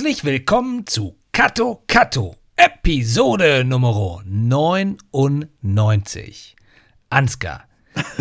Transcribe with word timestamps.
Herzlich 0.00 0.24
willkommen 0.24 0.86
zu 0.86 1.18
Kato 1.30 1.84
Kato, 1.86 2.34
Episode 2.56 3.66
Nummer 3.66 4.22
99. 4.24 6.56
Ansgar. 7.10 7.64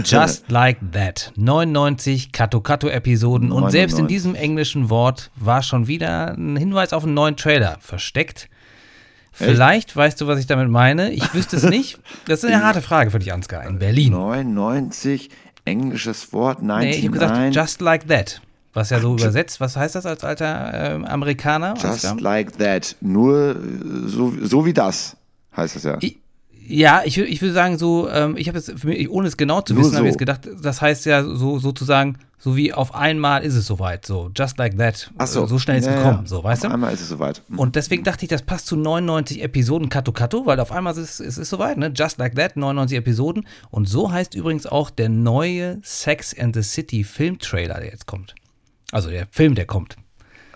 Just 0.03 0.51
like 0.57 0.79
that. 0.91 1.31
99 1.37 2.33
Kato 2.33 2.59
Kato 2.59 2.89
Episoden 2.89 3.53
und 3.53 3.71
selbst 3.71 3.93
in 3.93 4.07
99. 4.07 4.07
diesem 4.07 4.35
englischen 4.35 4.89
Wort 4.89 5.31
war 5.37 5.63
schon 5.63 5.87
wieder 5.87 6.33
ein 6.33 6.57
Hinweis 6.57 6.91
auf 6.91 7.05
einen 7.05 7.13
neuen 7.13 7.37
Trailer 7.37 7.77
versteckt. 7.79 8.49
Vielleicht 9.31 9.95
weißt 9.95 10.19
du, 10.19 10.27
was 10.27 10.37
ich 10.37 10.47
damit 10.47 10.67
meine. 10.67 11.13
Ich 11.13 11.33
wüsste 11.33 11.55
es 11.55 11.63
nicht. 11.63 11.97
Das 12.25 12.43
ist 12.43 12.51
eine 12.51 12.61
harte 12.65 12.81
Frage 12.81 13.09
für 13.09 13.19
dich, 13.19 13.31
Ansgar, 13.31 13.65
in 13.65 13.79
Berlin. 13.79 14.11
99, 14.11 15.29
englisches 15.63 16.33
Wort, 16.33 16.61
Nee, 16.61 16.89
ich 16.89 17.05
habe 17.05 17.11
99. 17.11 17.11
gesagt, 17.13 17.55
just 17.55 17.79
like 17.79 18.05
that. 18.09 18.41
Was 18.73 18.91
ja 18.91 18.99
so 18.99 19.13
übersetzt, 19.13 19.59
was 19.59 19.75
heißt 19.75 19.95
das 19.95 20.05
als 20.05 20.23
alter 20.23 20.71
ähm, 20.73 21.05
Amerikaner? 21.05 21.73
Just 21.81 22.19
like 22.21 22.57
that. 22.59 22.95
Nur 23.01 23.55
äh, 23.55 23.55
so, 24.07 24.31
so 24.41 24.65
wie 24.65 24.73
das, 24.73 25.17
heißt 25.57 25.75
es 25.75 25.83
ja. 25.83 25.97
I- 26.03 26.19
Ja, 26.67 27.01
ich, 27.03 27.17
ich 27.17 27.41
würde 27.41 27.53
sagen, 27.55 27.79
so, 27.79 28.07
ähm, 28.09 28.37
ich 28.37 28.47
habe 28.47 28.59
es 28.59 28.71
für 28.75 28.87
mich, 28.87 29.09
ohne 29.09 29.27
es 29.27 29.37
genau 29.37 29.61
zu 29.61 29.73
Nur 29.73 29.83
wissen, 29.85 29.95
habe 29.97 30.05
ich 30.07 30.13
so. 30.13 30.19
jetzt 30.19 30.19
gedacht, 30.19 30.47
das 30.61 30.81
heißt 30.81 31.05
ja 31.07 31.23
so 31.23 31.57
sozusagen, 31.57 32.17
so 32.37 32.55
wie 32.55 32.71
auf 32.71 32.93
einmal 32.93 33.43
ist 33.43 33.55
es 33.55 33.65
soweit, 33.65 34.05
so, 34.05 34.29
just 34.37 34.59
like 34.59 34.77
that. 34.77 35.09
Ach 35.17 35.25
so. 35.25 35.43
Äh, 35.45 35.47
So 35.47 35.57
schnell 35.57 35.79
ist 35.79 35.87
es 35.87 35.91
Ja, 35.91 35.97
gekommen, 35.97 36.19
ja. 36.21 36.27
so, 36.27 36.43
weißt 36.43 36.63
Auf 36.65 36.69
du? 36.69 36.73
Einmal 36.75 36.93
ist 36.93 37.01
es 37.01 37.09
soweit. 37.09 37.41
Hm. 37.49 37.57
Und 37.57 37.75
deswegen 37.75 38.03
dachte 38.03 38.23
ich, 38.23 38.29
das 38.29 38.43
passt 38.43 38.67
zu 38.67 38.75
99 38.77 39.41
Episoden 39.41 39.89
Kato 39.89 40.11
Kato, 40.11 40.45
weil 40.45 40.59
auf 40.59 40.71
einmal 40.71 40.93
ist 40.93 40.99
es, 40.99 41.19
es 41.19 41.37
ist 41.39 41.49
soweit, 41.49 41.77
ne? 41.79 41.91
Just 41.93 42.19
like 42.19 42.35
that, 42.35 42.55
99 42.55 42.99
Episoden. 42.99 43.47
Und 43.71 43.89
so 43.89 44.11
heißt 44.11 44.35
übrigens 44.35 44.67
auch 44.67 44.91
der 44.91 45.09
neue 45.09 45.79
Sex 45.81 46.37
and 46.39 46.55
the 46.55 46.61
City 46.61 47.03
Filmtrailer, 47.03 47.79
der 47.79 47.89
jetzt 47.89 48.05
kommt. 48.05 48.35
Also 48.91 49.09
der 49.09 49.27
Film, 49.31 49.55
der 49.55 49.65
kommt. 49.65 49.95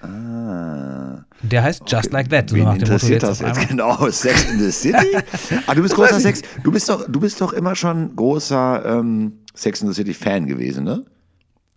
Ah. 0.01 1.23
Der 1.43 1.63
heißt 1.63 1.83
Just 1.87 2.11
Like 2.11 2.29
That. 2.29 2.49
So 2.49 2.55
Wen 2.55 2.63
nach 2.63 2.73
dem 2.73 2.79
Motto 2.81 2.91
interessiert 2.91 3.23
jetzt 3.23 3.41
das 3.41 3.57
jetzt 3.57 3.69
genau? 3.69 4.09
Sex 4.09 4.45
in 4.45 4.59
the 4.59 4.71
City? 4.71 5.17
ah, 5.67 5.75
du 5.75 5.81
bist 5.81 5.95
großer 5.95 6.19
Sex. 6.19 6.41
Du 6.63 6.71
bist 6.71 6.89
doch, 6.89 7.05
du 7.09 7.19
bist 7.19 7.39
doch 7.39 7.53
immer 7.53 7.75
schon 7.75 8.15
großer 8.15 8.83
ähm, 8.85 9.39
Sex 9.53 9.81
in 9.81 9.87
the 9.87 9.93
City 9.93 10.13
Fan 10.13 10.45
gewesen, 10.45 10.83
ne? 10.83 11.05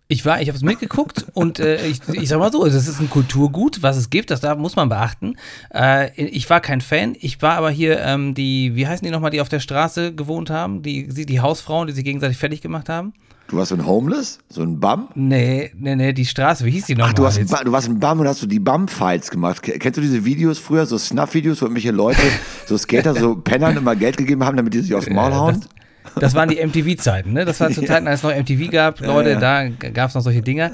Ich 0.09 0.25
war, 0.25 0.41
ich 0.41 0.47
habe 0.47 0.55
es 0.55 0.63
mitgeguckt 0.63 1.25
und 1.33 1.59
äh, 1.59 1.85
ich, 1.85 1.99
ich 2.13 2.29
sag 2.29 2.39
mal 2.39 2.51
so, 2.51 2.65
es 2.65 2.75
ist 2.75 2.99
ein 3.01 3.09
Kulturgut, 3.09 3.83
was 3.83 3.97
es 3.97 4.09
gibt, 4.09 4.31
das 4.31 4.39
da 4.39 4.55
muss 4.55 4.77
man 4.77 4.87
beachten. 4.87 5.35
Äh, 5.73 6.11
ich 6.21 6.49
war 6.49 6.61
kein 6.61 6.79
Fan, 6.79 7.15
ich 7.19 7.41
war 7.41 7.57
aber 7.57 7.69
hier 7.69 7.99
ähm, 7.99 8.33
die, 8.33 8.75
wie 8.75 8.87
heißen 8.87 9.05
die 9.05 9.11
nochmal, 9.11 9.31
die 9.31 9.41
auf 9.41 9.49
der 9.49 9.59
Straße 9.59 10.15
gewohnt 10.15 10.49
haben, 10.49 10.81
die, 10.81 11.09
die 11.09 11.25
die 11.25 11.41
Hausfrauen, 11.41 11.87
die 11.87 11.93
sich 11.93 12.05
gegenseitig 12.05 12.37
fertig 12.37 12.61
gemacht 12.61 12.87
haben. 12.87 13.13
Du 13.49 13.55
warst 13.55 13.69
so 13.69 13.75
ein 13.75 13.85
Homeless, 13.85 14.39
so 14.49 14.61
ein 14.61 14.79
Bum. 14.79 15.07
Nee, 15.15 15.71
nee, 15.79 15.95
nee, 15.95 16.11
die 16.11 16.25
Straße, 16.25 16.65
wie 16.65 16.71
hieß 16.71 16.87
die 16.87 16.95
nochmal? 16.95 17.11
Ach, 17.11 17.13
du, 17.13 17.25
hast 17.25 17.37
ein 17.39 17.65
du 17.65 17.71
warst 17.71 17.87
ein 17.87 17.97
Bum 17.99 18.19
und 18.19 18.27
hast 18.27 18.41
so 18.41 18.47
die 18.47 18.59
Bum-Fights 18.59 19.31
gemacht. 19.31 19.63
Ke- 19.63 19.79
Kennst 19.79 19.97
du 19.97 20.01
diese 20.01 20.25
Videos 20.25 20.59
früher, 20.59 20.85
so 20.85 20.97
Snuff-Videos, 20.97 21.61
wo 21.61 21.65
irgendwelche 21.65 21.91
Leute, 21.91 22.19
so 22.65 22.77
Skater, 22.77 23.15
so 23.15 23.35
Pennern 23.37 23.77
immer 23.77 23.95
Geld 23.95 24.17
gegeben 24.17 24.43
haben, 24.43 24.57
damit 24.57 24.73
die 24.73 24.79
sich 24.79 24.93
aufs 24.93 25.09
Maul 25.09 25.33
hauen? 25.33 25.61
Das, 25.61 26.13
das 26.15 26.33
waren 26.35 26.49
die 26.49 26.57
MTV-Zeiten, 26.65 27.31
ne? 27.31 27.45
Das 27.45 27.59
war 27.61 27.69
zu 27.71 27.81
Zeiten, 27.85 28.07
als 28.07 28.19
es 28.19 28.23
noch 28.23 28.35
MTV 28.35 28.69
gab. 28.69 28.99
Leute, 28.99 29.31
ja. 29.31 29.39
da 29.39 29.69
gab 29.69 30.09
es 30.09 30.15
noch 30.15 30.21
solche 30.21 30.41
Dinger. 30.41 30.71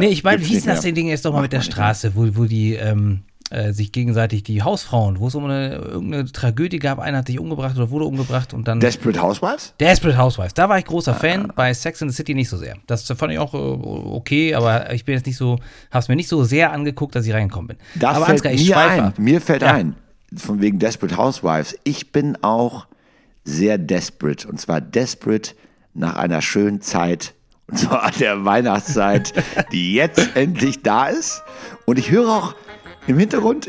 Nee, 0.00 0.08
ich 0.08 0.24
meine, 0.24 0.40
wie 0.40 0.46
hieß 0.46 0.64
das 0.64 0.80
denn 0.80 0.96
Ding 0.96 1.06
jetzt 1.06 1.24
doch 1.24 1.32
mal 1.32 1.42
mit 1.42 1.52
der 1.52 1.60
Straße, 1.62 2.16
wo, 2.16 2.26
wo 2.32 2.44
die 2.46 2.74
ähm, 2.74 3.20
äh, 3.50 3.72
sich 3.72 3.92
gegenseitig, 3.92 4.42
die 4.42 4.62
Hausfrauen, 4.62 5.20
wo 5.20 5.28
es 5.28 5.34
um 5.34 5.44
eine, 5.44 5.74
irgendeine 5.76 6.24
Tragödie 6.30 6.78
gab, 6.80 6.98
einer 6.98 7.18
hat 7.18 7.26
sich 7.28 7.38
umgebracht 7.38 7.76
oder 7.76 7.90
wurde 7.90 8.04
umgebracht 8.06 8.52
und 8.54 8.66
dann. 8.66 8.80
Desperate 8.80 9.20
Housewives? 9.22 9.74
Desperate 9.78 10.18
Housewives, 10.18 10.54
da 10.54 10.68
war 10.68 10.78
ich 10.78 10.84
großer 10.84 11.12
Ah. 11.12 11.18
Fan, 11.18 11.52
bei 11.54 11.72
Sex 11.72 12.02
in 12.02 12.08
the 12.10 12.14
City 12.16 12.34
nicht 12.34 12.48
so 12.48 12.56
sehr. 12.56 12.74
Das 12.86 13.04
fand 13.04 13.32
ich 13.32 13.38
auch 13.38 13.54
äh, 13.54 13.56
okay, 13.56 14.54
aber 14.54 14.92
ich 14.92 15.04
bin 15.04 15.14
jetzt 15.14 15.26
nicht 15.26 15.36
so, 15.36 15.58
hab's 15.92 16.08
mir 16.08 16.16
nicht 16.16 16.28
so 16.28 16.42
sehr 16.44 16.72
angeguckt, 16.72 17.14
dass 17.14 17.26
ich 17.26 17.32
reingekommen 17.32 17.68
bin. 17.68 17.76
Da 17.94 18.10
aber 18.10 18.26
fällt 18.26 18.38
Ansgar, 18.38 18.52
ich 18.52 18.66
mir 18.68 18.76
ein, 18.78 19.00
ab. 19.00 19.18
mir 19.18 19.40
fällt 19.40 19.62
Ja. 19.62 19.74
ein, 19.74 19.94
von 20.36 20.60
wegen 20.60 20.78
Desperate 20.80 21.16
Housewives, 21.16 21.78
ich 21.84 22.10
bin 22.12 22.36
auch 22.42 22.86
sehr 23.44 23.78
desperate 23.78 24.48
und 24.48 24.60
zwar 24.60 24.80
desperate 24.80 25.52
nach 25.94 26.16
einer 26.16 26.42
schönen 26.42 26.80
Zeit 26.80 27.32
und 27.68 27.78
zwar 27.78 28.10
der 28.18 28.44
Weihnachtszeit, 28.44 29.32
die 29.72 29.94
jetzt 29.94 30.34
endlich 30.36 30.82
da 30.82 31.06
ist 31.06 31.42
und 31.84 31.98
ich 31.98 32.10
höre 32.10 32.28
auch 32.28 32.54
im 33.06 33.18
Hintergrund, 33.18 33.68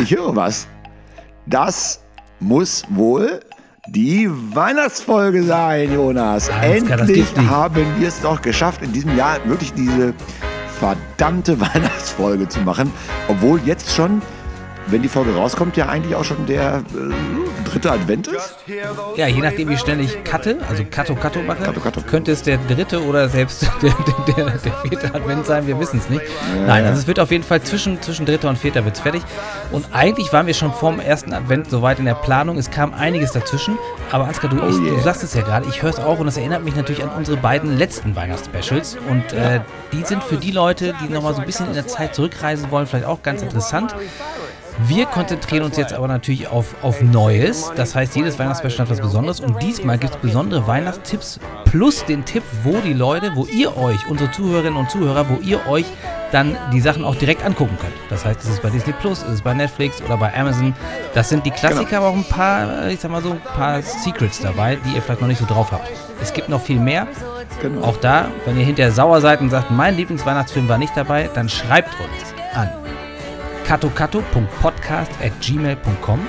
ich 0.00 0.14
höre 0.14 0.34
was. 0.34 0.66
Das 1.46 2.00
muss 2.40 2.84
wohl 2.90 3.40
die 3.88 4.28
Weihnachtsfolge 4.30 5.44
sein, 5.44 5.92
Jonas. 5.92 6.48
Endlich 6.60 7.26
haben 7.36 7.86
wir 7.98 8.08
es 8.08 8.20
doch 8.20 8.42
geschafft, 8.42 8.82
in 8.82 8.92
diesem 8.92 9.16
Jahr 9.16 9.38
wirklich 9.46 9.72
diese 9.74 10.12
verdammte 10.78 11.60
Weihnachtsfolge 11.74 12.48
zu 12.48 12.60
machen. 12.60 12.92
Obwohl 13.28 13.60
jetzt 13.64 13.94
schon, 13.94 14.20
wenn 14.88 15.02
die 15.02 15.08
Folge 15.08 15.34
rauskommt, 15.34 15.76
ja 15.76 15.88
eigentlich 15.88 16.14
auch 16.14 16.24
schon 16.24 16.46
der 16.46 16.82
äh, 16.94 17.68
dritte 17.68 17.90
Advent 17.90 18.28
ist. 18.28 18.56
Ja, 19.16 19.26
je 19.26 19.40
nachdem, 19.40 19.68
wie 19.68 19.76
schnell 19.76 20.00
ich 20.00 20.22
cutte, 20.24 20.58
also 20.68 20.84
Cutto 20.84 21.14
Cutto 21.14 21.42
mache, 21.42 21.62
Cutto, 21.64 21.80
Cutto. 21.80 22.00
könnte 22.02 22.32
es 22.32 22.42
der 22.42 22.58
dritte 22.58 23.02
oder 23.02 23.28
selbst 23.28 23.62
der, 23.82 23.94
der, 24.26 24.34
der, 24.34 24.50
der 24.58 24.72
vierte 24.72 25.14
Advent 25.14 25.46
sein, 25.46 25.66
wir 25.66 25.78
wissen 25.78 25.98
es 25.98 26.08
nicht. 26.08 26.22
Nein, 26.66 26.84
also 26.84 27.00
es 27.00 27.06
wird 27.06 27.20
auf 27.20 27.30
jeden 27.30 27.44
Fall 27.44 27.62
zwischen, 27.62 28.00
zwischen 28.00 28.26
dritter 28.26 28.48
und 28.48 28.58
vierter 28.58 28.84
wird's 28.84 29.00
fertig. 29.00 29.22
Und 29.72 29.86
eigentlich 29.92 30.32
waren 30.32 30.46
wir 30.46 30.54
schon 30.54 30.72
vorm 30.72 31.00
ersten 31.00 31.32
Advent 31.32 31.70
soweit 31.70 31.98
in 31.98 32.04
der 32.04 32.14
Planung. 32.14 32.56
Es 32.58 32.70
kam 32.70 32.94
einiges 32.94 33.32
dazwischen. 33.32 33.78
Aber 34.12 34.26
Ansgar, 34.26 34.50
du, 34.50 34.56
ich, 34.68 34.76
du 34.76 34.84
yeah. 34.84 35.02
sagst 35.02 35.24
es 35.24 35.34
ja 35.34 35.42
gerade, 35.42 35.66
ich 35.68 35.82
höre 35.82 35.90
es 35.90 35.98
auch 35.98 36.18
und 36.18 36.26
das 36.26 36.36
erinnert 36.36 36.62
mich 36.62 36.76
natürlich 36.76 37.02
an 37.02 37.10
unsere 37.10 37.36
beiden 37.36 37.76
letzten 37.76 38.14
Weihnachtsspecials. 38.14 38.96
Und 39.08 39.32
äh, 39.32 39.60
die 39.92 40.02
sind 40.04 40.22
für 40.22 40.36
die 40.36 40.52
Leute, 40.52 40.94
die 41.02 41.12
nochmal 41.12 41.34
so 41.34 41.40
ein 41.40 41.46
bisschen 41.46 41.66
in 41.66 41.74
der 41.74 41.86
Zeit 41.86 42.14
zurückreisen 42.14 42.70
wollen, 42.70 42.86
vielleicht 42.86 43.06
auch 43.06 43.22
ganz 43.22 43.42
interessant. 43.42 43.94
Wir 44.80 45.06
konzentrieren 45.06 45.64
uns 45.64 45.76
jetzt 45.78 45.94
aber 45.94 46.06
natürlich 46.06 46.48
auf, 46.48 46.74
auf 46.82 47.00
Neues. 47.00 47.72
Das 47.76 47.94
heißt, 47.94 48.14
jedes 48.14 48.38
Weihnachtsspecial 48.38 48.86
hat 48.86 48.90
was 48.90 49.00
Besonderes. 49.00 49.40
Und 49.40 49.62
diesmal 49.62 49.96
gibt 49.96 50.14
es 50.14 50.20
besondere 50.20 50.66
Weihnachtstipps 50.66 51.40
plus 51.64 52.04
den 52.04 52.24
Tipp, 52.26 52.42
wo 52.62 52.76
die 52.80 52.92
Leute, 52.92 53.32
wo 53.34 53.46
ihr 53.46 53.74
euch, 53.76 54.06
unsere 54.08 54.30
Zuhörerinnen 54.30 54.78
und 54.78 54.90
Zuhörer, 54.90 55.28
wo 55.30 55.36
ihr 55.40 55.66
euch 55.66 55.86
dann 56.30 56.56
die 56.72 56.80
Sachen 56.80 57.04
auch 57.04 57.14
direkt 57.14 57.44
angucken 57.44 57.78
könnt. 57.80 57.94
Das 58.10 58.24
heißt, 58.24 58.40
es 58.44 58.50
ist 58.50 58.62
bei 58.62 58.68
Disney 58.68 58.92
Plus, 58.92 59.22
es 59.22 59.34
ist 59.34 59.44
bei 59.44 59.54
Netflix 59.54 60.02
oder 60.02 60.18
bei 60.18 60.34
Amazon. 60.38 60.74
Das 61.14 61.30
sind 61.30 61.46
die 61.46 61.50
Klassiker, 61.50 61.98
aber 61.98 62.08
auch 62.08 62.16
ein 62.16 62.24
paar, 62.24 62.84
äh, 62.84 62.92
ich 62.92 63.00
sag 63.00 63.10
mal 63.10 63.22
so, 63.22 63.30
ein 63.30 63.40
paar 63.40 63.80
Secrets 63.80 64.40
dabei, 64.40 64.76
die 64.84 64.94
ihr 64.94 65.02
vielleicht 65.02 65.22
noch 65.22 65.28
nicht 65.28 65.40
so 65.40 65.46
drauf 65.46 65.72
habt. 65.72 65.88
Es 66.20 66.32
gibt 66.32 66.50
noch 66.50 66.60
viel 66.60 66.80
mehr. 66.80 67.06
Genau. 67.62 67.82
Auch 67.82 67.96
da, 67.96 68.26
wenn 68.44 68.58
ihr 68.58 68.66
hinterher 68.66 68.92
sauer 68.92 69.22
seid 69.22 69.40
und 69.40 69.48
sagt, 69.48 69.70
mein 69.70 69.96
Lieblingsweihnachtsfilm 69.96 70.68
war 70.68 70.76
nicht 70.76 70.94
dabei, 70.94 71.30
dann 71.32 71.48
schreibt 71.48 71.94
uns 71.98 72.34
an 72.54 72.68
katokato.podcast.gmail.com 73.66 76.20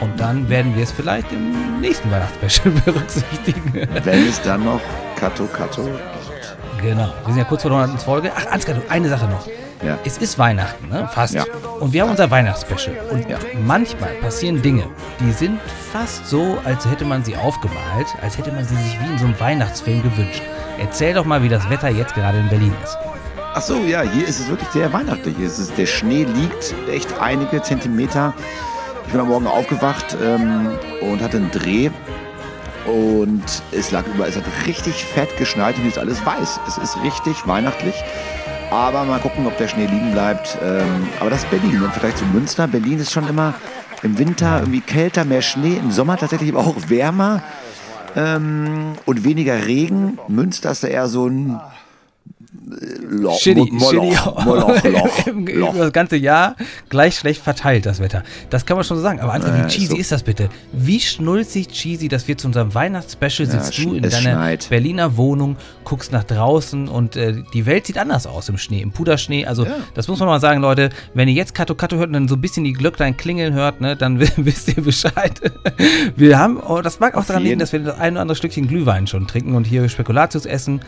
und 0.00 0.20
dann 0.20 0.48
werden 0.48 0.74
wir 0.76 0.82
es 0.82 0.92
vielleicht 0.92 1.30
im 1.32 1.80
nächsten 1.80 2.10
Weihnachtsspecial 2.10 2.74
berücksichtigen. 2.84 3.72
Wenn 4.04 4.28
es 4.28 4.40
dann 4.42 4.64
noch 4.64 4.80
Kato 5.18 5.46
Kato 5.46 5.84
gibt. 5.84 5.98
genau. 6.82 7.08
Wir 7.24 7.34
sind 7.34 7.38
ja 7.38 7.44
kurz 7.44 7.62
vor 7.62 7.70
der 7.70 7.80
100. 7.80 8.02
Folge. 8.02 8.30
Ach, 8.36 8.46
Ansgar, 8.52 8.76
du, 8.76 8.82
eine 8.90 9.08
Sache 9.08 9.26
noch. 9.26 9.46
Ja. 9.82 9.98
Es 10.04 10.18
ist 10.18 10.38
Weihnachten, 10.38 10.88
ne? 10.88 11.08
Fast. 11.12 11.34
Ja. 11.34 11.44
Und 11.80 11.92
wir 11.92 12.02
haben 12.02 12.10
unser 12.10 12.30
Weihnachtsspecial. 12.30 12.96
Und 13.10 13.28
Ja. 13.28 13.38
manchmal 13.64 14.10
passieren 14.22 14.62
Dinge, 14.62 14.84
die 15.20 15.32
sind 15.32 15.60
fast 15.92 16.26
so, 16.26 16.58
als 16.64 16.86
hätte 16.90 17.04
man 17.04 17.22
sie 17.24 17.36
aufgemalt, 17.36 18.06
als 18.22 18.38
hätte 18.38 18.52
man 18.52 18.64
sie 18.64 18.74
sich 18.76 18.98
wie 19.00 19.06
in 19.12 19.18
so 19.18 19.26
einem 19.26 19.38
Weihnachtsfilm 19.38 20.02
gewünscht. 20.02 20.42
Erzähl 20.78 21.14
doch 21.14 21.24
mal, 21.24 21.42
wie 21.42 21.48
das 21.48 21.68
Wetter 21.70 21.88
jetzt 21.90 22.14
gerade 22.14 22.38
in 22.38 22.48
Berlin 22.48 22.72
ist. 22.82 22.96
Ach 23.58 23.62
so, 23.62 23.78
ja, 23.86 24.02
hier 24.02 24.28
ist 24.28 24.38
es 24.38 24.48
wirklich 24.48 24.68
sehr 24.68 24.92
weihnachtlich. 24.92 25.38
Es 25.38 25.58
ist, 25.58 25.78
der 25.78 25.86
Schnee 25.86 26.24
liegt 26.24 26.74
echt 26.92 27.18
einige 27.18 27.62
Zentimeter. 27.62 28.34
Ich 29.06 29.12
bin 29.12 29.18
am 29.18 29.28
Morgen 29.28 29.46
aufgewacht 29.46 30.14
ähm, 30.22 30.68
und 31.00 31.22
hatte 31.22 31.38
einen 31.38 31.50
Dreh. 31.50 31.88
Und 32.84 33.62
es 33.72 33.92
lag 33.92 34.06
über, 34.08 34.28
es 34.28 34.36
hat 34.36 34.44
richtig 34.66 35.02
fett 35.06 35.34
geschneit 35.38 35.76
und 35.76 35.84
hier 35.84 35.90
ist 35.90 35.98
alles 35.98 36.26
weiß. 36.26 36.60
Es 36.68 36.76
ist 36.76 37.02
richtig 37.02 37.46
weihnachtlich. 37.46 37.94
Aber 38.70 39.04
mal 39.04 39.20
gucken, 39.20 39.46
ob 39.46 39.56
der 39.56 39.68
Schnee 39.68 39.86
liegen 39.86 40.12
bleibt. 40.12 40.58
Ähm, 40.62 41.08
aber 41.18 41.30
das 41.30 41.44
ist 41.44 41.50
Berlin 41.50 41.76
im 41.82 41.90
Vergleich 41.92 42.16
zu 42.16 42.26
Münster. 42.26 42.68
Berlin 42.68 42.98
ist 42.98 43.10
schon 43.10 43.26
immer 43.26 43.54
im 44.02 44.18
Winter 44.18 44.58
irgendwie 44.58 44.82
kälter, 44.82 45.24
mehr 45.24 45.40
Schnee, 45.40 45.78
im 45.78 45.90
Sommer 45.92 46.18
tatsächlich 46.18 46.52
aber 46.52 46.60
auch 46.60 46.76
wärmer 46.88 47.42
ähm, 48.16 48.92
und 49.06 49.24
weniger 49.24 49.64
Regen. 49.64 50.18
Münster 50.28 50.72
ist 50.72 50.82
da 50.82 50.88
eher 50.88 51.08
so 51.08 51.26
ein 51.26 51.58
Loch, 52.68 53.38
Shitty, 53.38 53.70
Mo- 53.70 53.90
shitty. 53.90 53.96
Moloch, 53.96 54.44
Moloch, 54.44 54.82
Loch, 54.84 55.26
Loch. 55.54 55.74
Über 55.74 55.84
das 55.84 55.92
ganze 55.92 56.16
Jahr 56.16 56.56
gleich 56.88 57.14
schlecht 57.16 57.40
verteilt, 57.40 57.86
das 57.86 58.00
Wetter. 58.00 58.24
Das 58.50 58.66
kann 58.66 58.76
man 58.76 58.82
schon 58.84 58.96
so 58.96 59.02
sagen. 59.04 59.20
Aber 59.20 59.32
Ansgar, 59.34 59.54
wie 59.54 59.58
Ja, 59.60 59.66
ist 59.66 59.72
cheesy 59.74 59.86
so. 59.88 59.96
ist 59.96 60.10
das 60.10 60.24
bitte? 60.24 60.48
Wie 60.72 60.98
schnulzig 60.98 61.68
cheesy, 61.68 62.08
dass 62.08 62.26
wir 62.26 62.36
zu 62.36 62.48
unserem 62.48 62.74
Weihnachtsspecial 62.74 63.48
sitzt 63.48 63.74
sch- 63.74 63.84
du 63.84 63.94
in 63.94 64.02
deiner 64.02 64.16
schneit. 64.16 64.66
Berliner 64.68 65.16
Wohnung, 65.16 65.56
guckst 65.84 66.10
nach 66.10 66.24
draußen 66.24 66.88
und 66.88 67.14
äh, 67.14 67.34
die 67.54 67.66
Welt 67.66 67.86
sieht 67.86 67.98
anders 67.98 68.26
aus 68.26 68.48
im 68.48 68.58
Schnee, 68.58 68.80
im 68.82 68.90
Puderschnee. 68.90 69.46
Also, 69.46 69.64
das 69.94 70.08
muss 70.08 70.18
man 70.18 70.26
mal 70.28 70.40
sagen, 70.40 70.60
Leute. 70.60 70.90
Wenn 71.14 71.28
ihr 71.28 71.34
jetzt 71.34 71.54
Kato 71.54 71.76
Kato 71.76 71.96
hört 71.96 72.08
und 72.08 72.14
dann 72.14 72.26
so 72.28 72.34
ein 72.34 72.40
bisschen 72.40 72.64
die 72.64 72.72
Glöcklein 72.72 73.16
klingeln 73.16 73.54
hört, 73.54 73.80
ne, 73.80 73.94
dann 73.94 74.18
wisst 74.36 74.68
ihr 74.76 74.82
Bescheid. 74.82 75.40
Wir 76.16 76.36
haben, 76.38 76.58
oh, 76.60 76.80
das 76.82 76.98
mag 76.98 77.14
auch 77.16 77.24
daran 77.24 77.44
liegen, 77.44 77.60
dass 77.60 77.72
wir 77.72 77.78
das 77.78 77.96
ein 77.98 78.14
oder 78.14 78.22
andere 78.22 78.34
Stückchen 78.34 78.66
Glühwein 78.66 79.06
schon 79.06 79.28
trinken 79.28 79.54
und 79.54 79.68
hier 79.68 79.88
Spekulatius 79.88 80.46
essen. 80.46 80.80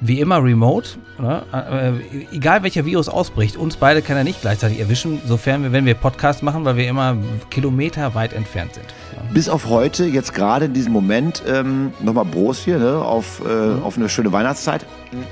Wie 0.00 0.20
immer 0.20 0.42
remote. 0.42 0.90
Ne? 1.18 1.42
Äh, 1.52 2.34
egal 2.34 2.62
welcher 2.62 2.84
Virus 2.84 3.08
ausbricht, 3.08 3.56
uns 3.56 3.76
beide 3.76 4.02
kann 4.02 4.16
er 4.16 4.24
nicht 4.24 4.40
gleichzeitig 4.40 4.80
erwischen, 4.80 5.20
sofern 5.26 5.62
wir, 5.62 5.72
wenn 5.72 5.86
wir 5.86 5.94
Podcast 5.94 6.42
machen, 6.42 6.64
weil 6.64 6.76
wir 6.76 6.88
immer 6.88 7.16
Kilometer 7.50 8.14
weit 8.14 8.32
entfernt 8.32 8.74
sind. 8.74 8.86
Ja. 9.14 9.22
Bis 9.32 9.48
auf 9.48 9.68
heute, 9.68 10.04
jetzt 10.04 10.34
gerade 10.34 10.66
in 10.66 10.74
diesem 10.74 10.92
Moment, 10.92 11.42
ähm, 11.48 11.92
nochmal 12.00 12.24
Bros 12.24 12.58
hier 12.64 12.78
ne? 12.78 12.96
auf, 12.96 13.40
äh, 13.44 13.48
mhm. 13.48 13.82
auf 13.82 13.96
eine 13.96 14.08
schöne 14.08 14.32
Weihnachtszeit. 14.32 14.84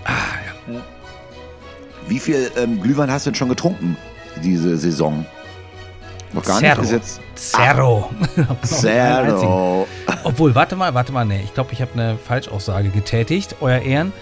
Ah, 0.04 0.10
ja. 0.68 0.80
Wie 2.08 2.18
viel 2.18 2.50
ähm, 2.56 2.80
Glühwein 2.80 3.10
hast 3.10 3.26
du 3.26 3.30
denn 3.30 3.36
schon 3.36 3.48
getrunken 3.48 3.96
diese 4.42 4.76
Saison? 4.76 5.24
Noch 6.32 6.44
gar 6.44 6.58
Zero. 6.58 6.80
nicht 6.80 6.90
gesetzt. 6.90 7.20
Zero. 7.36 8.10
Zero. 8.62 9.86
Obwohl, 10.24 10.54
warte 10.54 10.74
mal, 10.74 10.92
warte 10.92 11.12
mal, 11.12 11.24
nee, 11.24 11.40
ich 11.44 11.54
glaube, 11.54 11.72
ich 11.72 11.80
habe 11.80 11.92
eine 11.94 12.18
Falschaussage 12.18 12.88
getätigt. 12.88 13.56
Euer 13.60 13.80
Ehren 13.80 14.12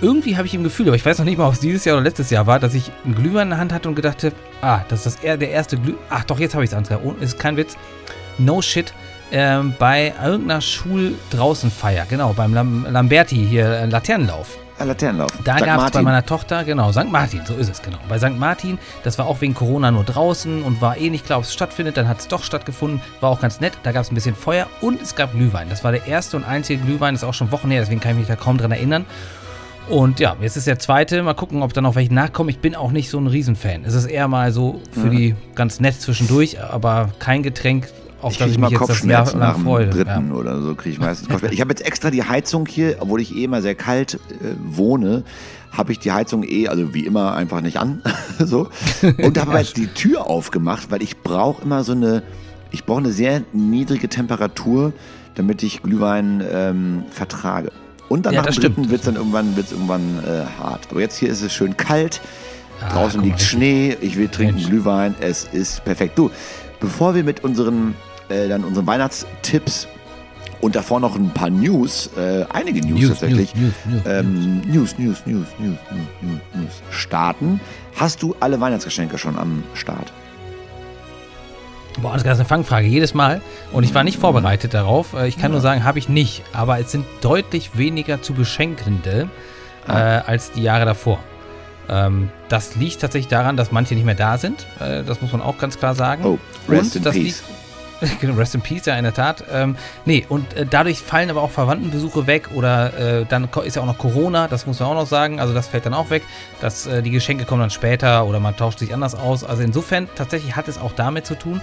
irgendwie 0.00 0.36
habe 0.36 0.46
ich 0.46 0.54
im 0.54 0.62
Gefühl, 0.62 0.86
aber 0.86 0.96
ich 0.96 1.04
weiß 1.04 1.18
noch 1.18 1.24
nicht 1.24 1.38
mal, 1.38 1.46
ob 1.46 1.54
es 1.54 1.60
dieses 1.60 1.84
Jahr 1.84 1.96
oder 1.96 2.04
letztes 2.04 2.30
Jahr 2.30 2.46
war, 2.46 2.58
dass 2.58 2.74
ich 2.74 2.90
einen 3.04 3.14
Glühwein 3.14 3.44
in 3.44 3.50
der 3.50 3.58
Hand 3.58 3.72
hatte 3.72 3.88
und 3.88 3.94
gedacht 3.94 4.22
habe, 4.24 4.34
ah, 4.60 4.80
das 4.88 5.06
ist 5.06 5.18
das, 5.22 5.38
der 5.38 5.50
erste 5.50 5.76
Glühwein. 5.76 6.02
Ach 6.10 6.24
doch, 6.24 6.38
jetzt 6.38 6.54
habe 6.54 6.64
ich 6.64 6.70
es 6.70 6.76
angefangen. 6.76 7.02
Oh, 7.04 7.14
ist 7.22 7.38
kein 7.38 7.56
Witz. 7.56 7.76
No 8.38 8.62
shit. 8.62 8.92
Ähm, 9.30 9.74
bei 9.78 10.14
irgendeiner 10.24 10.62
Schul-Draußenfeier, 10.62 12.06
genau, 12.08 12.32
beim 12.32 12.54
Lam 12.54 12.86
Lamberti 12.88 13.36
hier, 13.36 13.66
äh, 13.66 13.84
Laternenlauf. 13.86 14.56
Ah, 14.78 14.84
Laternenlauf. 14.84 15.32
Da 15.44 15.58
gab 15.58 15.84
es 15.84 15.90
bei 15.90 16.02
meiner 16.02 16.24
Tochter, 16.24 16.64
genau, 16.64 16.92
St. 16.92 17.10
Martin, 17.10 17.42
so 17.44 17.54
ist 17.54 17.68
es, 17.68 17.82
genau. 17.82 17.98
Bei 18.08 18.18
St. 18.18 18.38
Martin, 18.38 18.78
das 19.02 19.18
war 19.18 19.26
auch 19.26 19.40
wegen 19.40 19.52
Corona 19.52 19.90
nur 19.90 20.04
draußen 20.04 20.62
und 20.62 20.80
war 20.80 20.96
eh 20.96 21.10
nicht 21.10 21.26
klar, 21.26 21.40
ob 21.40 21.44
es 21.44 21.52
stattfindet. 21.52 21.96
Dann 21.96 22.08
hat 22.08 22.20
es 22.20 22.28
doch 22.28 22.42
stattgefunden, 22.42 23.02
war 23.20 23.30
auch 23.30 23.40
ganz 23.40 23.60
nett. 23.60 23.72
Da 23.82 23.92
gab 23.92 24.02
es 24.02 24.10
ein 24.10 24.14
bisschen 24.14 24.36
Feuer 24.36 24.68
und 24.80 25.02
es 25.02 25.14
gab 25.14 25.32
Glühwein. 25.32 25.68
Das 25.68 25.84
war 25.84 25.92
der 25.92 26.06
erste 26.06 26.36
und 26.36 26.44
einzige 26.44 26.82
Glühwein, 26.82 27.14
das 27.14 27.22
ist 27.22 27.28
auch 27.28 27.34
schon 27.34 27.50
Wochen 27.50 27.70
her, 27.70 27.80
deswegen 27.80 28.00
kann 28.00 28.12
ich 28.12 28.18
mich 28.18 28.28
da 28.28 28.36
kaum 28.36 28.56
dran 28.56 28.70
erinnern. 28.70 29.04
Und 29.88 30.20
ja, 30.20 30.36
jetzt 30.40 30.56
ist 30.56 30.66
der 30.66 30.78
zweite. 30.78 31.22
Mal 31.22 31.34
gucken, 31.34 31.62
ob 31.62 31.72
da 31.72 31.80
noch 31.80 31.94
welche 31.94 32.12
nachkommen. 32.12 32.50
Ich 32.50 32.58
bin 32.58 32.74
auch 32.74 32.92
nicht 32.92 33.08
so 33.08 33.18
ein 33.18 33.26
Riesenfan. 33.26 33.84
Es 33.84 33.94
ist 33.94 34.04
eher 34.04 34.28
mal 34.28 34.52
so 34.52 34.80
für 34.92 35.04
ja. 35.04 35.10
die 35.10 35.34
ganz 35.54 35.80
nett 35.80 36.00
zwischendurch, 36.00 36.60
aber 36.62 37.10
kein 37.18 37.42
Getränk, 37.42 37.88
auf 38.20 38.32
ich 38.32 38.38
das 38.38 38.50
ich 38.50 38.58
mich 38.58 38.70
jetzt 38.70 38.88
das 38.88 39.04
Jahr 39.04 39.34
nach 39.36 39.54
dem 39.54 39.64
freue. 39.64 39.88
dritten 39.88 40.28
ja. 40.28 40.34
oder 40.34 40.60
so 40.60 40.74
kriege 40.74 40.94
ich 40.94 40.98
meistens 40.98 41.28
Kopfschmerzen. 41.28 41.54
Ich 41.54 41.60
habe 41.60 41.70
jetzt 41.70 41.86
extra 41.86 42.10
die 42.10 42.22
Heizung 42.22 42.66
hier, 42.66 42.96
obwohl 43.00 43.20
ich 43.20 43.34
eh 43.34 43.44
immer 43.44 43.62
sehr 43.62 43.74
kalt 43.74 44.14
äh, 44.14 44.54
wohne, 44.62 45.22
habe 45.70 45.92
ich 45.92 45.98
die 45.98 46.12
Heizung 46.12 46.42
eh, 46.44 46.68
also 46.68 46.92
wie 46.92 47.06
immer, 47.06 47.34
einfach 47.34 47.62
nicht 47.62 47.78
an. 47.78 48.02
so. 48.38 48.68
Und 49.02 49.38
habe 49.38 49.58
jetzt 49.58 49.76
die 49.78 49.86
Tür 49.86 50.26
aufgemacht, 50.26 50.90
weil 50.90 51.02
ich 51.02 51.22
brauche 51.22 51.62
immer 51.62 51.82
so 51.82 51.92
eine, 51.92 52.22
ich 52.72 52.84
brauche 52.84 52.98
eine 52.98 53.12
sehr 53.12 53.42
niedrige 53.52 54.08
Temperatur, 54.08 54.92
damit 55.34 55.62
ich 55.62 55.82
Glühwein 55.82 56.44
ähm, 56.52 57.04
vertrage. 57.10 57.70
Und 58.08 58.24
dann 58.26 58.34
ja, 58.34 58.42
nach 58.42 58.56
dem 58.56 58.90
wird 58.90 59.00
es 59.00 59.06
dann 59.06 59.16
irgendwann, 59.16 59.56
wird's 59.56 59.72
irgendwann 59.72 60.18
äh, 60.24 60.44
hart. 60.60 60.88
Aber 60.90 61.00
jetzt 61.00 61.18
hier 61.18 61.28
ist 61.28 61.42
es 61.42 61.52
schön 61.52 61.76
kalt. 61.76 62.20
Ah, 62.80 62.92
Draußen 62.92 63.22
liegt 63.22 63.40
Schnee. 63.40 63.96
Ich 64.00 64.16
will 64.16 64.28
trinken 64.28 64.56
Mensch. 64.56 64.68
Glühwein. 64.68 65.14
Es 65.20 65.44
ist 65.44 65.84
perfekt. 65.84 66.18
Du, 66.18 66.30
bevor 66.80 67.14
wir 67.14 67.24
mit 67.24 67.44
unseren, 67.44 67.94
äh, 68.28 68.48
dann 68.48 68.64
unseren 68.64 68.86
Weihnachtstipps 68.86 69.88
und 70.60 70.74
davor 70.74 71.00
noch 71.00 71.16
ein 71.16 71.30
paar 71.30 71.50
News, 71.50 72.10
äh, 72.16 72.44
einige 72.52 72.80
News, 72.80 73.00
News 73.00 73.08
tatsächlich, 73.10 73.54
News 73.54 73.72
News, 73.86 74.02
ähm, 74.06 74.60
News, 74.66 74.98
News, 74.98 75.22
News, 75.26 75.46
News, 75.58 75.78
News, 75.90 76.40
News, 76.54 76.82
starten. 76.90 77.60
Hast 77.96 78.22
du 78.22 78.34
alle 78.40 78.60
Weihnachtsgeschenke 78.60 79.18
schon 79.18 79.38
am 79.38 79.62
Start? 79.74 80.12
Boah, 82.02 82.12
das 82.12 82.22
ist 82.22 82.28
eine 82.28 82.44
Fangfrage, 82.44 82.86
jedes 82.86 83.14
Mal. 83.14 83.40
Und 83.72 83.82
ich 83.82 83.94
war 83.94 84.04
nicht 84.04 84.18
vorbereitet 84.18 84.72
darauf. 84.74 85.14
Äh, 85.14 85.28
ich 85.28 85.36
kann 85.36 85.50
ja. 85.50 85.54
nur 85.54 85.60
sagen, 85.60 85.84
habe 85.84 85.98
ich 85.98 86.08
nicht. 86.08 86.42
Aber 86.52 86.78
es 86.78 86.92
sind 86.92 87.04
deutlich 87.20 87.76
weniger 87.76 88.22
zu 88.22 88.34
beschenkende 88.34 89.28
äh, 89.88 89.92
als 89.92 90.52
die 90.52 90.62
Jahre 90.62 90.84
davor. 90.84 91.18
Ähm, 91.88 92.30
das 92.48 92.76
liegt 92.76 93.00
tatsächlich 93.00 93.28
daran, 93.28 93.56
dass 93.56 93.72
manche 93.72 93.94
nicht 93.94 94.04
mehr 94.04 94.14
da 94.14 94.38
sind. 94.38 94.66
Äh, 94.78 95.02
das 95.02 95.20
muss 95.20 95.32
man 95.32 95.40
auch 95.40 95.58
ganz 95.58 95.78
klar 95.78 95.94
sagen. 95.94 96.24
Oh, 96.24 96.38
rest 96.68 96.96
und 96.96 97.06
in 97.06 97.12
peace. 97.12 97.42
Genau, 97.42 97.58
rest 98.22 98.54
in 98.54 98.60
Peace, 98.60 98.86
ja, 98.86 98.96
in 98.96 99.04
der 99.04 99.14
Tat. 99.14 99.44
Ähm, 99.52 99.76
nee, 100.04 100.24
und 100.28 100.54
äh, 100.54 100.66
dadurch 100.68 100.98
fallen 100.98 101.30
aber 101.30 101.42
auch 101.42 101.50
Verwandtenbesuche 101.50 102.26
weg 102.26 102.50
oder 102.54 103.20
äh, 103.20 103.26
dann 103.28 103.48
ist 103.64 103.76
ja 103.76 103.82
auch 103.82 103.86
noch 103.86 103.98
Corona, 103.98 104.48
das 104.48 104.66
muss 104.66 104.80
man 104.80 104.88
auch 104.90 104.94
noch 104.94 105.06
sagen. 105.06 105.40
Also 105.40 105.54
das 105.54 105.68
fällt 105.68 105.86
dann 105.86 105.94
auch 105.94 106.10
weg. 106.10 106.22
Dass, 106.60 106.86
äh, 106.86 107.02
die 107.02 107.10
Geschenke 107.10 107.44
kommen 107.44 107.60
dann 107.60 107.70
später 107.70 108.26
oder 108.26 108.40
man 108.40 108.56
tauscht 108.56 108.78
sich 108.78 108.94
anders 108.94 109.14
aus. 109.14 109.44
Also 109.44 109.62
insofern 109.62 110.08
tatsächlich 110.14 110.56
hat 110.56 110.68
es 110.68 110.78
auch 110.78 110.92
damit 110.92 111.26
zu 111.26 111.34
tun. 111.34 111.60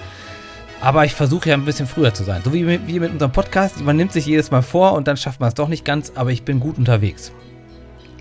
Aber 0.81 1.05
ich 1.05 1.13
versuche 1.13 1.49
ja 1.49 1.55
ein 1.55 1.65
bisschen 1.65 1.87
früher 1.87 2.13
zu 2.13 2.23
sein. 2.23 2.41
So 2.43 2.53
wie 2.53 2.63
mit, 2.63 2.87
wie 2.87 2.99
mit 2.99 3.11
unserem 3.11 3.31
Podcast. 3.31 3.81
Man 3.81 3.95
nimmt 3.95 4.11
sich 4.11 4.25
jedes 4.25 4.51
Mal 4.51 4.61
vor 4.61 4.93
und 4.93 5.07
dann 5.07 5.17
schafft 5.17 5.39
man 5.39 5.47
es 5.47 5.55
doch 5.55 5.67
nicht 5.67 5.85
ganz, 5.85 6.11
aber 6.15 6.31
ich 6.31 6.43
bin 6.43 6.59
gut 6.59 6.77
unterwegs. 6.77 7.31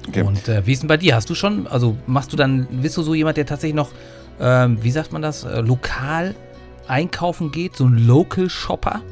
Okay. 0.09 0.23
Und 0.23 0.49
äh, 0.49 0.67
wie 0.67 0.73
ist 0.73 0.83
denn 0.83 0.89
bei 0.89 0.97
dir? 0.97 1.17
Hast 1.17 1.29
du 1.31 1.35
schon, 1.35 1.67
also 1.67 1.97
machst 2.07 2.33
du 2.33 2.37
dann, 2.37 2.67
bist 2.71 2.97
du 2.97 3.03
so 3.03 3.15
jemand, 3.15 3.37
der 3.37 3.47
tatsächlich 3.47 3.75
noch, 3.75 3.91
ähm, 4.41 4.79
wie 4.83 4.91
sagt 4.91 5.13
man 5.13 5.23
das, 5.23 5.45
äh, 5.45 5.61
lokal 5.61 6.35
einkaufen 6.89 7.51
geht? 7.51 7.77
So 7.77 7.87
ein 7.87 8.07
Local 8.07 8.49
Shopper? 8.49 9.03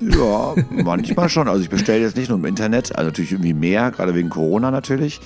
Ja, 0.00 0.54
manchmal 0.70 1.28
schon. 1.28 1.48
Also 1.48 1.62
ich 1.62 1.70
bestelle 1.70 2.00
jetzt 2.00 2.16
nicht 2.16 2.28
nur 2.28 2.38
im 2.38 2.44
Internet, 2.44 2.96
also 2.96 3.08
natürlich 3.08 3.32
irgendwie 3.32 3.54
mehr, 3.54 3.90
gerade 3.90 4.14
wegen 4.14 4.30
Corona 4.30 4.70
natürlich. 4.70 5.20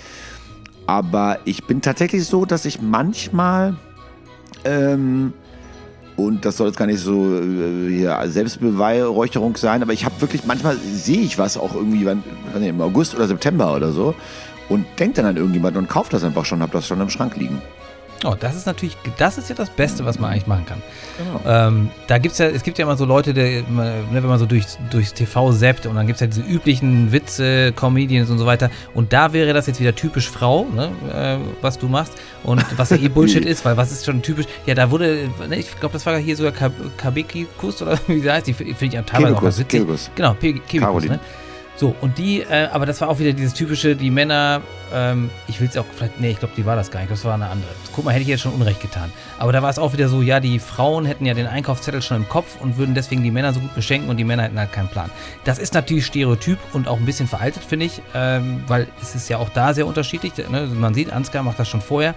Aber 0.86 1.38
ich 1.44 1.64
bin 1.64 1.80
tatsächlich 1.80 2.24
so, 2.26 2.44
dass 2.44 2.64
ich 2.64 2.80
manchmal 2.82 3.76
ähm, 4.64 5.32
und 6.16 6.44
das 6.44 6.56
soll 6.56 6.68
jetzt 6.68 6.76
gar 6.76 6.86
nicht 6.86 7.00
so 7.00 7.38
äh, 7.38 7.88
hier 7.90 8.18
Selbstbeweihräucherung 8.26 9.56
sein, 9.56 9.82
aber 9.82 9.92
ich 9.92 10.04
habe 10.04 10.20
wirklich, 10.20 10.44
manchmal 10.44 10.76
sehe 10.76 11.20
ich 11.20 11.38
was 11.38 11.56
auch 11.56 11.74
irgendwie 11.74 12.04
wann, 12.06 12.22
im 12.62 12.80
August 12.80 13.14
oder 13.14 13.26
September 13.26 13.74
oder 13.74 13.92
so 13.92 14.14
und 14.68 14.86
denke 14.98 15.16
dann 15.16 15.26
an 15.26 15.36
irgendjemand 15.36 15.76
und 15.76 15.88
kauft 15.88 16.12
das 16.12 16.24
einfach 16.24 16.44
schon, 16.44 16.60
habe 16.60 16.72
das 16.72 16.86
schon 16.86 17.00
im 17.00 17.10
Schrank 17.10 17.36
liegen. 17.36 17.60
Oh, 18.24 18.34
das 18.38 18.56
ist 18.56 18.66
natürlich, 18.66 18.96
das 19.18 19.38
ist 19.38 19.48
ja 19.48 19.54
das 19.54 19.70
Beste, 19.70 20.04
was 20.04 20.18
man 20.18 20.30
eigentlich 20.30 20.46
machen 20.46 20.64
kann. 20.66 20.82
Genau. 21.18 21.40
Ähm, 21.46 21.90
da 22.06 22.18
gibt's 22.18 22.38
ja, 22.38 22.46
es 22.46 22.62
gibt 22.62 22.78
ja 22.78 22.84
immer 22.84 22.96
so 22.96 23.04
Leute, 23.04 23.34
die, 23.34 23.64
ne, 23.68 24.04
wenn 24.10 24.26
man 24.26 24.38
so 24.38 24.46
durch, 24.46 24.64
durchs 24.90 25.12
TV 25.12 25.52
zappt 25.52 25.86
und 25.86 25.96
dann 25.96 26.06
gibt 26.06 26.16
es 26.16 26.20
ja 26.20 26.26
diese 26.28 26.42
üblichen 26.42 27.10
Witze, 27.12 27.72
Comedians 27.72 28.30
und 28.30 28.38
so 28.38 28.46
weiter. 28.46 28.70
Und 28.94 29.12
da 29.12 29.32
wäre 29.32 29.52
das 29.52 29.66
jetzt 29.66 29.80
wieder 29.80 29.94
typisch 29.94 30.30
Frau, 30.30 30.66
ne, 30.74 30.90
äh, 31.12 31.36
was 31.60 31.78
du 31.78 31.88
machst. 31.88 32.14
Und 32.44 32.64
was 32.76 32.90
ja 32.90 32.96
eh 32.96 33.08
Bullshit 33.08 33.44
ist, 33.44 33.64
weil 33.64 33.76
was 33.76 33.92
ist 33.92 34.04
schon 34.04 34.22
typisch, 34.22 34.46
ja, 34.66 34.74
da 34.74 34.90
wurde, 34.90 35.28
ne, 35.48 35.56
ich 35.56 35.78
glaube, 35.78 35.94
das 35.94 36.06
war 36.06 36.16
hier 36.18 36.36
sogar 36.36 36.52
Kabeki-Kuss 36.96 37.82
oder 37.82 37.98
wie 38.06 38.20
sie 38.20 38.30
heißt, 38.30 38.46
die 38.46 38.52
finde 38.52 38.84
ich 38.84 38.92
ja 38.92 39.02
teilweise 39.02 39.36
auch 39.36 39.42
witzig. 39.42 39.68
Kebekus. 39.68 40.10
Genau, 40.14 40.34
Kebekus, 40.34 41.04
ne? 41.04 41.18
So, 41.82 41.96
und 42.00 42.16
die, 42.16 42.42
äh, 42.42 42.68
aber 42.70 42.86
das 42.86 43.00
war 43.00 43.08
auch 43.08 43.18
wieder 43.18 43.32
dieses 43.32 43.54
typische, 43.54 43.96
die 43.96 44.12
Männer, 44.12 44.60
ähm, 44.94 45.30
ich 45.48 45.60
will 45.60 45.66
es 45.66 45.76
auch 45.76 45.84
vielleicht, 45.92 46.20
nee, 46.20 46.30
ich 46.30 46.38
glaube, 46.38 46.54
die 46.56 46.64
war 46.64 46.76
das 46.76 46.92
gar 46.92 47.00
nicht, 47.00 47.10
das 47.10 47.24
war 47.24 47.34
eine 47.34 47.48
andere. 47.48 47.72
Guck 47.92 48.04
mal, 48.04 48.12
hätte 48.12 48.22
ich 48.22 48.28
jetzt 48.28 48.42
schon 48.42 48.52
Unrecht 48.52 48.80
getan. 48.80 49.12
Aber 49.40 49.50
da 49.50 49.62
war 49.62 49.70
es 49.70 49.80
auch 49.80 49.92
wieder 49.92 50.08
so, 50.08 50.22
ja, 50.22 50.38
die 50.38 50.60
Frauen 50.60 51.04
hätten 51.06 51.26
ja 51.26 51.34
den 51.34 51.48
Einkaufszettel 51.48 52.00
schon 52.00 52.18
im 52.18 52.28
Kopf 52.28 52.60
und 52.60 52.76
würden 52.76 52.94
deswegen 52.94 53.24
die 53.24 53.32
Männer 53.32 53.52
so 53.52 53.58
gut 53.58 53.74
beschenken 53.74 54.08
und 54.10 54.16
die 54.16 54.22
Männer 54.22 54.44
hätten 54.44 54.60
halt 54.60 54.72
keinen 54.72 54.86
Plan. 54.86 55.10
Das 55.42 55.58
ist 55.58 55.74
natürlich 55.74 56.06
Stereotyp 56.06 56.60
und 56.72 56.86
auch 56.86 56.98
ein 56.98 57.04
bisschen 57.04 57.26
veraltet, 57.26 57.64
finde 57.64 57.86
ich, 57.86 58.00
ähm, 58.14 58.62
weil 58.68 58.86
es 59.02 59.16
ist 59.16 59.28
ja 59.28 59.38
auch 59.38 59.48
da 59.48 59.74
sehr 59.74 59.88
unterschiedlich. 59.88 60.34
Ne? 60.36 60.68
Man 60.72 60.94
sieht, 60.94 61.12
Ansgar 61.12 61.42
macht 61.42 61.58
das 61.58 61.68
schon 61.68 61.80
vorher. 61.80 62.14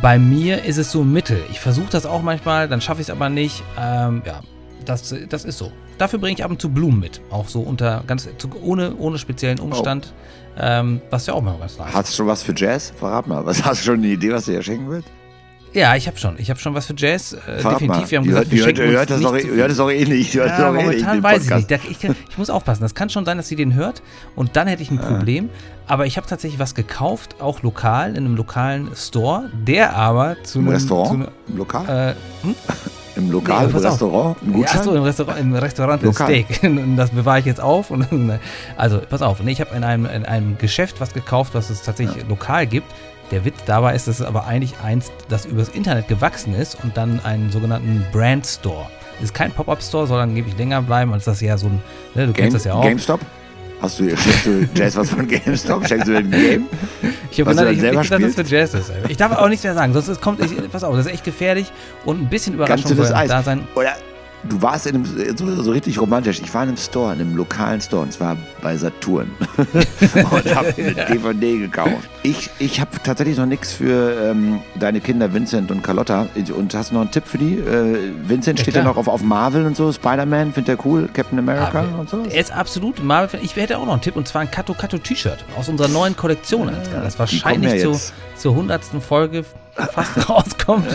Bei 0.00 0.18
mir 0.18 0.64
ist 0.64 0.78
es 0.78 0.90
so 0.90 1.04
Mittel. 1.04 1.44
Ich 1.50 1.60
versuche 1.60 1.90
das 1.90 2.06
auch 2.06 2.22
manchmal, 2.22 2.66
dann 2.66 2.80
schaffe 2.80 3.02
ich 3.02 3.08
es 3.08 3.10
aber 3.10 3.28
nicht. 3.28 3.62
Ähm, 3.78 4.22
ja, 4.24 4.40
das, 4.86 5.14
das 5.28 5.44
ist 5.44 5.58
so. 5.58 5.72
Dafür 5.98 6.18
bringe 6.18 6.34
ich 6.34 6.44
ab 6.44 6.50
und 6.50 6.60
zu 6.60 6.70
Blumen 6.70 7.00
mit. 7.00 7.20
Auch 7.30 7.48
so 7.48 7.60
unter 7.60 8.02
ganz 8.06 8.28
ohne, 8.62 8.96
ohne 8.96 9.18
speziellen 9.18 9.60
Umstand. 9.60 10.12
Oh. 10.12 10.36
Ähm, 10.58 11.02
was 11.10 11.26
ja 11.26 11.34
auch 11.34 11.42
mal 11.42 11.54
ganz 11.58 11.76
nice 11.76 11.92
Hast 11.92 12.12
du 12.12 12.16
schon 12.16 12.26
was 12.26 12.42
für 12.42 12.54
Jazz? 12.56 12.92
Verrat 12.98 13.26
mal. 13.26 13.44
Was, 13.44 13.62
hast 13.64 13.82
du 13.82 13.86
schon 13.86 13.98
eine 13.98 14.08
Idee, 14.08 14.32
was 14.32 14.46
du 14.46 14.52
dir 14.52 14.62
schenken 14.62 14.88
willst? 14.88 15.08
Ja, 15.72 15.94
ich 15.94 16.06
habe 16.06 16.16
schon. 16.16 16.36
Ich 16.38 16.48
habe 16.48 16.58
schon 16.58 16.72
was 16.72 16.86
für 16.86 16.94
Jazz. 16.96 17.34
Äh, 17.34 17.62
definitiv. 17.62 18.10
Wir 18.10 18.18
haben 18.18 18.26
gesagt, 18.26 18.50
wir 18.50 18.64
hört, 18.64 18.78
hört, 18.78 19.10
das 19.10 19.22
auch, 19.22 19.34
hört 19.34 19.70
das 19.70 19.78
auch 19.78 19.90
eh 19.90 20.06
nicht. 20.06 20.34
Hört 20.34 20.58
ja, 20.58 20.70
eh 20.70 20.72
momentan 20.72 21.22
weiß 21.22 21.44
ich 21.44 21.68
nicht. 21.68 21.70
Ich, 21.90 22.04
ich, 22.04 22.38
muss 22.38 22.48
aufpassen. 22.48 22.82
Das 22.82 22.94
kann 22.94 23.10
schon 23.10 23.26
sein, 23.26 23.36
dass 23.36 23.48
sie 23.48 23.56
den 23.56 23.74
hört. 23.74 24.02
Und 24.34 24.56
dann 24.56 24.68
hätte 24.68 24.82
ich 24.82 24.90
ein 24.90 24.98
ah. 24.98 25.06
Problem. 25.06 25.50
Aber 25.86 26.06
ich 26.06 26.16
habe 26.16 26.26
tatsächlich 26.26 26.58
was 26.58 26.74
gekauft, 26.74 27.36
auch 27.40 27.62
lokal, 27.62 28.10
in 28.10 28.24
einem 28.24 28.36
lokalen 28.36 28.88
Store, 28.96 29.50
der 29.52 29.94
aber 29.94 30.42
zu 30.44 30.60
einem 30.60 30.68
Restaurant? 30.68 31.08
Zu 31.08 31.14
einem, 31.14 31.58
lokal? 31.58 32.16
Äh, 32.42 32.46
hm? 32.46 32.54
Im 33.16 33.30
Lokal, 33.30 33.66
nee, 33.66 33.72
im 33.72 33.76
Restaurant? 33.78 34.36
Im 34.42 34.60
ja, 34.60 34.66
achso, 34.68 34.94
im 34.94 35.02
Restaurant, 35.02 35.40
im 35.40 35.54
Restaurant 35.54 36.02
Lokal. 36.02 36.26
Steak. 36.26 36.60
das 36.96 37.10
bewahre 37.10 37.40
ich 37.40 37.46
jetzt 37.46 37.60
auf. 37.60 37.92
also, 38.76 39.00
pass 39.08 39.22
auf. 39.22 39.40
ich 39.44 39.60
habe 39.60 39.74
in 39.74 39.84
einem, 39.84 40.06
in 40.06 40.24
einem 40.24 40.58
Geschäft 40.58 41.00
was 41.00 41.12
gekauft, 41.12 41.54
was 41.54 41.70
es 41.70 41.82
tatsächlich 41.82 42.22
ja. 42.22 42.28
lokal 42.28 42.66
gibt. 42.66 42.86
Der 43.30 43.44
Witz 43.44 43.56
dabei 43.66 43.94
ist, 43.94 44.06
dass 44.06 44.20
es 44.20 44.26
aber 44.26 44.46
eigentlich 44.46 44.78
eins, 44.84 45.10
das 45.28 45.46
übers 45.46 45.70
Internet 45.70 46.06
gewachsen 46.08 46.54
ist 46.54 46.78
und 46.84 46.96
dann 46.96 47.20
einen 47.24 47.50
sogenannten 47.50 48.04
Brand 48.12 48.46
Store. 48.46 48.86
Ist 49.22 49.34
kein 49.34 49.50
Pop-Up-Store, 49.50 50.06
soll 50.06 50.20
angeblich 50.20 50.56
länger 50.58 50.82
bleiben, 50.82 51.12
als 51.12 51.24
das 51.24 51.40
ja 51.40 51.56
so 51.56 51.66
ein, 51.66 51.82
ne, 52.14 52.26
du 52.26 52.32
Game, 52.32 52.44
kennst 52.44 52.56
das 52.56 52.64
ja 52.64 52.74
auch. 52.74 52.82
GameStop? 52.82 53.20
Hast 53.80 54.00
du, 54.00 54.08
schenkst 54.16 54.46
du 54.46 54.68
Jazz 54.74 54.96
was 54.96 55.10
von 55.10 55.28
GameStop? 55.28 55.86
Schenkst 55.86 56.08
du 56.08 56.16
ein 56.16 56.30
Game? 56.30 56.66
Ich 57.30 57.40
habe 57.40 57.54
gedacht, 57.54 57.70
ich, 57.72 58.08
dass 58.08 58.34
das 58.34 58.34
für 58.34 58.54
Jazz 58.54 58.74
ist. 58.74 58.92
Ich 59.08 59.16
darf 59.16 59.36
auch 59.36 59.48
nichts 59.48 59.64
mehr 59.64 59.74
sagen, 59.74 59.92
sonst 59.92 60.20
kommt, 60.20 60.40
ich, 60.40 60.70
pass 60.70 60.82
auf, 60.82 60.96
das 60.96 61.06
ist 61.06 61.12
echt 61.12 61.24
gefährlich 61.24 61.70
und 62.04 62.22
ein 62.22 62.28
bisschen 62.28 62.54
überraschend 62.54 62.88
soll 62.88 63.08
da 63.28 63.42
sein. 63.42 63.68
Oder 63.74 63.94
du 64.48 64.62
warst 64.62 64.86
in 64.86 64.96
einem, 64.96 65.36
so, 65.36 65.62
so, 65.62 65.70
richtig 65.70 66.00
romantisch. 66.00 66.40
Ich 66.40 66.52
war 66.54 66.62
in 66.62 66.70
einem 66.70 66.76
Store, 66.76 67.12
in 67.12 67.20
einem 67.20 67.36
lokalen 67.36 67.80
Store, 67.80 68.02
und 68.02 68.12
zwar 68.12 68.36
bei 68.62 68.76
Saturn. 68.76 69.30
und 69.56 70.54
habe 70.54 70.74
eine 70.76 70.94
DVD 70.94 71.58
gekauft. 71.58 72.08
Ich, 72.22 72.50
ich 72.58 72.80
habe 72.80 72.90
tatsächlich 73.02 73.36
noch 73.36 73.46
nichts 73.46 73.72
für 73.72 74.30
ähm, 74.30 74.60
deine 74.78 75.00
Kinder 75.00 75.32
Vincent 75.32 75.70
und 75.70 75.82
Carlotta. 75.82 76.26
Und 76.56 76.74
hast 76.74 76.90
du 76.90 76.94
noch 76.94 77.02
einen 77.02 77.10
Tipp 77.10 77.26
für 77.26 77.38
die? 77.38 77.58
Äh, 77.58 78.12
Vincent 78.26 78.58
ja, 78.58 78.62
steht 78.62 78.76
ja 78.76 78.82
noch 78.82 78.96
auf, 78.96 79.08
auf 79.08 79.22
Marvel 79.22 79.66
und 79.66 79.76
so, 79.76 79.92
Spider-Man, 79.92 80.52
findet 80.52 80.78
er 80.78 80.86
cool, 80.86 81.08
Captain 81.12 81.38
America 81.38 81.84
ah, 81.84 82.00
und 82.00 82.08
so. 82.08 82.24
Er 82.24 82.40
ist 82.40 82.52
absolut 82.52 83.02
Marvel. 83.02 83.40
Ich 83.42 83.56
hätte 83.56 83.78
auch 83.78 83.86
noch 83.86 83.92
einen 83.92 84.02
Tipp, 84.02 84.16
und 84.16 84.26
zwar 84.26 84.42
ein 84.42 84.50
Kato 84.50 84.74
Kato 84.74 84.98
T-Shirt 84.98 85.44
aus 85.58 85.68
unserer 85.68 85.88
neuen 85.88 86.16
Kollektion. 86.16 86.68
Ja, 86.68 87.00
das 87.00 87.18
wahrscheinlich 87.18 87.74
ja 87.74 87.80
zur, 87.80 88.00
zur 88.36 88.52
100. 88.52 88.84
Folge 89.00 89.44
fast 89.74 90.28
rauskommt. 90.28 90.86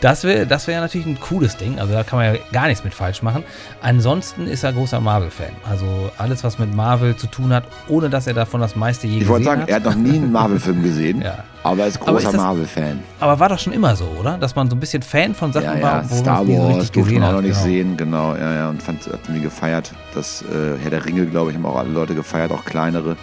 Das 0.00 0.24
wäre 0.24 0.46
das 0.46 0.66
wär 0.66 0.80
natürlich 0.80 1.06
ein 1.06 1.20
cooles 1.20 1.56
Ding. 1.56 1.78
Also 1.78 1.92
da 1.92 2.02
kann 2.02 2.18
man 2.18 2.34
ja 2.34 2.40
gar 2.52 2.68
nichts 2.68 2.84
mit 2.84 2.94
falsch 2.94 3.22
machen. 3.22 3.44
Ansonsten 3.82 4.46
ist 4.46 4.64
er 4.64 4.72
großer 4.72 4.98
Marvel-Fan. 4.98 5.52
Also 5.68 6.10
alles, 6.16 6.42
was 6.42 6.58
mit 6.58 6.74
Marvel 6.74 7.16
zu 7.16 7.26
tun 7.26 7.52
hat, 7.52 7.64
ohne 7.86 8.08
dass 8.08 8.26
er 8.26 8.32
davon 8.32 8.62
das 8.62 8.76
meiste 8.76 9.06
je 9.06 9.18
ich 9.18 9.28
gesehen 9.28 9.34
hat. 9.34 9.40
Ich 9.40 9.46
wollte 9.46 9.60
sagen, 9.60 9.68
er 9.68 9.76
hat 9.76 9.84
noch 9.84 9.94
nie 9.94 10.16
einen 10.16 10.32
Marvel-Film 10.32 10.82
gesehen. 10.82 11.20
ja. 11.24 11.44
Aber 11.62 11.82
er 11.82 11.88
ist 11.88 12.00
großer 12.00 12.32
Marvel-Fan. 12.32 13.00
Aber 13.20 13.38
war 13.38 13.50
doch 13.50 13.58
schon 13.58 13.74
immer 13.74 13.94
so, 13.94 14.06
oder? 14.18 14.38
Dass 14.38 14.56
man 14.56 14.70
so 14.70 14.76
ein 14.76 14.80
bisschen 14.80 15.02
Fan 15.02 15.34
von 15.34 15.52
Sachen 15.52 15.66
ja, 15.66 15.76
ja. 15.76 15.82
war, 15.82 16.10
wo 16.10 16.14
Star 16.14 16.44
man 16.44 16.58
Wars 16.58 16.86
so 16.86 16.92
durfte 16.94 17.14
man 17.14 17.24
auch 17.24 17.32
noch 17.32 17.42
nicht 17.42 17.52
genau. 17.52 17.64
sehen, 17.64 17.96
genau. 17.98 18.34
Ja, 18.36 18.54
ja. 18.54 18.68
Und 18.70 18.82
fand, 18.82 19.06
hat 19.06 19.20
irgendwie 19.24 19.42
gefeiert. 19.42 19.92
Das 20.14 20.42
äh, 20.42 20.78
Herr 20.82 20.90
der 20.90 21.04
Ringe, 21.04 21.26
glaube 21.26 21.50
ich, 21.50 21.56
haben 21.56 21.66
auch 21.66 21.76
alle 21.76 21.90
Leute 21.90 22.14
gefeiert, 22.14 22.52
auch 22.52 22.64
kleinere. 22.64 23.18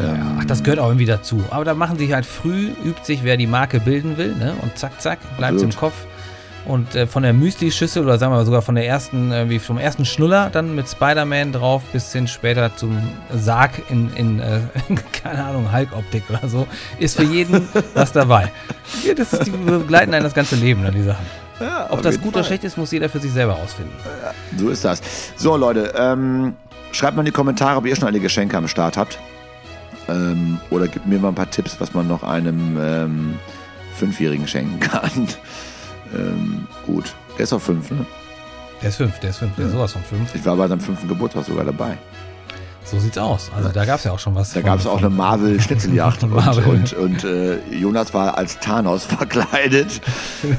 Ähm, 0.00 0.38
Ach, 0.40 0.44
das 0.44 0.62
gehört 0.62 0.78
auch 0.78 0.88
irgendwie 0.88 1.06
dazu. 1.06 1.42
Aber 1.50 1.64
da 1.64 1.74
machen 1.74 1.98
sie 1.98 2.14
halt 2.14 2.26
früh, 2.26 2.70
übt 2.84 3.04
sich, 3.04 3.24
wer 3.24 3.36
die 3.36 3.46
Marke 3.46 3.80
bilden 3.80 4.16
will, 4.16 4.34
ne? 4.34 4.54
Und 4.62 4.76
zack, 4.78 5.00
zack, 5.00 5.18
bleibt 5.36 5.56
es 5.56 5.62
im 5.62 5.74
Kopf. 5.74 5.94
Und 6.66 6.96
äh, 6.96 7.06
von 7.06 7.22
der 7.22 7.32
Müsli-Schüssel 7.32 8.02
oder 8.02 8.18
sagen 8.18 8.32
wir 8.32 8.44
sogar 8.44 8.60
von 8.60 8.74
der 8.74 8.86
ersten, 8.86 9.30
äh, 9.30 9.48
wie 9.48 9.60
vom 9.60 9.78
ersten 9.78 10.04
Schnuller 10.04 10.50
dann 10.50 10.74
mit 10.74 10.88
Spider-Man 10.88 11.52
drauf 11.52 11.82
bis 11.92 12.12
hin 12.12 12.26
später 12.26 12.74
zum 12.74 12.98
Sarg 13.32 13.70
in, 13.88 14.12
in 14.16 14.40
äh, 14.40 14.60
keine 15.22 15.44
Ahnung, 15.44 15.72
Hulk-Optik 15.72 16.24
oder 16.28 16.48
so, 16.48 16.66
ist 16.98 17.16
für 17.16 17.22
jeden 17.22 17.68
was 17.94 18.12
dabei. 18.12 18.50
Ja, 19.06 19.14
das 19.14 19.32
ist, 19.32 19.46
die 19.46 19.50
begleiten 19.50 20.12
einen 20.12 20.24
das 20.24 20.34
ganze 20.34 20.56
Leben, 20.56 20.82
dann 20.82 20.92
die 20.92 21.02
Sachen. 21.02 21.24
Ja, 21.60 21.86
Ob 21.90 22.02
das 22.02 22.16
gut 22.16 22.32
Fall. 22.32 22.40
oder 22.40 22.44
schlecht 22.44 22.64
ist, 22.64 22.76
muss 22.76 22.90
jeder 22.90 23.08
für 23.08 23.20
sich 23.20 23.32
selber 23.32 23.56
ausfinden. 23.56 23.92
Ja, 24.04 24.32
so 24.58 24.68
ist 24.68 24.84
das. 24.84 25.00
So, 25.36 25.56
Leute, 25.56 25.94
ähm, 25.96 26.54
schreibt 26.90 27.16
mal 27.16 27.22
in 27.22 27.26
die 27.26 27.32
Kommentare, 27.32 27.78
ob 27.78 27.86
ihr 27.86 27.94
schon 27.94 28.08
alle 28.08 28.20
Geschenke 28.20 28.56
am 28.58 28.66
Start 28.68 28.96
habt. 28.96 29.18
Ähm, 30.08 30.58
oder 30.70 30.88
gibt 30.88 31.06
mir 31.06 31.18
mal 31.18 31.28
ein 31.28 31.34
paar 31.34 31.50
Tipps, 31.50 31.80
was 31.80 31.94
man 31.94 32.06
noch 32.06 32.22
einem 32.22 32.78
ähm, 32.80 33.38
Fünfjährigen 33.94 34.46
schenken 34.46 34.80
kann. 34.80 35.28
ähm, 36.14 36.66
gut. 36.84 37.14
Der 37.36 37.44
ist 37.44 37.52
auch 37.52 37.60
fünf, 37.60 37.90
ne? 37.90 38.06
Der 38.82 38.90
ist 38.90 38.96
fünf, 38.96 39.18
der 39.20 39.30
ist 39.30 39.38
fünf, 39.38 39.56
der 39.56 39.66
ist 39.66 39.72
sowas 39.72 39.92
von 39.92 40.02
fünf. 40.02 40.34
Ich 40.34 40.44
war 40.44 40.56
bei 40.56 40.68
seinem 40.68 40.80
fünften 40.80 41.08
Geburtstag 41.08 41.44
sogar 41.44 41.64
dabei. 41.64 41.96
So 42.86 43.00
sieht's 43.00 43.18
aus. 43.18 43.50
Also 43.54 43.70
da 43.70 43.84
gab 43.84 43.98
es 43.98 44.04
ja 44.04 44.12
auch 44.12 44.18
schon 44.18 44.36
was. 44.36 44.52
Da 44.52 44.60
gab 44.60 44.78
es 44.78 44.86
auch 44.86 44.98
eine 44.98 45.10
Marvel-Schnitzeljagd. 45.10 46.22
und, 46.22 46.32
und, 46.66 46.92
und 46.92 47.24
äh, 47.24 47.58
Jonas 47.70 48.14
war 48.14 48.38
als 48.38 48.60
Thanos 48.60 49.04
verkleidet 49.06 50.00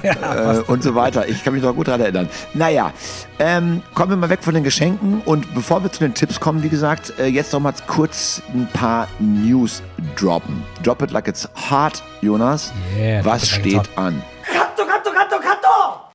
ja, 0.03 0.55
äh, 0.55 0.59
und 0.59 0.83
so 0.83 0.93
weiter. 0.93 1.27
Ich 1.29 1.43
kann 1.43 1.53
mich 1.53 1.63
noch 1.63 1.73
gut 1.73 1.87
daran 1.87 2.01
erinnern. 2.01 2.29
Naja, 2.53 2.91
ähm, 3.39 3.81
kommen 3.93 4.09
wir 4.11 4.17
mal 4.17 4.29
weg 4.29 4.39
von 4.41 4.53
den 4.53 4.65
Geschenken. 4.65 5.21
Und 5.23 5.53
bevor 5.55 5.83
wir 5.83 5.91
zu 5.91 5.99
den 5.99 6.13
Tipps 6.13 6.39
kommen, 6.39 6.63
wie 6.63 6.69
gesagt, 6.69 7.13
äh, 7.17 7.27
jetzt 7.27 7.53
noch 7.53 7.61
mal 7.61 7.73
kurz 7.87 8.41
ein 8.53 8.67
paar 8.73 9.07
News 9.19 9.81
droppen. 10.17 10.63
Drop 10.83 11.01
it 11.01 11.11
like 11.11 11.29
it's 11.29 11.47
hot, 11.69 12.03
Jonas. 12.21 12.73
Yeah, 12.97 13.23
was 13.23 13.47
steht 13.47 13.89
an? 13.95 14.21
Katto, 14.43 14.85
katto, 14.85 15.11
katto, 15.11 15.39
katto! 15.39 16.06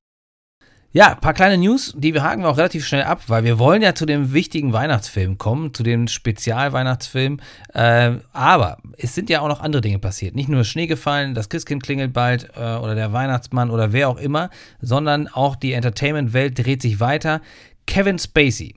Ja, 0.95 1.13
ein 1.13 1.21
paar 1.21 1.33
kleine 1.33 1.57
News, 1.57 1.91
die 1.97 2.13
wir 2.13 2.21
haken 2.21 2.43
wir 2.43 2.49
auch 2.49 2.57
relativ 2.57 2.85
schnell 2.85 3.01
ab, 3.01 3.23
weil 3.25 3.43
wir 3.43 3.57
wollen 3.57 3.81
ja 3.81 3.95
zu 3.95 4.05
dem 4.05 4.31
wichtigen 4.31 4.73
Weihnachtsfilm 4.73 5.39
kommen, 5.39 5.73
zu 5.73 5.81
dem 5.81 6.07
Spezialweihnachtsfilm. 6.07 7.39
Äh, 7.73 8.17
aber 8.31 8.77
es 8.95 9.15
sind 9.15 9.31
ja 9.31 9.41
auch 9.41 9.47
noch 9.47 9.59
andere 9.59 9.81
Dinge 9.81 9.97
passiert. 9.97 10.35
Nicht 10.35 10.49
nur 10.49 10.63
Schnee 10.63 10.85
gefallen, 10.85 11.33
das 11.33 11.49
Christkind 11.49 11.81
klingelt 11.81 12.13
bald 12.13 12.51
äh, 12.55 12.75
oder 12.75 12.93
der 12.93 13.11
Weihnachtsmann 13.11 13.71
oder 13.71 13.91
wer 13.91 14.07
auch 14.07 14.17
immer, 14.17 14.51
sondern 14.81 15.27
auch 15.27 15.55
die 15.55 15.73
Entertainment-Welt 15.73 16.59
dreht 16.59 16.83
sich 16.83 16.99
weiter. 16.99 17.41
Kevin 17.87 18.19
Spacey 18.19 18.75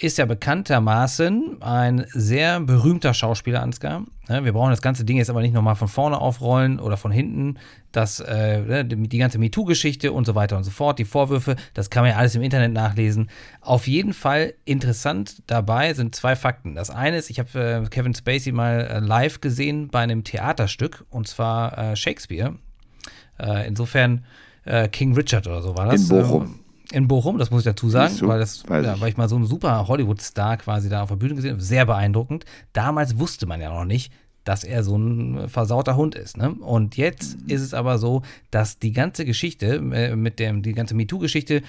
ist 0.00 0.18
ja 0.18 0.24
bekanntermaßen 0.24 1.60
ein 1.60 2.06
sehr 2.12 2.60
berühmter 2.60 3.12
Schauspieler, 3.12 3.62
Ansgar. 3.62 4.04
Wir 4.28 4.52
brauchen 4.52 4.70
das 4.70 4.80
ganze 4.80 5.04
Ding 5.04 5.16
jetzt 5.16 5.28
aber 5.28 5.42
nicht 5.42 5.52
nochmal 5.52 5.74
von 5.74 5.88
vorne 5.88 6.18
aufrollen 6.18 6.78
oder 6.78 6.96
von 6.96 7.10
hinten. 7.10 7.58
Das, 7.92 8.20
äh, 8.20 8.60
ne, 8.60 8.84
die 8.84 9.18
ganze 9.18 9.38
MeToo-Geschichte 9.38 10.12
und 10.12 10.24
so 10.24 10.34
weiter 10.34 10.56
und 10.56 10.62
so 10.64 10.70
fort, 10.70 10.98
die 10.98 11.04
Vorwürfe, 11.04 11.56
das 11.74 11.90
kann 11.90 12.04
man 12.04 12.12
ja 12.12 12.16
alles 12.16 12.34
im 12.34 12.42
Internet 12.42 12.72
nachlesen. 12.72 13.28
Auf 13.60 13.88
jeden 13.88 14.14
Fall 14.14 14.54
interessant 14.64 15.42
dabei 15.48 15.94
sind 15.94 16.14
zwei 16.14 16.36
Fakten. 16.36 16.76
Das 16.76 16.90
eine 16.90 17.18
ist, 17.18 17.28
ich 17.28 17.38
habe 17.38 17.84
äh, 17.84 17.88
Kevin 17.88 18.14
Spacey 18.14 18.52
mal 18.52 18.80
äh, 18.80 18.98
live 19.00 19.40
gesehen 19.40 19.88
bei 19.88 20.00
einem 20.00 20.24
Theaterstück 20.24 21.04
und 21.10 21.26
zwar 21.28 21.76
äh, 21.76 21.96
Shakespeare. 21.96 22.54
Äh, 23.38 23.66
insofern 23.66 24.24
äh, 24.64 24.88
King 24.88 25.14
Richard 25.14 25.46
oder 25.46 25.60
so 25.60 25.76
war 25.76 25.86
das. 25.86 26.02
In 26.02 26.08
Bochum. 26.08 26.60
In 26.92 27.06
Bochum, 27.06 27.38
das 27.38 27.50
muss 27.50 27.60
ich 27.60 27.66
dazu 27.66 27.88
sagen, 27.88 28.14
so, 28.14 28.26
weil, 28.26 28.40
das, 28.40 28.64
ja, 28.68 29.00
weil 29.00 29.10
ich 29.10 29.16
mal 29.16 29.28
so 29.28 29.36
einen 29.36 29.46
super 29.46 29.86
Hollywood-Star 29.86 30.56
quasi 30.56 30.88
da 30.88 31.02
auf 31.02 31.08
der 31.08 31.16
Bühne 31.16 31.36
gesehen 31.36 31.52
habe. 31.52 31.62
Sehr 31.62 31.86
beeindruckend. 31.86 32.44
Damals 32.72 33.18
wusste 33.18 33.46
man 33.46 33.60
ja 33.60 33.72
noch 33.72 33.84
nicht, 33.84 34.12
dass 34.44 34.64
er 34.64 34.82
so 34.82 34.96
ein 34.96 35.48
versauter 35.48 35.96
Hund 35.96 36.14
ist. 36.14 36.36
Ne? 36.36 36.50
Und 36.50 36.96
jetzt 36.96 37.36
ist 37.46 37.60
es 37.60 37.74
aber 37.74 37.98
so, 37.98 38.22
dass 38.50 38.78
die 38.78 38.92
ganze 38.92 39.24
Geschichte, 39.24 39.76
äh, 39.92 40.16
mit 40.16 40.38
dem, 40.38 40.62
die 40.62 40.72
ganze 40.72 40.94
MeToo-Geschichte, 40.94 41.62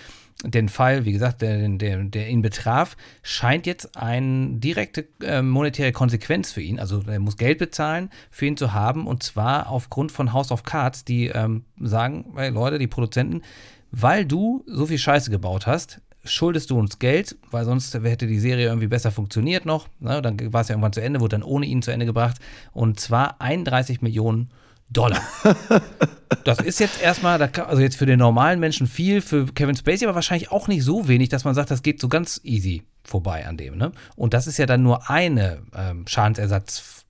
den 0.44 0.70
Fall, 0.70 1.06
wie 1.06 1.12
gesagt, 1.12 1.42
der, 1.42 1.68
der, 1.70 2.04
der 2.04 2.30
ihn 2.30 2.42
betraf, 2.42 2.98
scheint 3.22 3.68
jetzt 3.68 3.96
eine 3.96 4.54
direkte 4.54 5.08
äh, 5.22 5.42
monetäre 5.42 5.92
Konsequenz 5.92 6.52
für 6.52 6.62
ihn, 6.62 6.80
also 6.80 7.04
er 7.06 7.20
muss 7.20 7.38
Geld 7.38 7.60
bezahlen, 7.60 8.10
für 8.32 8.48
ihn 8.48 8.58
zu 8.58 8.74
haben. 8.74 9.06
Und 9.06 9.22
zwar 9.22 9.70
aufgrund 9.70 10.12
von 10.12 10.34
House 10.34 10.52
of 10.52 10.64
Cards, 10.64 11.06
die 11.06 11.28
ähm, 11.28 11.66
sagen, 11.80 12.34
hey 12.36 12.50
Leute, 12.50 12.80
die 12.80 12.88
Produzenten, 12.88 13.42
weil 13.92 14.26
du 14.26 14.64
so 14.66 14.86
viel 14.86 14.98
Scheiße 14.98 15.30
gebaut 15.30 15.68
hast, 15.68 16.02
schuldest 16.24 16.70
du 16.70 16.78
uns 16.78 17.00
Geld, 17.00 17.36
weil 17.50 17.66
sonst 17.66 17.94
hätte 17.94 18.28
die 18.28 18.40
Serie 18.40 18.68
irgendwie 18.68 18.88
besser 18.88 19.12
funktioniert 19.12 19.66
noch. 19.66 19.88
Ne? 20.00 20.22
Dann 20.22 20.38
war 20.54 20.62
es 20.62 20.68
ja 20.68 20.74
irgendwann 20.74 20.94
zu 20.94 21.02
Ende, 21.02 21.20
wurde 21.20 21.38
dann 21.38 21.44
ohne 21.44 21.66
ihn 21.66 21.82
zu 21.82 21.92
Ende 21.92 22.06
gebracht. 22.06 22.38
Und 22.74 23.00
zwar 23.00 23.42
31 23.42 24.02
Millionen 24.02 24.50
Dollar. 24.90 25.22
das 26.44 26.60
ist 26.60 26.80
jetzt 26.80 27.02
erstmal, 27.02 27.42
also 27.42 27.82
jetzt 27.82 27.96
für 27.96 28.06
den 28.06 28.20
normalen 28.20 28.60
Menschen 28.60 28.88
viel, 28.88 29.22
für 29.22 29.46
Kevin 29.46 29.76
Spacey 29.76 30.06
aber 30.06 30.16
wahrscheinlich 30.16 30.52
auch 30.52 30.68
nicht 30.68 30.84
so 30.84 31.08
wenig, 31.08 31.30
dass 31.30 31.44
man 31.44 31.56
sagt, 31.56 31.72
das 31.72 31.82
geht 31.82 32.00
so 32.02 32.10
ganz 32.10 32.42
easy 32.44 32.84
vorbei 33.04 33.48
an 33.48 33.58
dem. 33.58 33.78
Ne? 33.78 33.92
Und 34.16 34.34
das 34.34 34.48
ist 34.48 34.58
ja 34.58 34.66
dann 34.66 34.84
nur 34.84 35.10
eine 35.10 35.64
ähm, 35.76 36.06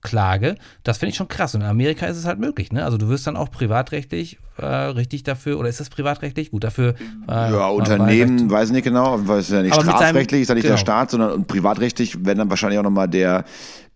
Schadensersatzklage. 0.02 0.56
Das 0.84 0.98
finde 0.98 1.10
ich 1.10 1.16
schon 1.16 1.28
krass. 1.28 1.54
Und 1.54 1.62
in 1.62 1.66
Amerika 1.66 2.06
ist 2.06 2.16
es 2.16 2.26
halt 2.26 2.38
möglich. 2.38 2.72
Ne? 2.72 2.84
Also 2.84 2.98
du 2.98 3.08
wirst 3.08 3.26
dann 3.26 3.36
auch 3.36 3.50
privatrechtlich 3.50 4.38
äh, 4.58 4.66
richtig 4.66 5.22
dafür, 5.22 5.58
oder 5.58 5.68
ist 5.68 5.80
das 5.80 5.90
privatrechtlich? 5.90 6.50
Gut, 6.50 6.64
dafür. 6.64 6.94
Äh, 7.28 7.32
ja, 7.32 7.68
Unternehmen, 7.68 8.50
weiß 8.50 8.70
nicht 8.70 8.84
genau, 8.84 9.20
weil 9.26 9.40
es 9.40 9.48
ja 9.48 9.62
nicht 9.62 9.74
strafrechtlich, 9.74 10.30
seinem, 10.30 10.42
ist 10.42 10.48
ja 10.48 10.54
nicht 10.54 10.62
genau. 10.64 10.74
der 10.74 10.78
Staat, 10.78 11.10
sondern 11.10 11.46
privatrechtlich, 11.46 12.24
wenn 12.24 12.38
dann 12.38 12.50
wahrscheinlich 12.50 12.78
auch 12.78 12.84
nochmal 12.84 13.08
der, 13.08 13.44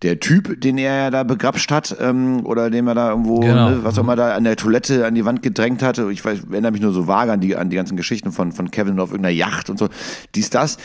der 0.03 0.19
Typ, 0.19 0.61
den 0.61 0.79
er 0.79 0.97
ja 0.97 1.11
da 1.11 1.25
begrapscht 1.25 1.71
hat, 1.71 1.97
ähm, 2.01 2.45
oder 2.47 2.71
den 2.71 2.87
er 2.89 2.95
da 2.95 3.11
irgendwo, 3.11 3.41
genau. 3.41 3.71
ne, 3.71 3.85
was 3.85 3.99
auch 3.99 4.03
immer 4.03 4.17
da 4.17 4.35
an 4.35 4.45
der 4.45 4.57
Toilette 4.57 5.07
an 5.07 5.15
die 5.15 5.25
Wand 5.25 5.43
gedrängt 5.43 5.83
hatte. 5.83 6.11
Ich 6.11 6.25
weiß, 6.25 6.45
erinnere 6.51 6.73
mich 6.73 6.81
nur 6.81 6.93
so 6.93 7.07
vage 7.07 7.33
an 7.33 7.41
die, 7.41 7.55
an 7.57 7.69
die 7.69 7.77
ganzen 7.77 7.97
Geschichten 7.97 8.33
von, 8.33 8.53
von 8.53 8.71
Kevin 8.71 8.99
auf 8.99 9.11
irgendeiner 9.11 9.35
Yacht 9.35 9.69
und 9.69 9.79
so. 9.79 9.89
Dies, 10.35 10.51
das. 10.51 10.79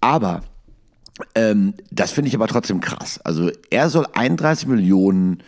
Aber 0.00 0.42
ähm, 1.34 1.74
das 1.90 2.12
finde 2.12 2.28
ich 2.28 2.34
aber 2.34 2.48
trotzdem 2.48 2.80
krass. 2.80 3.20
Also 3.24 3.50
er 3.70 3.88
soll 3.88 4.06
31 4.12 4.68
Millionen 4.68 5.42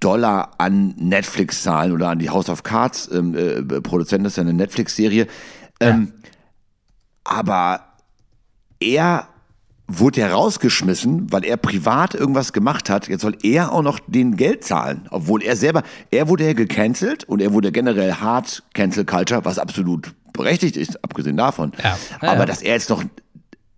Dollar 0.00 0.52
an 0.58 0.94
Netflix 0.96 1.62
zahlen 1.62 1.92
oder 1.92 2.08
an 2.10 2.18
die 2.18 2.30
House 2.30 2.48
of 2.48 2.62
Cards 2.62 3.10
ähm, 3.12 3.34
äh, 3.34 3.80
Produzenten, 3.80 4.24
das 4.24 4.34
ist 4.34 4.36
ja 4.36 4.42
eine 4.42 4.54
Netflix-Serie. 4.54 5.26
Ähm, 5.80 6.12
ja. 6.12 6.30
Aber 7.24 7.80
er 8.80 9.28
wurde 9.86 10.20
ja 10.20 10.32
rausgeschmissen, 10.32 11.30
weil 11.30 11.44
er 11.44 11.56
privat 11.56 12.14
irgendwas 12.14 12.52
gemacht 12.52 12.88
hat. 12.88 13.08
Jetzt 13.08 13.20
soll 13.20 13.36
er 13.42 13.72
auch 13.72 13.82
noch 13.82 13.98
den 14.06 14.36
Geld 14.36 14.64
zahlen, 14.64 15.06
obwohl 15.10 15.42
er 15.42 15.56
selber, 15.56 15.82
er 16.10 16.28
wurde 16.28 16.46
ja 16.46 16.52
gecancelt 16.54 17.24
und 17.24 17.42
er 17.42 17.52
wurde 17.52 17.70
generell 17.70 18.14
hart 18.14 18.62
Cancel 18.72 19.04
Culture, 19.04 19.44
was 19.44 19.58
absolut 19.58 20.14
berechtigt 20.32 20.76
ist, 20.76 21.02
abgesehen 21.04 21.36
davon. 21.36 21.72
Ja. 21.82 21.98
Ja, 22.22 22.32
Aber 22.32 22.46
dass 22.46 22.62
er 22.62 22.74
jetzt 22.74 22.88
noch 22.90 23.04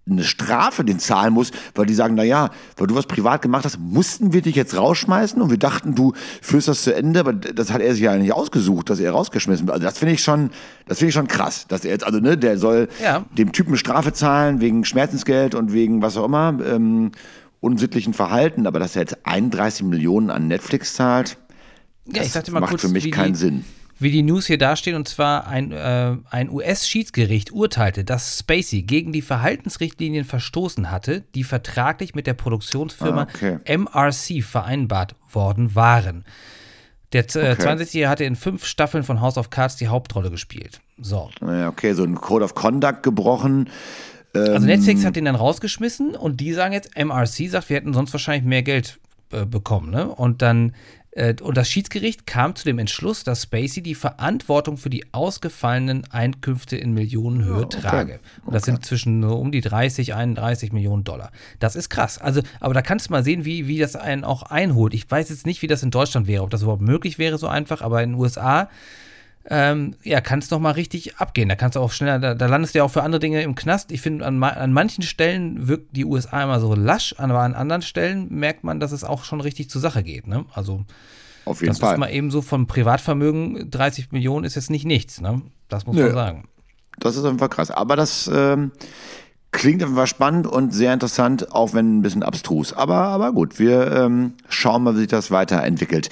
eine 0.08 0.25
Strafe 0.25 0.84
den 0.84 0.98
zahlen 0.98 1.34
muss, 1.34 1.50
weil 1.75 1.86
die 1.86 1.94
sagen, 1.94 2.14
na 2.14 2.22
ja, 2.22 2.50
weil 2.76 2.86
du 2.86 2.94
was 2.94 3.06
privat 3.06 3.42
gemacht 3.42 3.64
hast, 3.64 3.78
mussten 3.78 4.32
wir 4.32 4.40
dich 4.40 4.54
jetzt 4.54 4.76
rausschmeißen 4.76 5.40
und 5.42 5.50
wir 5.50 5.58
dachten, 5.58 5.94
du 5.94 6.12
führst 6.40 6.68
das 6.68 6.82
zu 6.84 6.94
Ende, 6.94 7.20
aber 7.20 7.32
das 7.32 7.72
hat 7.72 7.80
er 7.80 7.92
sich 7.92 8.02
ja 8.02 8.16
nicht 8.16 8.32
ausgesucht, 8.32 8.88
dass 8.88 9.00
er 9.00 9.10
rausgeschmissen 9.10 9.66
wird. 9.66 9.75
Also 9.75 9.84
das 9.84 9.98
finde 9.98 10.14
ich 10.14 10.22
schon, 10.22 10.50
das 10.86 10.98
finde 10.98 11.08
ich 11.08 11.14
schon 11.14 11.26
krass, 11.26 11.66
dass 11.68 11.84
er 11.84 11.90
jetzt, 11.90 12.04
also 12.04 12.20
ne, 12.20 12.38
der 12.38 12.58
soll 12.58 12.88
ja. 13.02 13.25
dem 13.36 13.52
Typen 13.52 13.76
Strafe 13.76 14.12
zahlen 14.12 14.60
wegen 14.60 14.84
Schmerzensgeld 14.84 15.54
und 15.56 15.72
wegen 15.72 16.02
was 16.02 16.16
auch 16.16 16.25
immer, 16.25 16.56
ähm, 16.64 17.10
unsittlichen 17.60 18.14
Verhalten, 18.14 18.66
aber 18.66 18.78
dass 18.78 18.94
er 18.94 19.02
jetzt 19.02 19.26
31 19.26 19.86
Millionen 19.86 20.30
an 20.30 20.46
Netflix 20.46 20.94
zahlt, 20.94 21.36
ja, 22.04 22.22
ich 22.22 22.52
mal 22.52 22.60
macht 22.60 22.70
kurz, 22.70 22.82
für 22.82 22.88
mich 22.88 23.10
keinen 23.10 23.32
die, 23.32 23.38
Sinn 23.38 23.64
wie 23.98 24.10
die 24.10 24.22
News 24.22 24.46
hier 24.46 24.58
dastehen, 24.58 24.94
und 24.96 25.08
zwar 25.08 25.46
ein, 25.46 25.72
äh, 25.72 26.16
ein 26.30 26.50
US-Schiedsgericht 26.50 27.52
urteilte, 27.52 28.04
dass 28.04 28.38
Spacey 28.38 28.82
gegen 28.82 29.12
die 29.12 29.22
Verhaltensrichtlinien 29.22 30.24
verstoßen 30.24 30.90
hatte, 30.90 31.22
die 31.34 31.44
vertraglich 31.44 32.14
mit 32.14 32.26
der 32.26 32.34
Produktionsfirma 32.34 33.22
Ah, 33.22 33.28
okay. 33.34 33.58
MRC 33.78 34.42
vereinbart 34.44 35.14
worden 35.32 35.74
waren. 35.74 36.24
Der 37.12 37.22
äh, 37.36 37.52
Okay. 37.52 37.62
62-Jährige 37.68 38.08
hatte 38.08 38.24
in 38.24 38.36
fünf 38.36 38.66
Staffeln 38.66 39.04
von 39.04 39.20
House 39.20 39.38
of 39.38 39.50
Cards 39.50 39.76
die 39.76 39.88
Hauptrolle 39.88 40.30
gespielt. 40.30 40.80
So. 40.98 41.30
Ja, 41.40 41.68
okay, 41.68 41.92
so 41.94 42.02
ein 42.04 42.16
Code 42.16 42.44
of 42.44 42.54
Conduct 42.54 43.02
gebrochen. 43.02 43.70
Also 44.34 44.66
Netflix 44.66 45.02
hat 45.06 45.16
den 45.16 45.24
dann 45.24 45.34
rausgeschmissen 45.36 46.14
und 46.14 46.40
die 46.40 46.52
sagen 46.52 46.74
jetzt, 46.74 46.94
MRC 46.98 47.48
sagt, 47.48 47.70
wir 47.70 47.76
hätten 47.76 47.94
sonst 47.94 48.12
wahrscheinlich 48.12 48.44
mehr 48.44 48.62
Geld 48.62 48.98
äh, 49.32 49.46
bekommen. 49.46 49.90
Ne? 49.90 50.06
Und 50.08 50.42
dann, 50.42 50.74
und 51.40 51.56
das 51.56 51.70
Schiedsgericht 51.70 52.26
kam 52.26 52.54
zu 52.54 52.64
dem 52.64 52.78
Entschluss, 52.78 53.25
dass 53.25 53.44
Spacey 53.44 53.82
die 53.82 53.94
Verantwortung 53.94 54.76
für 54.76 54.90
die 54.90 55.04
ausgefallenen 55.12 56.04
Einkünfte 56.11 56.76
in 56.76 56.92
Millionenhöhe 56.92 57.64
okay. 57.64 57.80
trage. 57.80 58.20
Und 58.44 58.54
das 58.54 58.64
sind 58.64 58.85
zwischen 58.85 59.23
so 59.23 59.37
um 59.37 59.50
die 59.50 59.62
30, 59.62 60.14
31 60.14 60.73
Millionen 60.73 61.04
Dollar. 61.04 61.30
Das 61.58 61.75
ist 61.75 61.88
krass. 61.88 62.18
Also, 62.18 62.42
aber 62.61 62.75
da 62.75 62.82
kannst 62.82 63.08
du 63.08 63.12
mal 63.12 63.25
sehen, 63.25 63.46
wie, 63.46 63.66
wie 63.66 63.78
das 63.78 63.96
einen 63.96 64.25
auch 64.25 64.42
einholt. 64.42 64.92
Ich 64.92 65.11
weiß 65.11 65.30
jetzt 65.30 65.46
nicht, 65.46 65.62
wie 65.62 65.66
das 65.66 65.82
in 65.82 65.90
Deutschland 65.90 66.26
wäre, 66.26 66.42
ob 66.42 66.50
das 66.50 66.62
überhaupt 66.62 66.82
möglich 66.82 67.18
wäre, 67.18 67.38
so 67.38 67.49
einfach, 67.49 67.80
aber 67.80 68.02
in 68.02 68.11
den 68.11 68.20
USA 68.20 68.68
ähm, 69.48 69.94
ja, 70.02 70.20
kann 70.20 70.40
es 70.40 70.50
noch 70.50 70.58
mal 70.58 70.72
richtig 70.72 71.16
abgehen. 71.18 71.48
Da 71.48 71.54
kannst 71.54 71.76
du 71.76 71.80
auch 71.80 71.92
schneller, 71.92 72.18
da, 72.18 72.34
da 72.34 72.46
landest 72.46 72.74
du 72.74 72.78
ja 72.78 72.84
auch 72.84 72.90
für 72.90 73.02
andere 73.02 73.20
Dinge 73.20 73.42
im 73.42 73.54
Knast. 73.54 73.92
Ich 73.92 74.00
finde, 74.00 74.24
an, 74.26 74.38
ma- 74.38 74.48
an 74.50 74.72
manchen 74.72 75.02
Stellen 75.02 75.68
wirkt 75.68 75.96
die 75.96 76.04
USA 76.04 76.42
immer 76.42 76.58
so 76.60 76.74
lasch, 76.74 77.14
aber 77.18 77.40
an 77.40 77.54
anderen 77.54 77.82
Stellen 77.82 78.26
merkt 78.30 78.64
man, 78.64 78.80
dass 78.80 78.92
es 78.92 79.04
auch 79.04 79.24
schon 79.24 79.40
richtig 79.40 79.70
zur 79.70 79.80
Sache 79.80 80.02
geht. 80.02 80.26
Ne? 80.26 80.44
Also, 80.52 80.84
Auf 81.44 81.60
jeden 81.60 81.68
das 81.72 81.78
Fall. 81.78 81.94
ist 81.94 82.00
mal 82.00 82.10
eben 82.10 82.30
so 82.30 82.42
vom 82.42 82.66
Privatvermögen, 82.66 83.70
30 83.70 84.10
Millionen 84.12 84.44
ist 84.44 84.56
jetzt 84.56 84.70
nicht 84.70 84.84
nichts. 84.84 85.20
Ne? 85.20 85.42
Das 85.68 85.86
muss 85.86 85.94
Nö. 85.96 86.04
man 86.06 86.12
sagen. 86.14 86.48
Das 86.98 87.14
ist 87.16 87.24
einfach 87.24 87.50
krass. 87.50 87.70
Aber 87.70 87.94
das 87.94 88.28
ähm, 88.34 88.72
klingt 89.52 89.82
einfach 89.82 90.06
spannend 90.06 90.46
und 90.46 90.74
sehr 90.74 90.92
interessant, 90.92 91.52
auch 91.52 91.72
wenn 91.72 91.98
ein 91.98 92.02
bisschen 92.02 92.22
abstrus. 92.22 92.72
Aber, 92.72 92.96
aber 92.96 93.32
gut, 93.32 93.58
wir 93.58 93.92
ähm, 93.92 94.32
schauen 94.48 94.82
mal, 94.82 94.94
wie 94.96 95.00
sich 95.00 95.08
das 95.08 95.30
weiterentwickelt. 95.30 96.08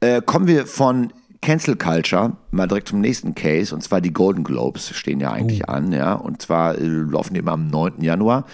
Äh, 0.00 0.22
kommen 0.22 0.46
wir 0.46 0.66
von 0.66 1.12
Cancel 1.46 1.76
Culture 1.76 2.36
mal 2.50 2.66
direkt 2.66 2.88
zum 2.88 3.00
nächsten 3.00 3.36
Case, 3.36 3.72
und 3.72 3.80
zwar 3.80 4.00
die 4.00 4.12
Golden 4.12 4.42
Globes 4.42 4.90
stehen 4.96 5.20
ja 5.20 5.30
eigentlich 5.30 5.68
an, 5.68 5.92
ja. 5.92 6.14
Und 6.14 6.42
zwar 6.42 6.76
äh, 6.76 6.84
laufen 6.84 7.34
die 7.34 7.38
immer 7.38 7.52
am 7.52 7.68
9. 7.68 8.02
Januar. 8.02 8.46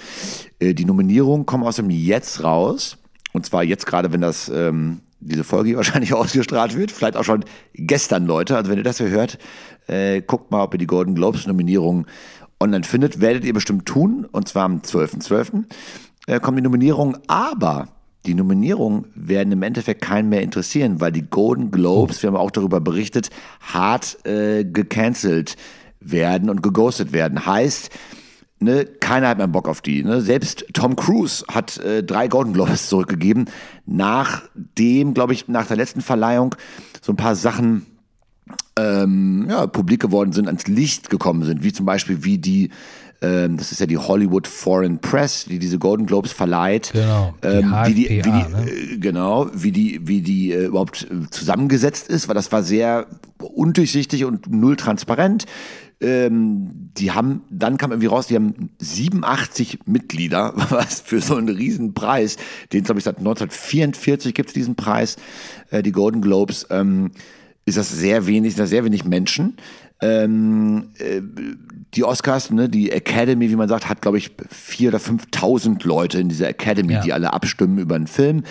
Äh, 0.58 0.74
die 0.74 0.84
Nominierungen 0.84 1.46
kommen 1.46 1.64
aus 1.64 1.76
dem 1.76 1.88
Jetzt 1.88 2.44
raus. 2.44 2.98
Und 3.32 3.46
zwar 3.46 3.64
jetzt 3.64 3.86
gerade, 3.86 4.12
wenn 4.12 4.20
das 4.20 4.50
ähm, 4.50 5.00
diese 5.20 5.42
Folge 5.42 5.68
hier 5.68 5.76
wahrscheinlich 5.78 6.12
ausgestrahlt 6.12 6.76
wird, 6.76 6.90
vielleicht 6.90 7.16
auch 7.16 7.24
schon 7.24 7.46
gestern, 7.72 8.26
Leute. 8.26 8.58
Also 8.58 8.70
wenn 8.70 8.76
ihr 8.76 8.84
das 8.84 8.98
hier 8.98 9.08
hört, 9.08 9.38
äh, 9.86 10.20
guckt 10.20 10.50
mal, 10.50 10.62
ob 10.62 10.74
ihr 10.74 10.78
die 10.78 10.86
Golden 10.86 11.14
Globes 11.14 11.46
Nominierungen 11.46 12.04
online 12.60 12.84
findet. 12.84 13.22
Werdet 13.22 13.46
ihr 13.46 13.54
bestimmt 13.54 13.86
tun, 13.86 14.26
und 14.30 14.48
zwar 14.48 14.64
am 14.64 14.80
12.12. 14.80 15.64
Äh, 16.26 16.40
kommen 16.40 16.58
die 16.58 16.62
Nominierungen, 16.62 17.16
aber 17.26 17.88
die 18.26 18.34
Nominierungen 18.34 19.06
werden 19.14 19.52
im 19.52 19.62
Endeffekt 19.62 20.02
keinen 20.02 20.28
mehr 20.28 20.42
interessieren, 20.42 21.00
weil 21.00 21.12
die 21.12 21.28
Golden 21.28 21.70
Globes, 21.70 22.22
wir 22.22 22.28
haben 22.28 22.36
auch 22.36 22.50
darüber 22.50 22.80
berichtet, 22.80 23.30
hart 23.60 24.24
äh, 24.26 24.64
gecancelt 24.64 25.56
werden 26.00 26.48
und 26.48 26.62
geghostet 26.62 27.12
werden. 27.12 27.44
Heißt, 27.46 27.90
ne, 28.60 28.84
keiner 28.84 29.28
hat 29.28 29.38
mehr 29.38 29.48
Bock 29.48 29.68
auf 29.68 29.80
die. 29.80 30.04
Ne? 30.04 30.20
Selbst 30.20 30.64
Tom 30.72 30.96
Cruise 30.96 31.44
hat 31.48 31.78
äh, 31.78 32.04
drei 32.04 32.28
Golden 32.28 32.52
Globes 32.52 32.88
zurückgegeben, 32.88 33.46
nachdem, 33.86 35.14
glaube 35.14 35.32
ich, 35.32 35.48
nach 35.48 35.66
der 35.66 35.76
letzten 35.76 36.00
Verleihung 36.00 36.54
so 37.00 37.12
ein 37.12 37.16
paar 37.16 37.34
Sachen 37.34 37.86
ähm, 38.78 39.46
ja, 39.48 39.66
publik 39.66 40.00
geworden 40.00 40.32
sind, 40.32 40.46
ans 40.46 40.66
Licht 40.66 41.10
gekommen 41.10 41.42
sind, 41.42 41.62
wie 41.62 41.72
zum 41.72 41.86
Beispiel 41.86 42.24
wie 42.24 42.38
die, 42.38 42.70
ähm, 43.22 43.56
das 43.56 43.70
ist 43.70 43.80
ja 43.80 43.86
die 43.86 43.98
Hollywood 43.98 44.48
Foreign 44.48 44.98
Press, 44.98 45.46
die 45.48 45.58
diese 45.60 45.78
Golden 45.78 46.06
Globes 46.06 46.32
verleiht. 46.32 46.90
Genau, 46.92 47.34
die 47.42 47.46
ähm, 47.46 47.74
wie 47.86 47.94
die, 47.94 48.08
wie 48.08 48.22
die, 48.22 48.30
HFPA, 48.30 48.48
ne? 48.48 48.70
äh, 48.70 48.98
genau, 48.98 49.50
wie 49.54 49.72
die, 49.72 50.00
wie 50.08 50.20
die 50.20 50.52
äh, 50.52 50.66
überhaupt 50.66 51.06
äh, 51.10 51.30
zusammengesetzt 51.30 52.08
ist, 52.08 52.28
weil 52.28 52.34
das 52.34 52.50
war 52.50 52.64
sehr 52.64 53.06
undurchsichtig 53.38 54.24
und 54.24 54.50
null 54.50 54.76
transparent. 54.76 55.46
Ähm, 56.00 56.90
die 56.96 57.12
haben, 57.12 57.42
dann 57.48 57.76
kam 57.76 57.92
irgendwie 57.92 58.08
raus, 58.08 58.26
die 58.26 58.34
haben 58.34 58.70
87 58.80 59.80
Mitglieder, 59.86 60.52
was 60.70 61.00
für 61.00 61.20
so 61.20 61.36
einen 61.36 61.48
riesen 61.48 61.94
Preis, 61.94 62.36
den 62.72 62.82
glaube 62.82 62.98
ich 62.98 63.04
seit 63.04 63.18
1944 63.18 64.34
gibt 64.34 64.48
es 64.48 64.52
diesen 64.52 64.74
Preis, 64.74 65.16
äh, 65.70 65.80
die 65.82 65.92
Golden 65.92 66.20
Globes, 66.20 66.66
ähm, 66.70 67.12
ist 67.64 67.78
das 67.78 67.90
sehr 67.90 68.26
wenig, 68.26 68.54
sind 68.54 68.62
das 68.62 68.70
sehr 68.70 68.84
wenig 68.84 69.04
Menschen. 69.04 69.56
Ähm, 70.02 70.88
äh, 70.98 71.22
die 71.94 72.04
Oscars, 72.04 72.50
ne, 72.50 72.68
die 72.68 72.90
Academy, 72.90 73.48
wie 73.50 73.56
man 73.56 73.68
sagt, 73.68 73.88
hat, 73.88 74.02
glaube 74.02 74.18
ich, 74.18 74.30
4.000 74.30 74.88
oder 74.88 74.98
5.000 74.98 75.86
Leute 75.86 76.18
in 76.18 76.28
dieser 76.28 76.48
Academy, 76.48 76.94
Ja. 76.94 77.00
die 77.00 77.12
alle 77.12 77.32
abstimmen 77.32 77.78
über 77.78 77.94
einen 77.94 78.06
Film. 78.08 78.42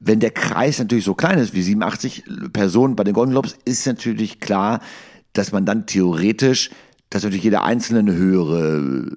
Wenn 0.00 0.18
der 0.18 0.30
Kreis 0.30 0.78
natürlich 0.78 1.04
so 1.04 1.14
klein 1.14 1.38
ist 1.38 1.54
wie 1.54 1.62
87 1.62 2.24
Personen 2.52 2.96
bei 2.96 3.04
den 3.04 3.14
Golden 3.14 3.32
Globes, 3.32 3.56
ist 3.64 3.86
natürlich 3.86 4.40
klar, 4.40 4.80
dass 5.32 5.52
man 5.52 5.64
dann 5.64 5.86
theoretisch, 5.86 6.70
dass 7.10 7.22
natürlich 7.22 7.44
jeder 7.44 7.64
Einzelne 7.64 8.00
eine 8.00 8.14
höhere 8.14 9.12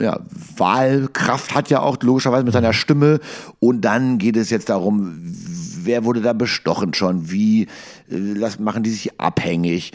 ja, 0.00 0.18
Wahlkraft 0.56 1.54
hat 1.54 1.70
ja 1.70 1.80
auch 1.80 2.02
logischerweise 2.02 2.44
mit 2.44 2.52
seiner 2.52 2.72
Stimme. 2.72 3.20
Und 3.60 3.82
dann 3.82 4.18
geht 4.18 4.36
es 4.36 4.50
jetzt 4.50 4.70
darum, 4.70 5.20
wer 5.84 6.04
wurde 6.04 6.22
da 6.22 6.32
bestochen 6.32 6.94
schon, 6.94 7.30
wie 7.30 7.68
äh, 8.10 8.48
machen 8.58 8.82
die 8.82 8.90
sich 8.90 9.20
abhängig. 9.20 9.92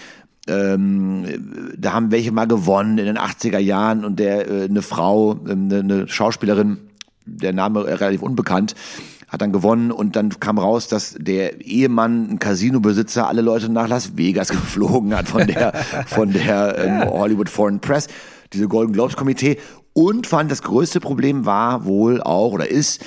Ähm, 0.47 1.73
da 1.77 1.93
haben 1.93 2.11
welche 2.11 2.31
mal 2.31 2.47
gewonnen 2.47 2.97
in 2.97 3.05
den 3.05 3.17
80er 3.17 3.59
Jahren 3.59 4.05
und 4.05 4.19
der 4.19 4.49
äh, 4.49 4.63
eine 4.65 4.81
Frau, 4.81 5.37
eine, 5.47 5.79
eine 5.79 6.07
Schauspielerin, 6.07 6.77
der 7.25 7.53
Name 7.53 7.85
äh, 7.85 7.93
relativ 7.93 8.21
unbekannt, 8.21 8.75
hat 9.27 9.41
dann 9.41 9.51
gewonnen 9.51 9.91
und 9.91 10.15
dann 10.15 10.29
kam 10.39 10.57
raus, 10.57 10.87
dass 10.87 11.15
der 11.19 11.61
Ehemann, 11.61 12.29
ein 12.29 12.39
Casinobesitzer, 12.39 13.27
alle 13.27 13.41
Leute 13.41 13.69
nach 13.69 13.87
Las 13.87 14.15
Vegas 14.15 14.49
geflogen 14.49 15.15
hat 15.15 15.27
von 15.27 15.45
der, 15.47 15.73
von 16.07 16.31
der 16.31 16.77
ähm, 16.77 17.09
Hollywood 17.09 17.49
Foreign 17.49 17.79
Press, 17.79 18.07
diese 18.53 18.67
Golden 18.67 18.93
Globes 18.93 19.17
Komitee 19.17 19.57
und 19.93 20.27
fand, 20.27 20.51
das 20.51 20.61
größte 20.61 20.99
Problem 20.99 21.45
war 21.45 21.85
wohl 21.85 22.21
auch 22.21 22.53
oder 22.53 22.69
ist, 22.69 23.03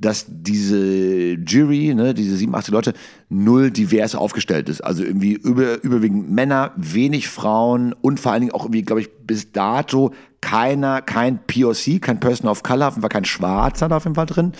dass 0.00 0.26
diese 0.28 1.32
Jury, 1.34 1.94
ne, 1.94 2.14
diese 2.14 2.36
87 2.36 2.72
Leute, 2.72 2.94
null 3.28 3.70
divers 3.70 4.14
aufgestellt 4.14 4.68
ist. 4.68 4.80
Also 4.80 5.02
irgendwie 5.02 5.32
über, 5.32 5.82
überwiegend 5.82 6.30
Männer, 6.30 6.72
wenig 6.76 7.28
Frauen 7.28 7.92
und 7.92 8.20
vor 8.20 8.32
allen 8.32 8.42
Dingen 8.42 8.52
auch 8.52 8.64
irgendwie, 8.64 8.82
glaube 8.82 9.00
ich, 9.00 9.10
bis 9.26 9.52
dato 9.52 10.12
keiner, 10.40 11.02
kein 11.02 11.40
POC, 11.46 12.00
kein 12.00 12.20
Person 12.20 12.48
of 12.48 12.62
Color, 12.62 12.88
auf 12.88 12.94
jeden 12.94 13.02
Fall 13.02 13.10
kein 13.10 13.24
Schwarzer 13.24 13.88
da 13.88 13.96
auf 13.96 14.04
jeden 14.04 14.14
Fall 14.14 14.26
drin. 14.26 14.52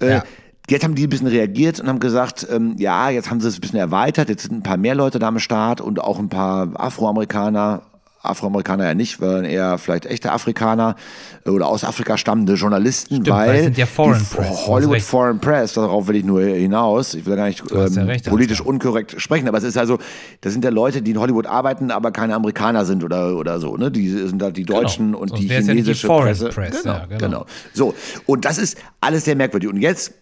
Äh, 0.00 0.10
Ja. 0.10 0.24
Jetzt 0.68 0.82
haben 0.82 0.96
die 0.96 1.06
ein 1.06 1.10
bisschen 1.10 1.28
reagiert 1.28 1.78
und 1.78 1.86
haben 1.86 2.00
gesagt, 2.00 2.44
ähm, 2.50 2.74
ja, 2.76 3.08
jetzt 3.08 3.30
haben 3.30 3.40
sie 3.40 3.46
es 3.46 3.56
ein 3.56 3.60
bisschen 3.60 3.78
erweitert, 3.78 4.28
jetzt 4.28 4.42
sind 4.42 4.52
ein 4.52 4.62
paar 4.64 4.76
mehr 4.76 4.96
Leute 4.96 5.20
da 5.20 5.28
am 5.28 5.38
Start 5.38 5.80
und 5.80 6.00
auch 6.00 6.18
ein 6.18 6.28
paar 6.28 6.68
Afroamerikaner, 6.74 7.82
Afroamerikaner 8.28 8.84
ja 8.84 8.94
nicht, 8.94 9.18
sondern 9.18 9.44
eher 9.44 9.78
vielleicht 9.78 10.06
echte 10.06 10.32
Afrikaner 10.32 10.96
oder 11.44 11.66
aus 11.66 11.84
Afrika 11.84 12.16
stammende 12.16 12.54
Journalisten, 12.54 13.26
weil 13.26 13.48
weil 13.48 13.62
sind 13.64 13.78
ja 13.78 13.86
Foreign 13.86 14.24
Press, 14.24 14.66
Hollywood. 14.66 15.02
Foreign 15.02 15.38
Press, 15.40 15.74
darauf 15.74 16.08
will 16.08 16.16
ich 16.16 16.24
nur 16.24 16.42
hinaus, 16.42 17.14
ich 17.14 17.26
will 17.26 17.36
gar 17.36 17.46
nicht 17.46 17.62
ähm, 17.70 18.06
recht, 18.06 18.28
politisch 18.28 18.60
unkorrekt 18.60 19.20
sprechen, 19.20 19.48
aber 19.48 19.58
es 19.58 19.64
ist 19.64 19.78
also, 19.78 19.98
das 20.40 20.52
sind 20.52 20.64
ja 20.64 20.70
Leute, 20.70 21.02
die 21.02 21.12
in 21.12 21.20
Hollywood 21.20 21.46
arbeiten, 21.46 21.90
aber 21.90 22.12
keine 22.12 22.34
Amerikaner 22.34 22.84
sind 22.84 23.04
oder, 23.04 23.36
oder 23.36 23.60
so, 23.60 23.76
ne? 23.76 23.90
Die 23.90 24.08
sind 24.08 24.40
da 24.40 24.50
die 24.50 24.64
Deutschen 24.64 25.14
und 25.14 25.28
Sonst 25.30 25.40
die 25.40 25.48
wär's 25.48 25.66
ja 25.66 25.72
die 25.72 25.80
chinesische 25.80 26.06
Foreign 26.06 26.36
Presse. 26.36 26.48
Press, 26.48 26.82
genau, 26.82 26.94
ja, 26.94 27.06
genau. 27.06 27.18
genau. 27.18 27.46
So, 27.72 27.94
und 28.26 28.44
das 28.44 28.58
ist 28.58 28.78
alles 29.00 29.24
sehr 29.24 29.36
merkwürdig. 29.36 29.68
Und 29.68 29.80
jetzt, 29.80 30.12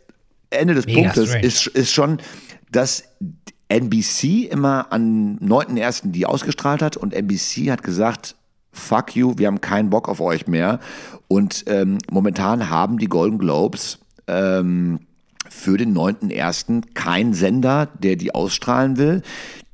Ende 0.50 0.74
des 0.74 0.86
Mega 0.86 1.00
Punktes, 1.00 1.28
strange. 1.28 1.46
ist, 1.46 1.66
ist 1.68 1.92
schon, 1.92 2.18
dass 2.70 3.04
NBC 3.74 4.48
immer 4.50 4.86
am 4.90 5.36
9.1. 5.38 6.12
die 6.12 6.26
ausgestrahlt 6.26 6.80
hat 6.80 6.96
und 6.96 7.12
NBC 7.12 7.72
hat 7.72 7.82
gesagt, 7.82 8.36
fuck 8.72 9.16
you, 9.16 9.34
wir 9.36 9.48
haben 9.48 9.60
keinen 9.60 9.90
Bock 9.90 10.08
auf 10.08 10.20
euch 10.20 10.46
mehr. 10.46 10.78
Und 11.26 11.64
ähm, 11.66 11.98
momentan 12.08 12.70
haben 12.70 12.98
die 12.98 13.08
Golden 13.08 13.38
Globes 13.38 13.98
ähm, 14.28 15.00
für 15.48 15.76
den 15.76 15.92
9.1. 15.92 16.82
kein 16.94 17.34
Sender, 17.34 17.88
der 17.98 18.14
die 18.14 18.32
ausstrahlen 18.32 18.96
will. 18.96 19.22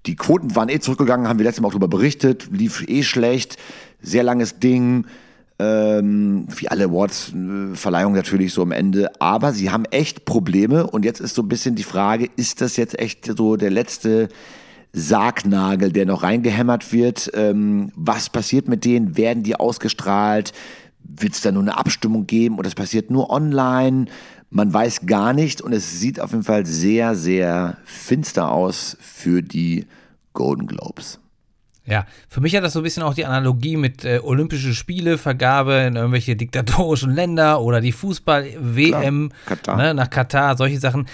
Die 0.07 0.17
Quoten 0.17 0.57
waren 0.57 0.71
eh 0.71 0.81
zurückgegangen, 0.81 1.29
haben 1.29 1.39
wir 1.39 1.45
letztes 1.45 1.61
Mal 1.61 1.69
auch 1.69 1.73
darüber 1.73 1.89
berichtet, 1.89 2.49
lief 2.51 2.83
eh 2.89 3.03
schlecht, 3.03 3.59
sehr 4.01 4.23
langes 4.23 4.59
Ding, 4.59 5.05
ähm, 5.61 6.47
wie 6.57 6.69
alle 6.69 6.85
Awards-Verleihungen 6.85 8.17
natürlich 8.17 8.55
so 8.55 8.63
am 8.63 8.73
Ende. 8.73 9.11
Aber 9.21 9.53
sie 9.53 9.71
haben 9.71 9.85
echt 9.85 10.25
Probleme 10.25 10.87
und 10.87 11.05
jetzt 11.05 11.21
ist 11.21 11.35
so 11.35 11.43
ein 11.43 11.49
bisschen 11.49 11.75
die 11.75 11.83
Frage, 11.83 12.29
ist 12.37 12.63
das 12.63 12.77
jetzt 12.77 12.99
echt 12.99 13.37
so 13.37 13.57
der 13.57 13.71
letzte 13.71 14.29
Sargnagel, 14.93 15.93
der 15.93 16.07
noch 16.07 16.23
reingehämmert 16.23 16.93
wird? 16.93 17.31
Ähm, 17.35 17.93
was 17.95 18.31
passiert 18.31 18.69
mit 18.69 18.85
denen? 18.85 19.17
Werden 19.19 19.43
die 19.43 19.57
ausgestrahlt? 19.57 20.53
Wird 21.03 21.35
es 21.35 21.43
da 21.43 21.53
nur 21.53 21.63
eine 21.63 21.77
Abstimmung 21.77 22.27
geben 22.27 22.59
oder 22.59 22.69
es 22.69 22.75
passiert 22.75 23.11
nur 23.11 23.31
online? 23.31 24.07
Man 24.49 24.73
weiß 24.73 25.07
gar 25.07 25.33
nicht 25.33 25.61
und 25.61 25.73
es 25.73 26.01
sieht 26.01 26.21
auf 26.21 26.33
jeden 26.33 26.43
Fall 26.43 26.65
sehr, 26.65 27.15
sehr 27.15 27.77
finster 27.85 28.51
aus 28.51 28.97
für 29.01 29.43
die 29.43 29.87
Golden 30.33 30.67
Globes. 30.67 31.21
Ja, 31.91 32.07
für 32.29 32.41
mich 32.41 32.55
hat 32.55 32.63
das 32.63 32.73
so 32.73 32.81
ein 32.81 32.83
bisschen 32.85 33.03
auch 33.03 33.15
die 33.15 33.27
Analogie 33.27 33.77
mit 33.77 34.05
äh, 34.05 34.21
Olympische 34.23 34.75
Spiele, 34.75 35.19
Vergabe 35.19 35.75
in 35.75 35.97
irgendwelche 35.97 36.37
diktatorischen 36.37 37.13
Länder 37.13 37.61
oder 37.61 37.81
die 37.81 37.91
Fußball-WM 37.91 39.33
ne, 39.77 39.95
nach 39.95 40.09
Katar, 40.09 40.57
solche 40.57 40.79
Sachen. 40.79 41.07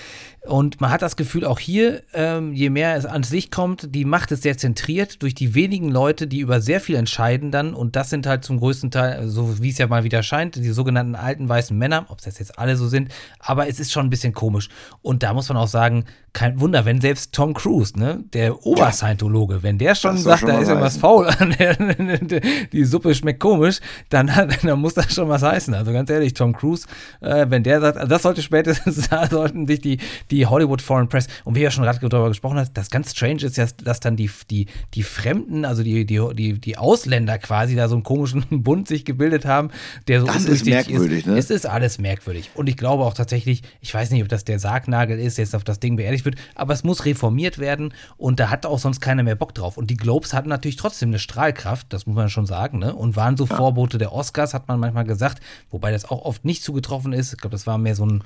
Und 0.46 0.80
man 0.80 0.90
hat 0.90 1.02
das 1.02 1.16
Gefühl, 1.16 1.44
auch 1.44 1.58
hier, 1.58 2.02
ähm, 2.14 2.52
je 2.52 2.70
mehr 2.70 2.96
es 2.96 3.04
ans 3.04 3.30
Licht 3.30 3.50
kommt, 3.50 3.94
die 3.94 4.04
Macht 4.04 4.30
ist 4.32 4.42
sehr 4.42 4.56
zentriert 4.56 5.22
durch 5.22 5.34
die 5.34 5.54
wenigen 5.54 5.90
Leute, 5.90 6.26
die 6.26 6.40
über 6.40 6.60
sehr 6.60 6.80
viel 6.80 6.96
entscheiden 6.96 7.50
dann. 7.50 7.74
Und 7.74 7.96
das 7.96 8.10
sind 8.10 8.26
halt 8.26 8.44
zum 8.44 8.58
größten 8.58 8.90
Teil, 8.90 9.28
so 9.28 9.60
wie 9.62 9.70
es 9.70 9.78
ja 9.78 9.86
mal 9.86 10.04
wieder 10.04 10.22
scheint, 10.22 10.56
die 10.56 10.70
sogenannten 10.70 11.14
alten 11.14 11.48
weißen 11.48 11.76
Männer, 11.76 12.06
ob 12.08 12.18
es 12.24 12.38
jetzt 12.38 12.58
alle 12.58 12.76
so 12.76 12.88
sind. 12.88 13.12
Aber 13.38 13.68
es 13.68 13.80
ist 13.80 13.92
schon 13.92 14.06
ein 14.06 14.10
bisschen 14.10 14.32
komisch. 14.32 14.68
Und 15.02 15.22
da 15.22 15.34
muss 15.34 15.48
man 15.48 15.58
auch 15.58 15.68
sagen, 15.68 16.04
kein 16.36 16.60
Wunder, 16.60 16.84
wenn 16.84 17.00
selbst 17.00 17.32
Tom 17.32 17.54
Cruise, 17.54 17.98
ne, 17.98 18.22
der 18.34 18.66
Oberscientologe, 18.66 19.62
wenn 19.62 19.78
der 19.78 19.94
schon 19.94 20.18
sagt, 20.18 20.40
schon 20.40 20.50
da 20.50 20.58
ist 20.58 20.68
irgendwas 20.68 20.98
faul 20.98 21.26
an, 21.28 21.56
die 22.72 22.84
Suppe 22.84 23.14
schmeckt 23.14 23.40
komisch, 23.40 23.80
dann, 24.10 24.26
dann 24.62 24.78
muss 24.78 24.92
das 24.92 25.14
schon 25.14 25.30
was 25.30 25.42
heißen. 25.42 25.72
Also 25.72 25.92
ganz 25.92 26.10
ehrlich, 26.10 26.34
Tom 26.34 26.54
Cruise, 26.54 26.86
äh, 27.22 27.46
wenn 27.48 27.62
der 27.62 27.80
sagt, 27.80 27.96
also 27.96 28.08
das 28.10 28.20
sollte 28.20 28.42
spätestens, 28.42 29.08
da 29.10 29.26
sollten 29.26 29.66
sich 29.66 29.80
die, 29.80 29.98
die 30.30 30.35
Hollywood 30.44 30.82
Foreign 30.82 31.08
Press, 31.08 31.28
und 31.44 31.54
wie 31.54 31.60
ja 31.60 31.70
schon 31.70 31.84
gerade 31.84 31.98
darüber 32.00 32.28
gesprochen 32.28 32.58
hast, 32.58 32.72
das 32.74 32.90
ganz 32.90 33.12
strange 33.12 33.42
ist 33.42 33.56
ja, 33.56 33.66
dass 33.84 34.00
dann 34.00 34.16
die, 34.16 34.30
die, 34.50 34.66
die 34.94 35.02
Fremden, 35.02 35.64
also 35.64 35.82
die, 35.82 36.04
die, 36.04 36.20
die, 36.34 36.60
die 36.60 36.76
Ausländer 36.76 37.38
quasi 37.38 37.76
da 37.76 37.88
so 37.88 37.94
einen 37.94 38.02
komischen 38.02 38.44
Bund 38.62 38.88
sich 38.88 39.04
gebildet 39.04 39.44
haben, 39.44 39.70
der 40.08 40.20
so 40.20 40.26
Das 40.26 40.44
ist 40.44 40.66
merkwürdig, 40.66 41.20
ist. 41.20 41.26
ne? 41.26 41.38
Es 41.38 41.50
ist 41.50 41.66
alles 41.66 41.98
merkwürdig. 41.98 42.50
Und 42.54 42.68
ich 42.68 42.76
glaube 42.76 43.04
auch 43.04 43.14
tatsächlich, 43.14 43.62
ich 43.80 43.94
weiß 43.94 44.10
nicht, 44.10 44.22
ob 44.22 44.28
das 44.28 44.44
der 44.44 44.58
Sargnagel 44.58 45.18
ist, 45.18 45.38
jetzt 45.38 45.54
auf 45.54 45.64
das 45.64 45.80
Ding 45.80 45.96
beerdigt 45.96 46.24
wird, 46.24 46.36
aber 46.54 46.74
es 46.74 46.84
muss 46.84 47.04
reformiert 47.04 47.58
werden 47.58 47.94
und 48.16 48.40
da 48.40 48.50
hat 48.50 48.66
auch 48.66 48.78
sonst 48.78 49.00
keiner 49.00 49.22
mehr 49.22 49.36
Bock 49.36 49.54
drauf. 49.54 49.76
Und 49.76 49.90
die 49.90 49.96
Globes 49.96 50.34
hatten 50.34 50.48
natürlich 50.48 50.76
trotzdem 50.76 51.10
eine 51.10 51.18
Strahlkraft, 51.18 51.92
das 51.92 52.06
muss 52.06 52.16
man 52.16 52.28
schon 52.28 52.46
sagen, 52.46 52.78
ne? 52.78 52.94
und 52.94 53.16
waren 53.16 53.36
so 53.36 53.46
ja. 53.46 53.56
Vorbote 53.56 53.98
der 53.98 54.12
Oscars, 54.12 54.54
hat 54.54 54.68
man 54.68 54.80
manchmal 54.80 55.04
gesagt, 55.04 55.40
wobei 55.70 55.90
das 55.90 56.04
auch 56.04 56.24
oft 56.24 56.44
nicht 56.44 56.62
zugetroffen 56.62 57.12
ist. 57.12 57.32
Ich 57.32 57.38
glaube, 57.38 57.54
das 57.54 57.66
war 57.66 57.78
mehr 57.78 57.94
so 57.94 58.06
ein 58.06 58.22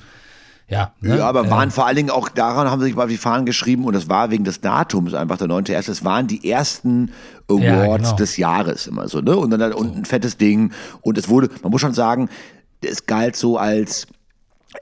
ja, 0.70 0.92
ne? 1.00 1.18
ja, 1.18 1.28
aber 1.28 1.50
waren 1.50 1.68
äh, 1.68 1.72
vor 1.72 1.87
allen 1.87 1.96
Dingen 1.96 2.11
auch 2.11 2.28
daran, 2.28 2.70
haben 2.70 2.80
sie 2.80 2.87
sich 2.87 2.96
mal 2.96 3.09
die 3.09 3.16
Fahnen 3.16 3.44
geschrieben 3.44 3.85
und 3.85 3.94
das 3.94 4.09
war 4.09 4.30
wegen 4.30 4.44
des 4.44 4.61
Datums 4.61 5.14
einfach 5.14 5.37
der 5.37 5.48
9.1. 5.48 5.90
Es 5.90 6.04
waren 6.04 6.28
die 6.28 6.48
ersten 6.48 7.11
Awards 7.48 7.64
ja, 7.64 7.96
genau. 7.96 8.16
des 8.16 8.37
Jahres 8.37 8.87
immer 8.87 9.09
so, 9.09 9.20
ne? 9.20 9.37
Und 9.37 9.50
dann 9.50 9.61
halt, 9.61 9.74
und 9.74 9.96
ein 9.96 10.04
fettes 10.04 10.37
Ding 10.37 10.72
und 11.00 11.18
es 11.18 11.28
wurde, 11.28 11.48
man 11.62 11.72
muss 11.72 11.80
schon 11.80 11.92
sagen, 11.92 12.28
es 12.83 13.06
galt 13.06 13.35
so 13.35 13.59
als 13.59 14.06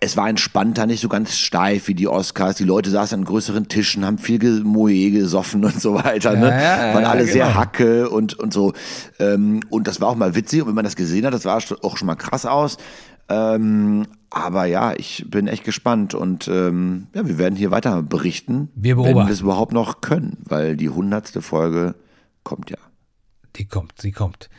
es 0.00 0.18
war 0.18 0.28
entspannter, 0.28 0.84
nicht 0.86 1.00
so 1.00 1.08
ganz 1.08 1.38
steif 1.38 1.88
wie 1.88 1.94
die 1.94 2.08
Oscars. 2.08 2.56
Die 2.56 2.64
Leute 2.64 2.90
saßen 2.90 3.20
an 3.20 3.24
größeren 3.24 3.68
Tischen, 3.68 4.04
haben 4.04 4.18
viel 4.18 4.62
Moe 4.62 5.10
gesoffen 5.10 5.64
und 5.64 5.80
so 5.80 5.94
weiter. 5.94 6.36
Ne? 6.36 6.48
Ja, 6.50 6.88
ja, 6.88 6.94
Waren 6.94 7.06
alle 7.06 7.20
ja, 7.20 7.32
genau. 7.32 7.32
sehr 7.32 7.54
hacke 7.54 8.10
und, 8.10 8.38
und 8.38 8.52
so. 8.52 8.74
Ähm, 9.18 9.60
und 9.70 9.88
das 9.88 10.02
war 10.02 10.08
auch 10.08 10.14
mal 10.14 10.34
witzig. 10.34 10.60
Und 10.60 10.68
wenn 10.68 10.74
man 10.74 10.84
das 10.84 10.94
gesehen 10.94 11.24
hat, 11.24 11.32
das 11.32 11.42
sah 11.44 11.58
auch 11.82 11.96
schon 11.96 12.06
mal 12.06 12.16
krass 12.16 12.44
aus. 12.44 12.76
Ähm, 13.30 14.06
aber 14.30 14.66
ja, 14.66 14.92
ich 14.94 15.24
bin 15.28 15.48
echt 15.48 15.64
gespannt 15.64 16.14
und 16.14 16.48
ähm, 16.48 17.06
ja, 17.14 17.26
wir 17.26 17.38
werden 17.38 17.56
hier 17.56 17.70
weiter 17.70 18.02
berichten, 18.02 18.70
wir 18.74 18.98
wenn 18.98 19.16
wir 19.16 19.28
es 19.28 19.40
überhaupt 19.40 19.72
noch 19.72 20.00
können, 20.00 20.38
weil 20.44 20.76
die 20.76 20.90
hundertste 20.90 21.40
Folge 21.40 21.94
kommt 22.42 22.70
ja. 22.70 22.78
Die 23.56 23.66
kommt, 23.66 24.00
sie 24.00 24.12
kommt. 24.12 24.50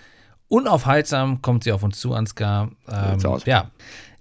Unaufhaltsam 0.47 1.43
kommt 1.43 1.63
sie 1.63 1.71
auf 1.71 1.83
uns 1.83 1.99
zu, 1.99 2.13
Ansgar. 2.13 2.71
Ähm, 2.91 3.19
ja, 3.45 3.69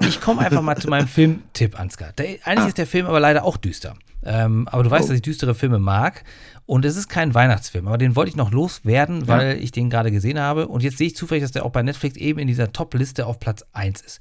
ich 0.00 0.20
komme 0.20 0.42
einfach 0.42 0.61
mal 0.61 0.76
zu 0.76 0.88
meinem 0.88 1.08
Filmtipp, 1.08 1.80
Ansgar. 1.80 2.12
Der, 2.12 2.26
eigentlich 2.44 2.58
ah. 2.58 2.68
ist 2.68 2.78
der 2.78 2.87
Film 2.87 3.06
aber 3.06 3.18
leider 3.18 3.44
auch 3.44 3.56
düster. 3.56 3.94
Ähm, 4.22 4.68
aber 4.68 4.82
du 4.82 4.90
weißt, 4.90 5.04
oh. 5.04 5.08
dass 5.08 5.16
ich 5.16 5.22
düstere 5.22 5.54
Filme 5.54 5.78
mag. 5.78 6.24
Und 6.66 6.84
es 6.84 6.96
ist 6.96 7.08
kein 7.08 7.32
Weihnachtsfilm, 7.32 7.88
aber 7.88 7.96
den 7.96 8.14
wollte 8.14 8.28
ich 8.28 8.37
noch 8.37 8.52
loswerden, 8.52 9.26
weil 9.26 9.56
ja. 9.56 9.62
ich 9.62 9.70
den 9.70 9.88
gerade 9.88 10.11
gesehen 10.11 10.38
habe. 10.38 10.68
Und 10.68 10.82
jetzt 10.82 10.98
sehe 10.98 11.06
ich 11.06 11.16
zufällig, 11.16 11.42
dass 11.42 11.52
der 11.52 11.64
auch 11.64 11.70
bei 11.70 11.82
Netflix 11.82 12.18
eben 12.18 12.38
in 12.38 12.46
dieser 12.46 12.72
Top-Liste 12.72 13.24
auf 13.24 13.40
Platz 13.40 13.64
1 13.72 14.02
ist. 14.02 14.20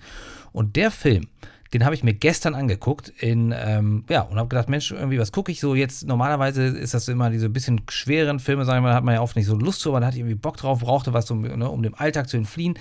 Und 0.52 0.76
der 0.76 0.92
Film, 0.92 1.28
den 1.74 1.84
habe 1.84 1.96
ich 1.96 2.04
mir 2.04 2.14
gestern 2.14 2.56
angeguckt 2.56 3.10
in, 3.10 3.54
ähm, 3.58 4.06
ja, 4.10 4.22
und 4.22 4.38
habe 4.38 4.50
gedacht, 4.50 4.70
Mensch, 4.70 4.92
irgendwie, 4.92 5.20
was 5.20 5.32
gucke 5.32 5.52
ich 5.52 5.60
so 5.60 5.76
jetzt? 5.76 6.08
Normalerweise 6.08 6.64
ist 6.64 6.94
das 6.94 7.08
immer 7.08 7.30
diese 7.30 7.50
bisschen 7.50 7.82
schweren 7.90 8.40
Filme, 8.40 8.66
sagen 8.66 8.78
wir 8.78 8.82
mal, 8.84 8.90
da 8.90 8.96
hat 8.96 9.04
man 9.04 9.16
ja 9.16 9.22
oft 9.22 9.36
nicht 9.36 9.46
so 9.46 9.56
Lust 9.56 9.82
zu, 9.82 9.90
aber 9.90 10.00
da 10.00 10.08
hatte 10.08 10.18
ich 10.18 10.22
irgendwie 10.22 10.36
Bock 10.36 10.58
drauf, 10.58 10.80
brauchte 10.80 11.14
was, 11.14 11.30
um, 11.30 11.42
ne, 11.42 11.70
um 11.70 11.84
dem 11.84 11.96
Alltag 11.96 12.30
zu 12.30 12.38
entfliehen 12.38 12.78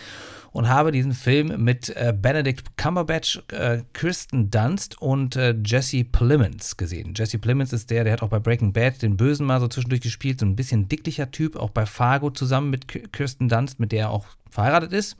und 0.57 0.69
habe 0.69 0.91
diesen 0.91 1.13
Film 1.13 1.63
mit 1.63 1.91
äh, 1.91 2.15
Benedict 2.19 2.79
Cumberbatch, 2.79 3.43
äh, 3.53 3.83
Kirsten 3.93 4.51
Dunst 4.51 5.01
und 5.03 5.37
äh, 5.37 5.55
Jesse 5.63 6.05
Plemons 6.05 6.79
gesehen. 6.79 7.13
Jesse 7.15 7.39
Plemons 7.39 7.75
ist 7.75 7.91
der, 7.91 8.05
der 8.05 8.15
hat 8.15 8.23
auch 8.23 8.31
bei 8.31 8.39
Breaking 8.39 8.73
Bad 8.73 9.03
den 9.03 9.19
Bösen 9.19 9.45
mal 9.45 9.61
so 9.61 9.69
zwischendurch 9.69 10.01
gespielt, 10.01 10.41
so 10.41 10.47
ein 10.47 10.57
bisschen 10.57 10.89
dicklicher 10.89 11.31
Typ, 11.31 11.57
auch 11.57 11.71
bei 11.71 11.85
Fargo 11.85 12.31
zusammen 12.31 12.71
mit 12.71 12.89
Kirsten 13.13 13.51
Dunst, 13.51 13.81
mit 13.81 13.93
der 13.93 14.05
er 14.05 14.11
auch 14.11 14.25
verheiratet 14.49 14.95
ist. 14.95 15.19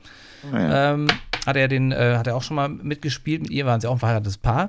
Oh 0.51 0.55
ja. 0.55 0.93
ähm, 0.93 1.07
hat 1.47 1.55
er 1.55 1.69
den, 1.69 1.91
äh, 1.91 2.15
hat 2.17 2.27
er 2.27 2.35
auch 2.35 2.43
schon 2.43 2.55
mal 2.55 2.67
mitgespielt. 2.67 3.41
Mit 3.41 3.51
ihr 3.51 3.65
waren 3.65 3.79
sie 3.79 3.87
auch 3.87 3.93
ein 3.93 3.99
verheiratetes 3.99 4.37
Paar. 4.37 4.67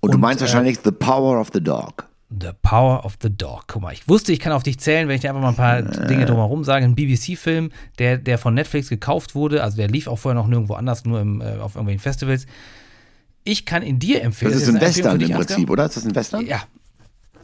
Und, 0.00 0.10
und 0.10 0.12
du 0.12 0.18
meinst 0.18 0.40
äh, 0.40 0.46
wahrscheinlich 0.46 0.78
The 0.82 0.92
Power 0.92 1.40
of 1.40 1.50
the 1.52 1.60
Dog. 1.60 2.08
The 2.30 2.50
Power 2.62 3.04
of 3.04 3.16
the 3.20 3.36
Dog. 3.36 3.64
Guck 3.66 3.82
mal, 3.82 3.92
ich 3.92 4.08
wusste, 4.08 4.32
ich 4.32 4.38
kann 4.38 4.52
auf 4.52 4.62
dich 4.62 4.78
zählen, 4.78 5.08
wenn 5.08 5.16
ich 5.16 5.22
dir 5.22 5.30
einfach 5.30 5.42
mal 5.42 5.50
ein 5.50 5.56
paar 5.56 5.78
äh. 5.78 6.06
Dinge 6.06 6.24
drumherum 6.24 6.62
sage. 6.62 6.84
Ein 6.84 6.94
BBC-Film, 6.94 7.70
der, 7.98 8.18
der 8.18 8.38
von 8.38 8.54
Netflix 8.54 8.88
gekauft 8.88 9.34
wurde, 9.34 9.62
also 9.62 9.76
der 9.76 9.88
lief 9.88 10.06
auch 10.06 10.18
vorher 10.18 10.40
noch 10.40 10.48
nirgendwo 10.48 10.74
anders, 10.74 11.04
nur 11.04 11.20
im, 11.20 11.40
äh, 11.40 11.56
auf 11.58 11.74
irgendwelchen 11.74 12.00
Festivals. 12.00 12.46
Ich 13.42 13.66
kann 13.66 13.82
ihn 13.82 13.98
dir 13.98 14.22
empfehlen. 14.22 14.52
Das 14.52 14.62
ist 14.62 14.68
ein 14.68 14.80
Western 14.80 15.20
im 15.20 15.30
Prinzip, 15.30 15.68
oder? 15.68 15.84
Ist 15.84 15.96
das 15.96 16.06
ein 16.06 16.14
Western? 16.14 16.46
Ja. 16.46 16.62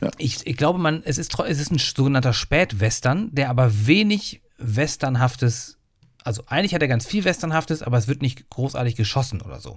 ja. 0.00 0.10
Ich, 0.16 0.46
ich 0.46 0.56
glaube, 0.56 0.78
man, 0.78 1.02
es 1.04 1.18
ist, 1.18 1.38
es 1.40 1.60
ist 1.60 1.72
ein 1.72 1.78
sogenannter 1.78 2.32
Spätwestern, 2.32 3.30
der 3.32 3.50
aber 3.50 3.86
wenig 3.86 4.40
Westernhaftes 4.58 5.79
also 6.24 6.42
eigentlich 6.46 6.74
hat 6.74 6.82
er 6.82 6.88
ganz 6.88 7.06
viel 7.06 7.24
Westernhaftes, 7.24 7.82
aber 7.82 7.98
es 7.98 8.08
wird 8.08 8.22
nicht 8.22 8.50
großartig 8.50 8.96
geschossen 8.96 9.40
oder 9.40 9.60
so. 9.60 9.76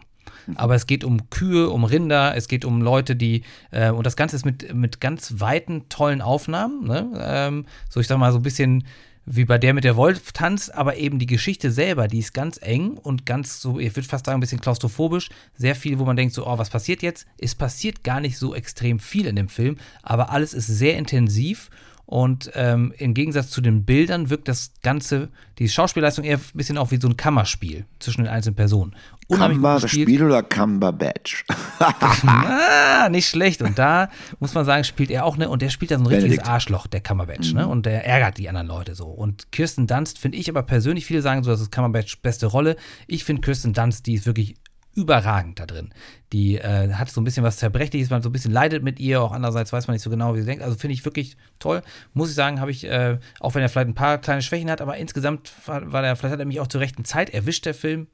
Aber 0.56 0.76
es 0.76 0.88
geht 0.88 1.04
um 1.04 1.30
Kühe, 1.30 1.70
um 1.70 1.84
Rinder, 1.84 2.36
es 2.36 2.48
geht 2.48 2.66
um 2.66 2.82
Leute, 2.82 3.16
die, 3.16 3.44
äh, 3.72 3.92
und 3.92 4.06
das 4.06 4.16
Ganze 4.16 4.36
ist 4.36 4.46
mit, 4.46 4.74
mit 4.74 5.00
ganz 5.00 5.36
weiten, 5.38 5.88
tollen 5.90 6.22
Aufnahmen, 6.22 6.86
ne? 6.86 7.12
ähm, 7.18 7.66
so 7.90 8.00
ich 8.00 8.08
sag 8.08 8.18
mal 8.18 8.32
so 8.32 8.40
ein 8.40 8.44
bisschen 8.44 8.84
wie 9.26 9.46
bei 9.46 9.58
der 9.58 9.74
mit 9.74 9.86
der 9.86 9.96
Wolf-Tanz, 9.96 10.70
aber 10.70 10.98
eben 10.98 11.18
die 11.18 11.26
Geschichte 11.26 11.72
selber, 11.72 12.08
die 12.08 12.20
ist 12.20 12.34
ganz 12.34 12.60
eng 12.62 12.98
und 12.98 13.26
ganz 13.26 13.62
so, 13.62 13.80
ich 13.80 13.96
würde 13.96 14.08
fast 14.08 14.26
sagen, 14.26 14.38
ein 14.38 14.42
bisschen 14.42 14.60
klaustrophobisch. 14.60 15.30
Sehr 15.56 15.76
viel, 15.76 15.98
wo 16.00 16.04
man 16.04 16.18
denkt, 16.18 16.34
so, 16.34 16.46
oh, 16.46 16.58
was 16.58 16.70
passiert 16.70 17.02
jetzt? 17.02 17.26
Es 17.38 17.56
passiert 17.56 18.04
gar 18.04 18.20
nicht 18.20 18.38
so 18.38 18.54
extrem 18.54 19.00
viel 19.00 19.26
in 19.26 19.38
dem 19.38 19.48
Film, 19.48 19.78
aber 20.02 20.30
alles 20.32 20.54
ist 20.54 20.68
sehr 20.68 20.98
intensiv 20.98 21.70
und 22.14 22.52
ähm, 22.54 22.94
im 23.00 23.16
Gegensatz 23.16 23.50
zu 23.50 23.60
den 23.60 23.86
Bildern 23.86 24.30
wirkt 24.30 24.48
das 24.48 24.74
Ganze, 24.84 25.30
die 25.58 25.68
Schauspielleistung 25.68 26.24
eher 26.24 26.38
ein 26.38 26.44
bisschen 26.54 26.78
auch 26.78 26.92
wie 26.92 26.98
so 27.02 27.08
ein 27.08 27.18
Kammerspiel 27.18 27.88
zwischen 27.98 28.26
den 28.26 28.32
einzelnen 28.32 28.56
Personen. 28.56 28.96
Kammerspiel 29.32 30.22
oder 30.22 30.44
Cumberbatch? 30.44 31.44
ah, 31.80 33.10
nicht 33.10 33.28
schlecht. 33.28 33.64
Und 33.64 33.80
da 33.80 34.12
muss 34.40 34.54
man 34.54 34.64
sagen, 34.64 34.84
spielt 34.84 35.10
er 35.10 35.26
auch 35.26 35.38
ne, 35.38 35.50
und 35.50 35.64
der 35.64 35.70
spielt 35.70 35.90
da 35.90 35.98
so 35.98 36.04
ein 36.04 36.06
richtiges 36.06 36.36
Benedikt. 36.36 36.48
Arschloch, 36.48 36.86
der 36.86 37.02
Cumberbatch, 37.02 37.54
ne? 37.54 37.62
mhm. 37.62 37.66
ne? 37.66 37.68
Und 37.68 37.88
der 37.88 38.06
ärgert 38.06 38.38
die 38.38 38.48
anderen 38.48 38.68
Leute 38.68 38.94
so. 38.94 39.08
Und 39.08 39.52
Kirsten 39.52 39.88
Dunst 39.88 40.20
finde 40.20 40.38
ich 40.38 40.48
aber 40.52 40.62
persönlich, 40.62 41.08
viele 41.08 41.24
sagen 41.24 41.42
so, 41.44 41.50
das 41.50 41.62
ist 41.62 41.72
Cumberbatch 41.72 42.22
beste 42.22 42.46
Rolle. 42.46 42.76
Ich 43.08 43.24
finde 43.24 43.42
Kirsten 43.42 43.74
Dunst, 43.74 44.06
die 44.06 44.14
ist 44.14 44.28
wirklich 44.28 44.54
überragend 44.96 45.60
da 45.60 45.66
drin. 45.66 45.94
Die 46.32 46.58
äh, 46.58 46.94
hat 46.94 47.10
so 47.10 47.22
ein 47.22 47.24
bisschen 47.24 47.44
was 47.44 47.58
Zerbrechliches, 47.58 48.10
man 48.10 48.22
so 48.22 48.30
ein 48.30 48.32
bisschen 48.32 48.52
leidet 48.52 48.84
mit 48.84 49.00
ihr, 49.00 49.22
auch 49.22 49.32
andererseits 49.32 49.74
weiß 49.74 49.88
man 49.88 49.94
nicht 49.94 50.04
so 50.04 50.10
genau, 50.10 50.36
wie 50.36 50.42
sie 50.42 50.46
denkt. 50.46 50.64
Also 50.64 50.78
finde 50.78 50.94
ich 50.94 51.06
wirklich 51.06 51.38
toll. 51.60 51.82
Muss 52.14 52.30
ich 52.30 52.36
sagen, 52.36 52.60
habe 52.60 52.72
ich, 52.72 52.86
äh, 52.86 53.18
auch 53.40 53.56
wenn 53.56 53.62
er 53.62 53.70
vielleicht 53.70 53.88
ein 53.88 53.96
paar 53.96 54.18
kleine 54.20 54.42
Schwächen 54.42 54.70
hat, 54.70 54.82
aber 54.82 54.98
insgesamt 54.98 55.52
war, 55.66 55.92
war 55.92 56.02
der, 56.02 56.16
vielleicht 56.16 56.34
hat 56.34 56.40
er 56.40 56.46
mich 56.46 56.60
auch 56.60 56.68
zur 56.68 56.82
rechten 56.82 57.06
Zeit 57.06 57.30
erwischt, 57.30 57.66
der 57.66 57.74
Film. 57.74 58.08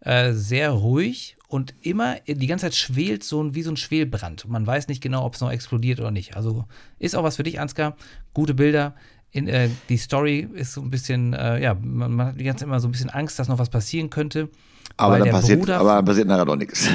Äh, 0.00 0.34
sehr 0.34 0.70
ruhig 0.70 1.36
und 1.48 1.74
immer 1.80 2.16
die 2.26 2.46
ganze 2.46 2.66
Zeit 2.66 2.74
schwelt 2.74 3.24
so 3.24 3.42
ein, 3.42 3.54
wie 3.54 3.62
so 3.62 3.70
ein 3.70 3.78
Schwelbrand. 3.78 4.46
Man 4.46 4.66
weiß 4.66 4.88
nicht 4.88 5.02
genau, 5.02 5.24
ob 5.24 5.34
es 5.34 5.40
noch 5.40 5.50
explodiert 5.50 5.98
oder 5.98 6.10
nicht. 6.10 6.36
Also 6.36 6.66
ist 6.98 7.16
auch 7.16 7.22
was 7.22 7.36
für 7.36 7.42
dich, 7.42 7.58
Ansgar. 7.58 7.96
Gute 8.34 8.52
Bilder. 8.52 8.94
In, 9.30 9.48
äh, 9.48 9.70
die 9.88 9.96
Story 9.96 10.46
ist 10.52 10.74
so 10.74 10.82
ein 10.82 10.90
bisschen, 10.90 11.32
äh, 11.32 11.62
ja, 11.62 11.74
man, 11.74 12.12
man, 12.12 12.26
hat 12.26 12.40
die 12.40 12.44
ganze 12.44 12.60
Zeit 12.60 12.68
immer 12.68 12.80
so 12.80 12.88
ein 12.88 12.92
bisschen 12.92 13.08
Angst, 13.08 13.38
dass 13.38 13.48
noch 13.48 13.58
was 13.58 13.70
passieren 13.70 14.10
könnte. 14.10 14.50
Aber 14.96 15.18
dann 15.18 15.30
passiert, 15.30 15.60
Bruder 15.60 15.80
aber 15.80 16.02
passiert 16.02 16.28
nachher 16.28 16.44
doch 16.44 16.56
nichts. 16.56 16.88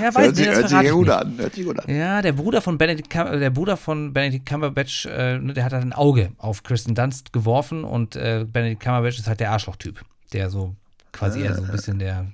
Ja, 0.00 0.14
weiß 0.14 0.32
nicht, 0.36 0.48
hört 0.48 0.68
sich 0.68 0.90
gut 0.90 1.10
an. 1.10 1.36
Hört 1.38 1.54
sich 1.54 1.66
gut 1.66 1.78
an. 1.80 1.94
Ja, 1.94 2.22
der 2.22 2.32
Bruder 2.32 2.60
von 2.60 2.78
Benedict, 2.78 3.12
der 3.12 3.50
Bruder 3.50 3.76
von 3.76 4.12
Benedict 4.12 4.46
Cumberbatch, 4.46 5.06
äh, 5.06 5.38
ne, 5.38 5.52
der 5.52 5.64
hat 5.64 5.72
halt 5.72 5.82
ein 5.82 5.92
Auge 5.92 6.30
auf 6.38 6.62
Kristen 6.62 6.94
Dunst 6.94 7.32
geworfen 7.32 7.82
und 7.82 8.14
äh, 8.14 8.46
Benedict 8.50 8.82
Cumberbatch 8.82 9.18
ist 9.18 9.26
halt 9.26 9.40
der 9.40 9.50
Arschloch-Typ, 9.50 10.00
der 10.32 10.48
so 10.48 10.76
quasi 11.12 11.42
eher 11.42 11.54
so 11.54 11.64
ein 11.64 11.70
bisschen 11.72 11.98
der, 11.98 12.26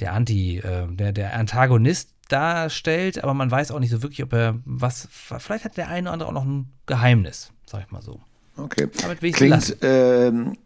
der 0.00 0.12
Anti, 0.12 0.58
äh, 0.58 0.86
der, 0.90 1.12
der 1.12 1.34
Antagonist 1.34 2.10
darstellt, 2.28 3.24
aber 3.24 3.34
man 3.34 3.50
weiß 3.50 3.70
auch 3.70 3.80
nicht 3.80 3.90
so 3.90 4.02
wirklich, 4.02 4.22
ob 4.22 4.32
er 4.34 4.56
was, 4.64 5.08
vielleicht 5.10 5.64
hat 5.64 5.76
der 5.76 5.88
eine 5.88 6.08
oder 6.08 6.12
andere 6.12 6.28
auch 6.28 6.34
noch 6.34 6.44
ein 6.44 6.70
Geheimnis, 6.86 7.52
sag 7.66 7.84
ich 7.84 7.90
mal 7.90 8.02
so. 8.02 8.20
Okay. 8.56 8.88
Klingt 9.32 9.76
ähm, 9.80 10.56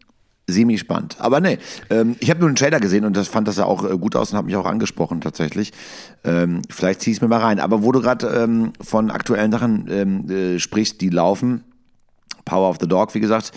semi-spannend. 0.46 1.16
Aber 1.18 1.40
nee, 1.40 1.58
ähm, 1.90 2.16
ich 2.20 2.30
habe 2.30 2.40
nur 2.40 2.48
einen 2.48 2.56
Trailer 2.56 2.80
gesehen 2.80 3.04
und 3.04 3.16
das 3.16 3.28
fand 3.28 3.48
das 3.48 3.56
ja 3.56 3.64
auch 3.64 3.88
äh, 3.88 3.96
gut 3.96 4.16
aus 4.16 4.32
und 4.32 4.38
hat 4.38 4.44
mich 4.44 4.56
auch 4.56 4.66
angesprochen 4.66 5.20
tatsächlich. 5.20 5.72
Ähm, 6.24 6.62
vielleicht 6.68 7.00
ziehe 7.00 7.12
ich 7.12 7.18
es 7.18 7.22
mir 7.22 7.28
mal 7.28 7.40
rein. 7.40 7.60
Aber 7.60 7.82
wo 7.82 7.92
du 7.92 8.00
gerade 8.00 8.26
ähm, 8.26 8.72
von 8.80 9.10
aktuellen 9.10 9.52
Sachen 9.52 9.88
ähm, 9.90 10.30
äh, 10.30 10.58
sprichst, 10.58 11.00
die 11.00 11.08
laufen, 11.08 11.64
Power 12.44 12.68
of 12.68 12.76
the 12.80 12.88
Dog, 12.88 13.14
wie 13.14 13.20
gesagt, 13.20 13.52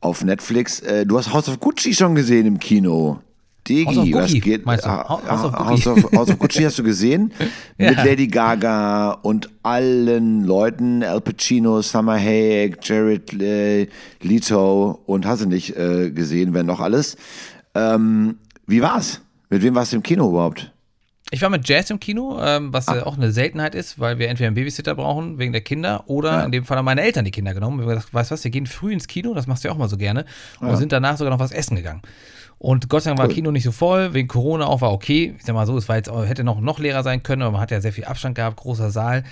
auf 0.00 0.24
Netflix. 0.24 0.80
Äh, 0.80 1.06
du 1.06 1.18
hast 1.18 1.32
House 1.32 1.48
of 1.48 1.60
Gucci 1.60 1.94
schon 1.94 2.14
gesehen 2.14 2.46
im 2.46 2.58
Kino. 2.58 3.20
Digi, 3.68 4.14
was 4.14 4.32
geht? 4.32 4.64
meinst 4.66 4.84
du? 4.84 4.88
Ah, 4.88 5.08
House 5.08 5.44
of 5.44 5.54
ah, 5.54 5.66
House 5.66 5.86
of, 5.86 6.12
House 6.12 6.30
of 6.30 6.38
Gucci 6.38 6.64
hast 6.64 6.78
du 6.78 6.82
gesehen? 6.82 7.32
Ja. 7.78 7.90
Mit 7.90 8.04
Lady 8.04 8.26
Gaga 8.26 9.10
und 9.10 9.50
allen 9.62 10.44
Leuten, 10.44 11.02
Al 11.02 11.20
Pacino, 11.20 11.82
Summer 11.82 12.14
Hayek, 12.14 12.78
Jared 12.82 13.34
äh, 13.34 13.86
Leto 14.22 15.02
und 15.04 15.26
hast 15.26 15.42
du 15.42 15.46
nicht 15.46 15.76
äh, 15.76 16.10
gesehen, 16.10 16.54
wenn 16.54 16.64
noch 16.64 16.80
alles. 16.80 17.16
Ähm, 17.74 18.36
wie 18.66 18.80
war's? 18.80 19.20
Mit 19.50 19.62
wem 19.62 19.74
warst 19.74 19.92
du 19.92 19.96
im 19.96 20.02
Kino 20.02 20.30
überhaupt? 20.30 20.72
Ich 21.32 21.42
war 21.42 21.50
mit 21.50 21.68
Jazz 21.68 21.90
im 21.90 21.98
Kino, 21.98 22.38
ähm, 22.40 22.72
was 22.72 22.86
Ah. 22.86 22.98
äh, 22.98 23.00
auch 23.02 23.16
eine 23.16 23.32
Seltenheit 23.32 23.74
ist, 23.74 23.98
weil 23.98 24.18
wir 24.20 24.28
entweder 24.28 24.46
einen 24.46 24.54
Babysitter 24.54 24.94
brauchen 24.94 25.38
wegen 25.38 25.50
der 25.52 25.60
Kinder 25.60 26.04
oder 26.06 26.30
Ja. 26.32 26.44
in 26.44 26.52
dem 26.52 26.64
Fall 26.64 26.78
haben 26.78 26.84
meine 26.84 27.02
Eltern 27.02 27.24
die 27.24 27.32
Kinder 27.32 27.52
genommen. 27.52 27.78
Wir 27.78 27.86
haben 27.86 27.94
gesagt, 27.94 28.14
weißt 28.14 28.30
du 28.30 28.34
was, 28.34 28.44
wir 28.44 28.50
gehen 28.52 28.66
früh 28.66 28.92
ins 28.92 29.08
Kino, 29.08 29.34
das 29.34 29.48
machst 29.48 29.64
du 29.64 29.68
ja 29.68 29.74
auch 29.74 29.78
mal 29.78 29.88
so 29.88 29.96
gerne, 29.96 30.24
und 30.60 30.76
sind 30.76 30.92
danach 30.92 31.16
sogar 31.16 31.32
noch 31.32 31.40
was 31.40 31.50
essen 31.50 31.76
gegangen. 31.76 32.02
Und 32.58 32.88
Gott 32.88 33.02
sei 33.02 33.10
Dank 33.10 33.18
war 33.18 33.26
Cool. 33.26 33.34
Kino 33.34 33.50
nicht 33.50 33.64
so 33.64 33.72
voll, 33.72 34.14
wegen 34.14 34.28
Corona 34.28 34.66
auch 34.66 34.80
war 34.82 34.92
okay. 34.92 35.34
Ich 35.36 35.44
sag 35.44 35.54
mal 35.54 35.66
so, 35.66 35.76
es 35.76 35.88
war 35.88 35.96
jetzt, 35.96 36.10
hätte 36.10 36.44
noch, 36.44 36.60
noch 36.60 36.78
leerer 36.78 37.02
sein 37.02 37.22
können, 37.24 37.42
aber 37.42 37.50
man 37.52 37.60
hat 37.60 37.70
ja 37.72 37.80
sehr 37.80 37.92
viel 37.92 38.04
Abstand 38.04 38.36
gehabt, 38.36 38.56
großer 38.58 38.90
Saal. 38.90 39.24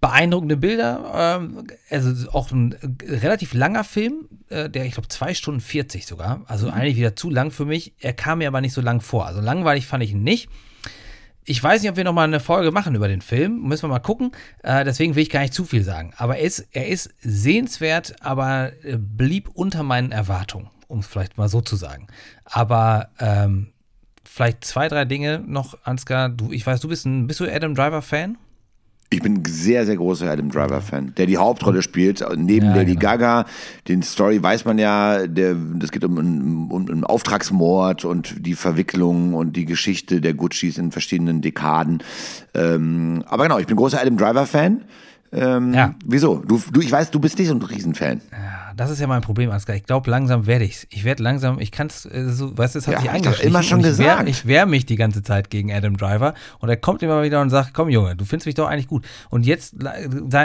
Beeindruckende 0.00 0.56
Bilder, 0.56 1.38
ähm, 1.42 1.66
also 1.90 2.30
auch 2.32 2.50
ein 2.50 2.72
äh, 2.72 3.16
relativ 3.16 3.52
langer 3.52 3.84
Film, 3.84 4.26
äh, 4.48 4.70
der 4.70 4.86
ich 4.86 4.92
glaube 4.94 5.08
zwei 5.08 5.34
Stunden 5.34 5.60
40 5.60 6.06
sogar, 6.06 6.40
also 6.46 6.68
Mhm. 6.68 6.72
eigentlich 6.72 6.96
wieder 6.96 7.14
zu 7.14 7.28
lang 7.28 7.50
für 7.50 7.66
mich. 7.66 7.92
Er 8.00 8.14
kam 8.14 8.38
mir 8.38 8.48
aber 8.48 8.62
nicht 8.62 8.72
so 8.72 8.80
lang 8.80 9.02
vor. 9.02 9.26
Also 9.26 9.42
langweilig 9.42 9.86
fand 9.86 10.02
ich 10.02 10.12
ihn 10.12 10.22
nicht. 10.22 10.48
Ich 11.44 11.62
weiß 11.62 11.82
nicht, 11.82 11.90
ob 11.90 11.96
wir 11.96 12.04
noch 12.04 12.12
mal 12.12 12.24
eine 12.24 12.40
Folge 12.40 12.70
machen 12.70 12.94
über 12.94 13.08
den 13.08 13.22
Film. 13.22 13.62
Müssen 13.62 13.84
wir 13.84 13.88
mal 13.88 13.98
gucken. 13.98 14.32
Äh, 14.62 14.84
deswegen 14.84 15.14
will 15.14 15.22
ich 15.22 15.30
gar 15.30 15.40
nicht 15.40 15.54
zu 15.54 15.64
viel 15.64 15.82
sagen. 15.82 16.12
Aber 16.16 16.36
er 16.36 16.44
ist, 16.44 16.66
er 16.72 16.88
ist 16.88 17.10
sehenswert, 17.20 18.14
aber 18.20 18.72
äh, 18.84 18.96
blieb 18.98 19.48
unter 19.54 19.82
meinen 19.82 20.12
Erwartungen, 20.12 20.70
um 20.88 21.00
es 21.00 21.06
vielleicht 21.06 21.38
mal 21.38 21.48
so 21.48 21.60
zu 21.60 21.76
sagen. 21.76 22.08
Aber 22.44 23.08
ähm, 23.18 23.72
vielleicht 24.24 24.64
zwei, 24.64 24.88
drei 24.88 25.04
Dinge 25.04 25.42
noch, 25.44 25.78
Ansgar. 25.84 26.28
Du, 26.28 26.52
ich 26.52 26.66
weiß, 26.66 26.80
du 26.80 26.88
bist 26.88 27.06
ein, 27.06 27.26
bist 27.26 27.40
du 27.40 27.50
Adam 27.50 27.74
Driver-Fan? 27.74 28.36
Ich 29.12 29.20
bin 29.22 29.38
ein 29.38 29.44
sehr, 29.44 29.84
sehr 29.86 29.96
großer 29.96 30.30
Adam 30.30 30.50
Driver-Fan, 30.52 31.14
der 31.16 31.26
die 31.26 31.36
Hauptrolle 31.36 31.82
spielt, 31.82 32.24
neben 32.36 32.66
Ja, 32.66 32.76
Lady 32.76 32.92
genau. 32.94 33.00
Gaga. 33.00 33.44
Den 33.88 34.04
Story 34.04 34.40
weiß 34.40 34.64
man 34.66 34.78
ja, 34.78 35.26
der, 35.26 35.56
das 35.74 35.90
geht 35.90 36.04
um, 36.04 36.16
einen- 36.16 36.70
um 36.70 36.88
einen 36.88 37.02
Auftragsmord 37.02 38.04
und 38.04 38.46
die 38.46 38.54
Verwicklung 38.54 39.34
und 39.34 39.56
die 39.56 39.64
Geschichte 39.64 40.20
der 40.20 40.34
Guccis 40.34 40.78
in 40.78 40.92
verschiedenen 40.92 41.40
Dekaden. 41.40 42.04
Ähm, 42.54 43.24
aber 43.26 43.42
genau, 43.44 43.58
ich 43.58 43.66
bin 43.66 43.76
großer 43.76 44.00
Adam 44.00 44.16
Driver-Fan. 44.16 44.82
Ähm, 45.32 45.74
Ja. 45.74 45.94
Wieso? 46.04 46.36
Du, 46.46 46.60
du, 46.72 46.80
ich 46.80 46.90
weiß, 46.92 47.10
du 47.10 47.18
bist 47.18 47.36
nicht 47.38 47.48
so 47.48 47.54
ein 47.54 47.62
Riesenfan. 47.62 48.20
Ja, 48.30 48.59
das 48.76 48.90
ist 48.90 49.00
ja 49.00 49.06
mein 49.06 49.20
Problem, 49.20 49.50
Ansgar. 49.50 49.76
Ich 49.76 49.84
glaube, 49.84 50.10
langsam 50.10 50.46
werde 50.46 50.64
ich's. 50.64 50.86
Ich 50.90 51.04
werde 51.04 51.22
langsam, 51.22 51.58
ich 51.58 51.72
kann 51.72 51.86
es, 51.88 52.04
äh, 52.06 52.28
so, 52.28 52.56
weißt 52.56 52.74
du, 52.74 52.78
es 52.78 52.86
hat 52.86 52.94
Ja, 52.94 53.00
sich 53.00 53.08
ich 53.08 53.14
eingeschlichen. 53.14 53.48
immer 53.48 53.62
schon 53.62 53.80
ich 53.80 53.86
wehr- 53.86 53.90
gesagt. 53.90 54.28
Ich 54.28 54.46
wehre 54.46 54.66
mich 54.66 54.86
die 54.86 54.96
ganze 54.96 55.22
Zeit 55.22 55.50
gegen 55.50 55.72
Adam 55.72 55.96
Driver 55.96 56.34
und 56.58 56.68
er 56.68 56.76
kommt 56.76 57.02
immer 57.02 57.22
wieder 57.22 57.40
und 57.40 57.50
sagt, 57.50 57.74
komm 57.74 57.88
Junge, 57.88 58.16
du 58.16 58.24
findest 58.24 58.46
mich 58.46 58.54
doch 58.54 58.68
eigentlich 58.68 58.88
gut. 58.88 59.06
Und 59.30 59.46
jetzt, 59.46 59.74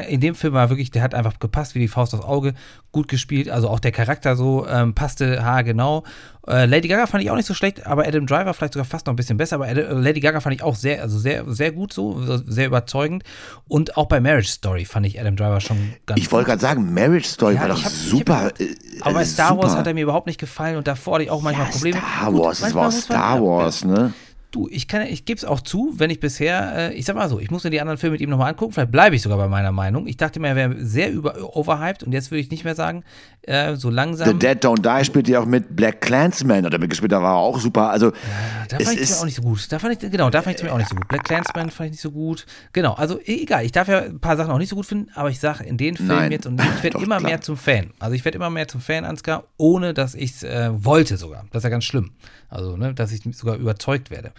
in 0.10 0.20
dem 0.20 0.36
Film 0.36 0.54
war 0.54 0.70
wirklich, 0.70 0.92
der 0.92 1.02
hat 1.02 1.14
einfach 1.16 1.40
gepasst 1.40 1.76
wie 1.76 1.80
die 1.80 1.88
Faust 1.88 2.14
aufs 2.14 2.24
Auge, 2.26 2.54
gut 2.92 3.08
gespielt, 3.08 3.50
also 3.50 3.70
auch 3.70 3.80
der 3.80 3.92
Charakter 3.92 4.36
so 4.36 4.66
ähm, 4.68 4.94
passte 4.96 5.44
haargenau. 5.44 6.04
Äh, 6.48 6.66
Lady 6.66 6.88
Gaga 6.88 7.08
fand 7.08 7.24
ich 7.24 7.32
auch 7.32 7.36
nicht 7.36 7.48
so 7.48 7.54
schlecht, 7.56 7.86
aber 7.88 8.06
Adam 8.08 8.28
Driver 8.28 8.54
vielleicht 8.54 8.74
sogar 8.74 8.86
fast 8.86 9.08
noch 9.08 9.14
ein 9.14 9.16
bisschen 9.16 9.38
besser, 9.38 9.56
aber 9.56 9.66
Ad- 9.68 9.82
äh, 9.82 9.94
Lady 9.94 10.20
Gaga 10.20 10.42
fand 10.42 10.56
ich 10.56 10.62
auch 10.62 10.76
sehr, 10.76 11.02
also 11.02 11.18
sehr, 11.18 11.44
sehr 11.48 11.72
gut 11.72 11.92
so, 11.92 12.22
sehr 12.46 12.68
überzeugend. 12.68 13.24
Und 13.68 13.98
auch 13.98 14.06
bei 14.08 14.20
Marriage 14.22 14.50
Story 14.50 14.86
fand 14.86 15.06
ich 15.08 15.20
Adam 15.20 15.36
Driver 15.36 15.60
schon 15.60 15.94
ganz 16.06 16.20
Ich 16.22 16.32
wollte 16.32 16.50
gerade 16.50 16.62
sagen, 16.62 16.94
Marriage 16.94 17.28
Story 17.28 17.56
Ja, 17.56 17.62
war 17.62 17.68
doch 17.70 17.76
hab- 17.84 17.92
ich 17.92 17.98
hab- 17.98 18.10
super. 18.12 18.52
äh, 18.60 18.76
aber 19.02 19.14
bei 19.16 19.22
äh, 19.24 19.26
Star 19.26 19.58
Wars 19.58 19.68
super. 19.70 19.80
hat 19.80 19.88
er 19.88 19.94
mir 19.96 20.04
überhaupt 20.04 20.28
nicht 20.28 20.40
gefallen 20.40 20.78
und 20.78 20.88
davor 20.88 21.16
hatte 21.16 21.24
ich 21.24 21.30
auch 21.32 21.42
manchmal 21.42 21.66
ja, 21.68 21.72
Probleme. 21.72 21.98
Star 22.00 22.32
Gut, 22.32 22.42
Wars, 22.44 22.60
das 22.60 22.74
manchmal 22.74 22.84
war 22.86 22.92
Star 22.92 23.42
Wars, 23.44 23.84
ne? 23.86 24.14
Du, 24.56 24.70
ich 24.72 24.88
kann, 24.88 25.02
ich 25.02 25.26
gebe 25.26 25.38
es 25.38 25.44
auch 25.44 25.60
zu, 25.60 25.96
wenn 25.98 26.10
ich 26.10 26.22
bisher, 26.22 26.92
äh, 26.92 26.94
ich 26.94 27.04
sag 27.04 27.18
mal 27.18 27.28
so, 27.28 27.42
ich 27.42 27.52
muss 27.52 27.66
mir 27.66 27.72
die 27.72 27.82
anderen 27.82 27.98
Filme 27.98 28.14
mit 28.14 28.22
ihm 28.22 28.30
nochmal 28.30 28.52
angucken, 28.52 28.72
vielleicht 28.72 28.90
bleibe 28.90 29.14
ich 29.14 29.22
sogar 29.22 29.38
bei 29.38 29.50
meiner 29.50 29.74
Meinung. 29.74 30.08
Ich 30.08 30.16
dachte 30.16 30.40
mir, 30.40 30.48
er 30.48 30.56
wäre 30.56 30.76
sehr 30.80 31.12
über, 31.12 31.36
overhyped 31.58 32.04
und 32.04 32.14
jetzt 32.14 32.32
würde 32.32 32.40
ich 32.40 32.50
nicht 32.50 32.64
mehr 32.64 32.74
sagen, 32.74 33.04
äh, 33.42 33.76
so 33.76 33.90
langsam. 33.90 34.30
The 34.30 34.34
Dead 34.34 34.64
Don't 34.64 34.82
Die 34.82 35.04
spielt 35.04 35.28
ja 35.28 35.42
auch 35.42 35.46
mit 35.46 35.76
Black 35.76 36.00
Clansman, 36.00 36.64
hat 36.64 36.72
er 36.72 36.80
mitgespielt, 36.80 37.12
da 37.12 37.22
war 37.22 37.34
er 37.34 37.40
auch 37.40 37.60
super. 37.60 37.90
Also, 37.90 38.12
Da 38.70 38.78
es 38.78 38.86
fand 38.86 38.96
ich 38.98 39.10
es 39.10 39.20
auch 39.20 39.26
nicht 39.26 39.36
so 39.36 39.42
gut. 39.42 39.70
Da 39.70 39.78
fand 39.78 40.02
ich, 40.02 40.10
genau, 40.10 40.30
da 40.30 40.42
fand 40.42 40.56
ich 40.56 40.62
es 40.62 40.64
mir 40.64 40.72
auch 40.72 40.78
nicht 40.78 40.90
so 40.90 40.96
gut. 40.96 41.06
Black 41.10 41.26
Clansman 41.26 41.70
fand 41.70 41.88
ich 41.88 41.92
nicht 41.92 42.02
so 42.02 42.12
gut. 42.12 42.46
Genau, 42.72 42.94
also 42.94 43.20
e- 43.20 43.42
egal, 43.44 43.66
ich 43.66 43.74
darf 43.74 43.90
ja 43.90 44.04
ein 44.04 44.22
paar 44.22 44.38
Sachen 44.38 44.52
auch 44.52 44.58
nicht 44.58 44.70
so 44.70 44.78
gut 44.78 44.86
finden, 44.86 45.12
aber 45.16 45.30
ich 45.32 45.40
sage 45.42 45.66
in 45.66 45.76
den 45.76 45.98
Filmen 45.98 46.32
jetzt 46.32 46.46
und 46.46 46.62
ich 46.62 46.82
werde 46.84 46.98
immer 47.04 47.18
klar. 47.18 47.30
mehr 47.30 47.42
zum 47.42 47.58
Fan. 47.58 47.92
Also 48.00 48.16
ich 48.16 48.24
werde 48.24 48.38
immer 48.38 48.50
mehr 48.50 48.70
zum 48.70 48.80
Fan, 48.80 49.04
Ansgar, 49.04 49.44
ohne 49.58 49.94
dass 49.94 50.16
ich 50.16 50.32
es 50.32 50.44
äh, 50.44 50.70
wollte 50.74 51.18
sogar. 51.18 51.44
Das 51.52 51.60
ist 51.60 51.64
ja 51.66 51.70
ganz 51.72 51.84
schlimm. 51.84 52.12
Also, 52.48 52.78
ne, 52.78 52.94
dass 52.94 53.12
ich 53.12 53.22
sogar 53.36 53.58
überzeugt 53.58 54.12
werde. 54.12 54.32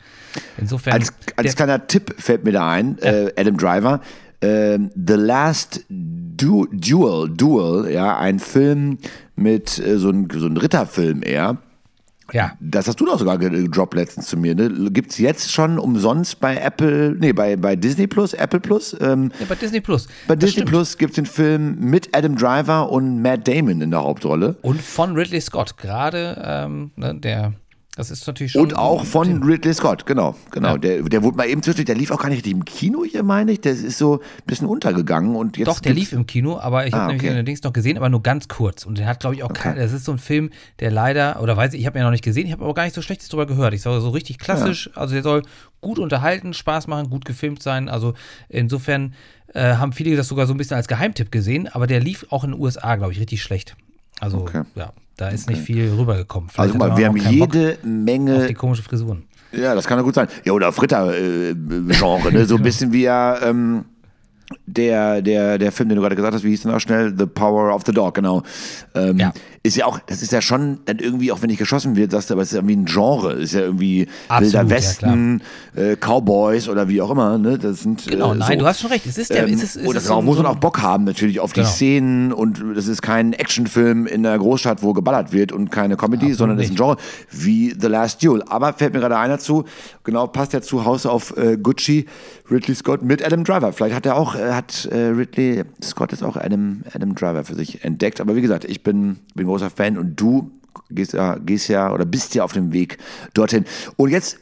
Insofern. 0.58 0.92
als, 0.92 1.12
als 1.36 1.56
kleiner 1.56 1.86
Tipp 1.86 2.14
fällt 2.18 2.44
mir 2.44 2.52
da 2.52 2.70
ein, 2.70 2.98
äh, 2.98 3.32
Adam 3.36 3.56
Driver, 3.56 4.00
ähm, 4.42 4.90
The 4.94 5.14
Last 5.14 5.84
du 5.88 6.66
Duel, 6.70 7.30
Duel, 7.30 7.90
ja, 7.90 8.18
ein 8.18 8.38
Film 8.38 8.98
mit 9.34 9.78
äh, 9.78 9.98
so 9.98 10.10
ein, 10.10 10.28
so 10.30 10.46
ein 10.46 10.56
Ritterfilm 10.58 11.22
eher. 11.22 11.56
ja. 12.32 12.52
Das 12.60 12.86
hast 12.88 13.00
du 13.00 13.06
doch 13.06 13.18
sogar 13.18 13.38
ge- 13.38 13.48
gedroppt 13.48 13.94
letztens 13.94 14.26
zu 14.26 14.36
mir. 14.36 14.54
Ne? 14.54 14.90
Gibt 14.90 15.12
es 15.12 15.18
jetzt 15.18 15.50
schon 15.52 15.78
umsonst 15.78 16.38
bei 16.40 16.56
Apple, 16.56 17.16
nee, 17.18 17.32
bei, 17.32 17.56
bei 17.56 17.74
Disney 17.76 18.06
Plus, 18.06 18.34
Apple 18.34 18.60
Plus? 18.60 18.94
Ähm, 19.00 19.32
ja, 19.40 19.46
bei 19.48 19.54
Disney 19.54 19.80
Plus. 19.80 20.06
bei 20.28 20.34
Das 20.34 20.40
Disney 20.40 20.52
stimmt. 20.52 20.68
Plus 20.68 20.98
gibt 20.98 21.12
es 21.12 21.16
den 21.16 21.26
Film 21.26 21.76
mit 21.80 22.14
Adam 22.14 22.36
Driver 22.36 22.90
und 22.92 23.22
Matt 23.22 23.48
Damon 23.48 23.80
in 23.80 23.90
der 23.90 24.02
Hauptrolle. 24.02 24.56
Und 24.60 24.82
von 24.82 25.14
Ridley 25.16 25.40
Scott, 25.40 25.78
gerade 25.78 26.42
ähm, 26.44 26.90
ne, 26.96 27.14
der, 27.14 27.52
das 27.96 28.10
ist 28.10 28.26
natürlich 28.26 28.52
schon. 28.52 28.62
Und 28.62 28.76
auch 28.76 29.04
von 29.04 29.42
Ridley 29.42 29.74
Scott, 29.74 30.06
genau, 30.06 30.36
genau. 30.50 30.72
Ja. 30.72 30.78
Der, 30.78 31.02
der 31.02 31.22
wurde 31.22 31.36
mal 31.38 31.48
eben 31.48 31.62
zwischendurch, 31.62 31.86
der 31.86 31.94
lief 31.96 32.10
auch 32.10 32.20
gar 32.20 32.28
nicht 32.28 32.36
richtig 32.38 32.52
im 32.52 32.64
Kino 32.64 33.04
hier, 33.04 33.22
meine 33.22 33.52
ich. 33.52 33.62
Der 33.62 33.72
ist 33.72 33.98
so 33.98 34.20
ein 34.20 34.20
bisschen 34.46 34.68
untergegangen 34.68 35.34
und 35.34 35.56
jetzt. 35.56 35.66
Doch, 35.66 35.80
der 35.80 35.94
lief 35.94 36.12
im 36.12 36.26
Kino, 36.26 36.58
aber 36.58 36.86
ich 36.86 36.94
Ah, 36.94 36.98
habe 36.98 37.12
nämlich 37.14 37.28
okay. 37.28 37.36
den 37.36 37.46
Dings 37.46 37.62
noch 37.62 37.72
gesehen, 37.72 37.96
aber 37.96 38.08
nur 38.10 38.22
ganz 38.22 38.48
kurz. 38.48 38.84
Und 38.86 38.98
der 38.98 39.06
hat, 39.06 39.20
glaube 39.20 39.34
ich, 39.34 39.42
auch 39.42 39.52
kein, 39.52 39.76
das 39.76 39.92
ist 39.92 40.04
so 40.04 40.12
ein 40.12 40.18
Film, 40.18 40.50
der 40.80 40.90
leider, 40.90 41.42
oder 41.42 41.56
weiß 41.56 41.72
ich, 41.72 41.80
ich 41.80 41.86
habe 41.86 41.98
ihn 41.98 42.00
ja 42.00 42.04
noch 42.04 42.12
nicht 42.12 42.22
gesehen, 42.24 42.46
ich 42.46 42.52
habe 42.52 42.64
aber 42.64 42.74
gar 42.74 42.84
nicht 42.84 42.94
so 42.94 43.00
Schlechtes 43.02 43.28
drüber 43.30 43.46
gehört. 43.46 43.72
Ich 43.74 43.82
soll 43.82 44.00
so 44.00 44.10
richtig 44.10 44.38
klassisch, 44.38 44.90
also 44.94 45.14
der 45.14 45.22
soll 45.22 45.42
gut 45.80 45.98
unterhalten, 45.98 46.52
Spaß 46.52 46.86
machen, 46.88 47.08
gut 47.10 47.24
gefilmt 47.24 47.62
sein. 47.62 47.88
Also 47.88 48.12
insofern 48.50 49.14
äh, 49.54 49.76
haben 49.76 49.92
viele 49.92 50.16
das 50.16 50.28
sogar 50.28 50.46
so 50.46 50.52
ein 50.52 50.58
bisschen 50.58 50.76
als 50.76 50.86
Geheimtipp 50.88 51.32
gesehen, 51.32 51.66
aber 51.68 51.86
der 51.86 52.00
lief 52.00 52.26
auch 52.30 52.44
in 52.44 52.52
den 52.52 52.60
USA, 52.60 52.96
glaube 52.96 53.12
ich, 53.12 53.20
richtig 53.20 53.42
schlecht. 53.42 53.74
Also 54.20 54.38
Okay. 54.38 54.62
ja, 54.74 54.92
da 55.16 55.28
ist 55.28 55.48
nicht 55.48 55.60
viel 55.62 55.92
rübergekommen. 55.92 56.48
Also 56.56 56.72
Vielleicht 56.72 56.78
guck 56.78 56.88
mal, 56.90 56.96
wir 56.98 57.06
haben 57.06 57.14
keinen 57.18 57.38
Bock 57.38 57.54
jede 57.54 57.72
auf 57.74 57.84
Menge. 57.84 58.46
die 58.46 58.54
komischen 58.54 58.84
Frisuren. 58.84 59.24
Ja, 59.52 59.74
das 59.74 59.86
kann 59.86 59.96
ja 59.98 60.02
gut 60.02 60.14
sein. 60.14 60.28
Ja, 60.44 60.52
oder 60.52 60.72
Fritter-Genre, 60.72 62.32
ne? 62.32 62.44
So 62.46 62.56
ein 62.56 62.62
bisschen 62.62 62.92
wie 62.92 63.02
ja. 63.02 63.40
Ähm, 63.42 63.84
der, 64.66 65.22
der, 65.22 65.58
der 65.58 65.72
Film, 65.72 65.88
den 65.88 65.96
du 65.96 66.02
gerade 66.02 66.14
gesagt 66.14 66.32
hast, 66.34 66.44
wie 66.44 66.50
hieß 66.50 66.62
der 66.62 66.72
noch 66.72 66.80
schnell? 66.80 67.12
The 67.18 67.26
Power 67.26 67.74
of 67.74 67.82
the 67.84 67.92
Dog, 67.92 68.14
genau. 68.14 68.42
Ähm, 68.94 69.18
Ja. 69.18 69.32
Ist 69.66 69.76
ja 69.76 69.86
auch, 69.86 69.98
das 70.06 70.22
ist 70.22 70.32
ja 70.32 70.40
schon 70.40 70.78
dann 70.84 70.98
irgendwie, 70.98 71.32
auch 71.32 71.42
wenn 71.42 71.48
nicht 71.48 71.58
geschossen 71.58 71.96
wird, 71.96 72.10
sagst 72.12 72.30
du, 72.30 72.34
aber 72.34 72.42
es 72.42 72.48
ist 72.48 72.54
ja 72.54 72.58
irgendwie 72.58 72.76
ein 72.76 72.84
Genre. 72.86 73.32
Ist 73.32 73.52
ja 73.54 73.60
irgendwie 73.60 74.06
Absolut, 74.28 74.52
Wilder 74.54 74.62
ja, 74.64 74.70
Westen, 74.70 75.42
äh, 75.74 75.96
Cowboys 75.96 76.68
oder 76.68 76.88
wie 76.88 77.00
auch 77.02 77.10
immer, 77.10 77.38
ne? 77.38 77.58
Das 77.58 77.80
sind. 77.82 78.06
Genau, 78.06 78.32
äh, 78.32 78.36
nein, 78.36 78.52
so. 78.52 78.64
du 78.64 78.66
hast 78.66 78.80
schon 78.80 78.90
recht. 78.90 79.06
Es 79.06 79.18
ist 79.18 79.30
der, 79.30 79.46
Ähm, 79.48 79.54
es 79.54 79.62
ist, 79.62 79.76
es 79.76 79.86
und 79.86 79.96
ist 79.96 80.08
darauf 80.08 80.22
so- 80.22 80.26
muss 80.26 80.36
man 80.36 80.46
auch 80.46 80.56
Bock 80.56 80.80
haben, 80.80 81.04
natürlich 81.04 81.40
auf 81.40 81.52
die 81.52 81.60
Genau. 81.60 81.70
Szenen. 81.72 82.32
Und 82.32 82.62
das 82.74 82.86
ist 82.86 83.02
kein 83.02 83.32
Actionfilm 83.32 84.06
in 84.06 84.22
der 84.22 84.38
Großstadt, 84.38 84.82
wo 84.82 84.92
geballert 84.92 85.32
wird 85.32 85.52
und 85.52 85.70
keine 85.70 85.96
Comedy, 85.96 86.32
sondern 86.34 86.56
das 86.58 86.66
ist 86.66 86.72
ein 86.72 86.76
Genre 86.76 86.96
wie 87.30 87.74
The 87.78 87.86
Last 87.88 88.22
Duel. 88.22 88.42
Aber 88.48 88.72
fällt 88.72 88.92
mir 88.94 89.00
gerade 89.00 89.16
einer 89.18 89.38
zu, 89.38 89.64
genau, 90.04 90.26
passt 90.26 90.52
ja 90.52 90.60
zu 90.62 90.84
Haus 90.84 91.06
auf 91.06 91.36
äh, 91.36 91.56
Gucci, 91.56 92.06
Ridley 92.50 92.74
Scott 92.74 93.02
mit 93.02 93.24
Adam 93.24 93.42
Driver. 93.44 93.72
Vielleicht 93.72 93.94
hat 93.96 94.06
er 94.06 94.16
auch, 94.16 94.34
äh, 94.36 94.52
hat 94.52 94.86
äh, 94.92 94.96
Ridley 95.08 95.64
Scott 95.82 96.12
jetzt 96.12 96.22
auch 96.22 96.36
Adam, 96.36 96.82
Adam 96.92 97.14
Driver 97.14 97.44
für 97.44 97.54
sich 97.54 97.82
entdeckt. 97.84 98.20
Aber 98.20 98.36
wie 98.36 98.40
gesagt, 98.42 98.64
ich 98.64 98.82
bin, 98.82 99.18
bin 99.34 99.46
großer 99.56 99.70
Fan 99.70 99.98
und 99.98 100.20
du 100.20 100.50
gehst 100.90 101.12
ja, 101.12 101.36
gehst 101.36 101.68
ja 101.68 101.92
oder 101.92 102.04
bist 102.04 102.34
ja 102.34 102.44
auf 102.44 102.52
dem 102.52 102.72
Weg 102.72 102.98
dorthin. 103.34 103.64
Und 103.96 104.10
jetzt 104.10 104.38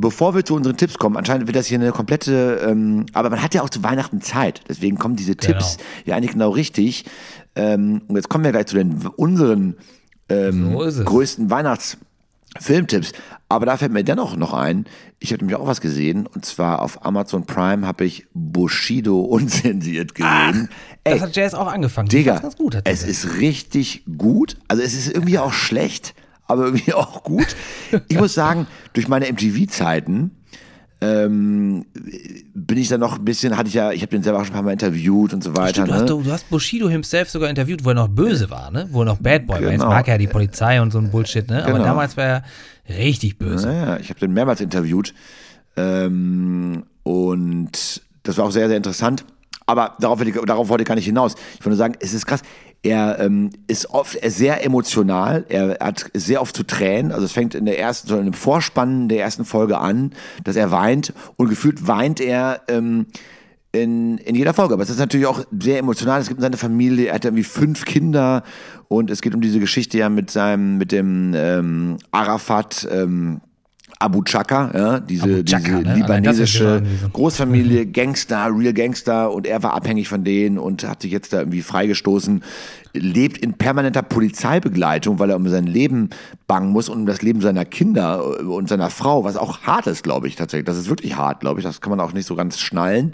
Bevor 0.00 0.32
wir 0.36 0.44
zu 0.44 0.54
unseren 0.54 0.76
Tipps 0.76 0.96
kommen, 0.96 1.16
anscheinend 1.16 1.48
wird 1.48 1.56
das 1.56 1.66
hier 1.66 1.80
eine 1.80 1.90
komplette, 1.90 2.60
ähm, 2.64 3.06
aber 3.14 3.30
man 3.30 3.42
hat 3.42 3.52
ja 3.52 3.62
auch 3.62 3.68
zu 3.68 3.82
Weihnachten 3.82 4.20
Zeit, 4.20 4.60
deswegen 4.68 4.96
kommen 4.96 5.16
diese 5.16 5.34
Tipps 5.34 5.76
ja 6.04 6.14
eigentlich 6.14 6.34
genau 6.34 6.50
richtig. 6.50 7.04
Ähm, 7.56 8.02
und 8.06 8.14
jetzt 8.14 8.28
kommen 8.28 8.44
wir 8.44 8.52
gleich 8.52 8.66
zu 8.66 8.76
den 8.76 9.04
unseren 9.16 9.74
ähm, 10.28 10.72
So 10.72 10.82
ist 10.82 10.98
es. 10.98 11.04
Weihnachtsfilmtipps. 12.54 13.12
Aber 13.48 13.66
da 13.66 13.76
fällt 13.76 13.92
mir 13.92 14.04
dennoch 14.04 14.36
noch 14.36 14.52
ein, 14.52 14.86
ich 15.20 15.32
habe 15.32 15.42
nämlich 15.42 15.56
auch 15.56 15.66
was 15.66 15.80
gesehen 15.80 16.26
und 16.26 16.44
zwar 16.44 16.82
auf 16.82 17.04
Amazon 17.04 17.46
Prime 17.46 17.86
habe 17.86 18.04
ich 18.04 18.26
Bushido 18.34 19.20
unzensiert 19.22 20.14
gesehen. 20.14 20.68
Das 21.04 21.20
hat 21.22 21.36
Jazz 21.36 21.54
auch 21.54 21.68
angefangen. 21.68 22.08
Digga, 22.08 22.38
ganz 22.38 22.56
gut. 22.56 22.78
es 22.84 23.02
sie 23.02 23.10
ist 23.10 23.38
richtig 23.38 24.04
gut. 24.18 24.56
Also 24.68 24.82
es 24.82 24.94
ist 24.94 25.08
irgendwie 25.12 25.38
auch 25.38 25.52
schlecht, 25.52 26.14
aber 26.46 26.66
irgendwie 26.66 26.92
auch 26.94 27.22
gut. 27.22 27.56
Ich 28.08 28.18
muss 28.18 28.34
sagen, 28.34 28.66
durch 28.92 29.08
meine 29.08 29.30
MTV-Zeiten 29.32 30.32
ähm, 31.00 31.84
bin 32.54 32.78
ich 32.78 32.88
dann 32.88 33.00
noch 33.00 33.18
ein 33.18 33.24
bisschen, 33.24 33.56
hatte 33.56 33.68
ich 33.68 33.74
ja, 33.74 33.92
ich 33.92 34.02
habe 34.02 34.10
den 34.10 34.22
selber 34.22 34.38
auch 34.40 34.44
schon 34.44 34.50
ein 34.52 34.54
paar 34.54 34.62
Mal 34.62 34.72
interviewt 34.72 35.32
und 35.32 35.44
so 35.44 35.54
weiter. 35.56 35.84
Stimmt, 35.86 35.88
ne? 35.90 36.06
du, 36.06 36.18
hast, 36.18 36.26
du 36.26 36.32
hast 36.32 36.50
Bushido 36.50 36.88
himself 36.88 37.30
sogar 37.30 37.48
interviewt, 37.48 37.84
wo 37.84 37.90
er 37.90 37.94
noch 37.94 38.08
böse 38.08 38.50
war, 38.50 38.70
ne? 38.72 38.88
Wo 38.90 39.02
er 39.02 39.04
noch 39.06 39.18
Bad 39.18 39.46
Boy 39.46 39.62
war. 39.62 39.70
Jetzt 39.70 39.80
Genau. 39.80 39.90
mag 39.90 40.08
er 40.08 40.14
ja 40.14 40.18
die 40.18 40.26
Polizei 40.26 40.80
und 40.82 40.90
so 40.90 40.98
ein 40.98 41.10
Bullshit, 41.10 41.48
ne? 41.48 41.62
Aber 41.62 41.74
Genau. 41.74 41.84
damals 41.84 42.16
war 42.16 42.24
er 42.24 42.44
richtig 42.88 43.38
böse. 43.38 43.68
Naja, 43.68 43.98
ich 44.00 44.10
habe 44.10 44.18
den 44.18 44.32
mehrmals 44.32 44.60
interviewt. 44.60 45.14
Ähm, 45.76 46.84
und 47.04 48.02
das 48.24 48.36
war 48.38 48.46
auch 48.46 48.50
sehr, 48.50 48.66
sehr 48.68 48.76
interessant. 48.76 49.24
Aber 49.66 49.96
darauf, 50.00 50.20
ich, 50.22 50.34
darauf 50.46 50.68
wollte 50.68 50.82
ich 50.82 50.88
gar 50.88 50.94
nicht 50.94 51.04
hinaus. 51.04 51.34
Ich 51.54 51.60
wollte 51.60 51.68
nur 51.70 51.76
sagen, 51.76 51.94
es 52.00 52.14
ist 52.14 52.26
krass. 52.26 52.40
Er 52.82 53.18
ähm, 53.18 53.50
ist 53.66 53.90
oft 53.90 54.18
sehr 54.24 54.64
emotional. 54.64 55.44
Er 55.48 55.78
hat 55.80 56.10
sehr 56.14 56.40
oft 56.40 56.56
zu 56.56 56.62
Tränen. 56.62 57.10
Also 57.10 57.24
es 57.24 57.32
fängt 57.32 57.54
in 57.54 57.64
der 57.64 57.78
ersten, 57.78 58.08
so 58.08 58.16
in 58.16 58.24
dem 58.24 58.34
Vorspann 58.34 59.08
der 59.08 59.20
ersten 59.20 59.44
Folge 59.44 59.78
an, 59.78 60.12
dass 60.44 60.56
er 60.56 60.70
weint. 60.70 61.12
Und 61.36 61.48
gefühlt 61.48 61.88
weint 61.88 62.20
er 62.20 62.62
ähm, 62.68 63.06
in, 63.72 64.18
in 64.18 64.34
jeder 64.34 64.54
Folge. 64.54 64.74
Aber 64.74 64.82
es 64.82 64.90
ist 64.90 64.98
natürlich 64.98 65.26
auch 65.26 65.44
sehr 65.58 65.78
emotional. 65.78 66.20
Es 66.20 66.28
gibt 66.28 66.40
seine 66.40 66.56
Familie, 66.56 67.08
er 67.08 67.14
hat 67.14 67.24
irgendwie 67.24 67.44
fünf 67.44 67.84
Kinder 67.84 68.42
und 68.88 69.10
es 69.10 69.20
geht 69.22 69.34
um 69.34 69.40
diese 69.40 69.60
Geschichte 69.60 69.98
ja 69.98 70.08
mit 70.08 70.30
seinem, 70.30 70.78
mit 70.78 70.92
dem 70.92 71.32
ähm, 71.34 71.98
Arafat, 72.10 72.88
ähm, 72.90 73.40
Abu 74.00 74.22
Chaka, 74.22 74.70
ja, 74.74 75.00
diese, 75.00 75.44
Chaka, 75.44 75.64
diese 75.64 75.82
ne? 75.82 75.94
Libanesische. 75.96 76.82
Großfamilie, 77.12 77.86
Gangster, 77.86 78.48
Real 78.54 78.72
Gangster 78.72 79.32
und 79.32 79.46
er 79.46 79.62
war 79.62 79.74
abhängig 79.74 80.08
von 80.08 80.22
denen 80.22 80.56
und 80.58 80.84
hat 80.88 81.02
sich 81.02 81.10
jetzt 81.10 81.32
da 81.32 81.40
irgendwie 81.40 81.62
freigestoßen, 81.62 82.44
lebt 82.94 83.38
in 83.38 83.54
permanenter 83.54 84.02
Polizeibegleitung, 84.02 85.18
weil 85.18 85.30
er 85.30 85.36
um 85.36 85.48
sein 85.48 85.66
Leben 85.66 86.10
bangen 86.46 86.70
muss 86.70 86.88
und 86.88 87.00
um 87.00 87.06
das 87.06 87.22
Leben 87.22 87.40
seiner 87.40 87.64
Kinder 87.64 88.40
und 88.48 88.68
seiner 88.68 88.90
Frau, 88.90 89.24
was 89.24 89.36
auch 89.36 89.62
hart 89.62 89.88
ist, 89.88 90.04
glaube 90.04 90.28
ich 90.28 90.36
tatsächlich. 90.36 90.66
Das 90.66 90.78
ist 90.78 90.88
wirklich 90.88 91.16
hart, 91.16 91.40
glaube 91.40 91.58
ich. 91.60 91.66
Das 91.66 91.80
kann 91.80 91.90
man 91.90 92.00
auch 92.00 92.12
nicht 92.12 92.26
so 92.26 92.36
ganz 92.36 92.60
schnallen. 92.60 93.12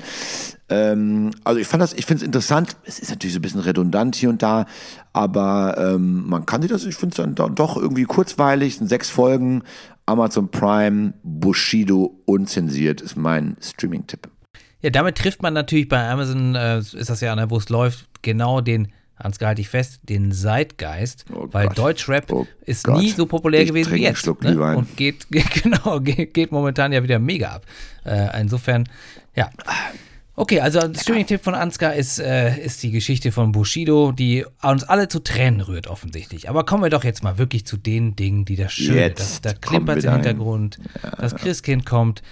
Ähm, 0.68 1.30
also 1.44 1.60
ich 1.60 1.66
fand 1.66 1.82
das, 1.82 1.92
ich 1.94 2.06
finde 2.06 2.22
es 2.22 2.26
interessant. 2.26 2.76
Es 2.84 2.98
ist 2.98 3.10
natürlich 3.10 3.32
so 3.34 3.38
ein 3.38 3.42
bisschen 3.42 3.60
redundant 3.60 4.16
hier 4.16 4.28
und 4.30 4.42
da, 4.42 4.66
aber 5.12 5.76
ähm, 5.78 6.24
man 6.26 6.46
kann 6.46 6.62
sich 6.62 6.70
das, 6.70 6.84
ich 6.84 6.94
finde 6.94 7.12
es 7.12 7.16
dann 7.16 7.34
do- 7.34 7.48
doch 7.48 7.76
irgendwie 7.76 8.04
kurzweilig. 8.04 8.74
Es 8.74 8.78
sind 8.78 8.88
sechs 8.88 9.08
Folgen. 9.10 9.62
Amazon 10.06 10.50
Prime, 10.50 11.14
Bushido 11.22 12.20
unzensiert 12.26 13.00
ist 13.00 13.16
mein 13.16 13.56
Streaming-Tipp. 13.60 14.28
Ja, 14.82 14.90
damit 14.90 15.16
trifft 15.16 15.42
man 15.42 15.54
natürlich 15.54 15.88
bei 15.88 16.08
Amazon, 16.10 16.54
äh, 16.54 16.78
ist 16.78 17.08
das 17.08 17.20
ja, 17.20 17.34
ne, 17.34 17.48
wo 17.50 17.56
es 17.56 17.70
läuft, 17.70 18.06
genau 18.22 18.60
den, 18.60 18.88
Ansgar 19.16 19.48
halte 19.48 19.60
ich 19.60 19.68
fest, 19.68 20.00
den 20.02 20.32
Zeitgeist, 20.32 21.24
Oh 21.32 21.46
weil 21.50 21.68
Gott. 21.68 21.78
Deutschrap 21.78 22.32
Oh 22.32 22.46
ist 22.66 22.84
Gott. 22.84 23.00
nie 23.00 23.10
so 23.10 23.26
populär 23.26 23.62
Ich 23.62 23.68
gewesen 23.68 23.94
wie 23.94 24.02
jetzt. 24.02 24.26
Ne? 24.42 24.76
Und 24.76 24.96
geht, 24.96 25.28
geht 25.30 25.62
genau, 25.62 26.00
geht, 26.00 26.34
geht 26.34 26.52
momentan 26.52 26.92
ja 26.92 27.02
wieder 27.02 27.18
mega 27.18 27.50
ab. 27.50 27.66
Äh, 28.04 28.40
insofern, 28.40 28.88
ja. 29.36 29.50
Okay, 30.36 30.60
also 30.60 30.80
ein 30.80 30.94
Streaming-Tipp 30.94 31.44
von 31.44 31.54
Ansgar 31.54 31.94
ist, 31.94 32.18
äh, 32.18 32.58
ist 32.58 32.82
die 32.82 32.90
Geschichte 32.90 33.30
von 33.30 33.52
Bushido, 33.52 34.10
die 34.10 34.44
uns 34.62 34.82
alle 34.82 35.06
zu 35.08 35.20
Tränen 35.20 35.60
rührt, 35.60 35.86
offensichtlich. 35.86 36.48
Aber 36.48 36.64
kommen 36.64 36.82
wir 36.82 36.90
doch 36.90 37.04
jetzt 37.04 37.22
mal 37.22 37.38
wirklich 37.38 37.64
zu 37.66 37.76
den 37.76 38.16
Dingen, 38.16 38.44
die 38.44 38.56
das 38.56 38.72
Schöne, 38.72 39.00
Jetzt 39.00 39.20
das, 39.20 39.40
da 39.42 39.52
klimpert 39.52 40.02
wir 40.02 40.10
im. 40.10 40.14
Hintergrund, 40.14 40.78
das 41.18 41.36
Christkind 41.36 41.86
kommt, 41.86 42.22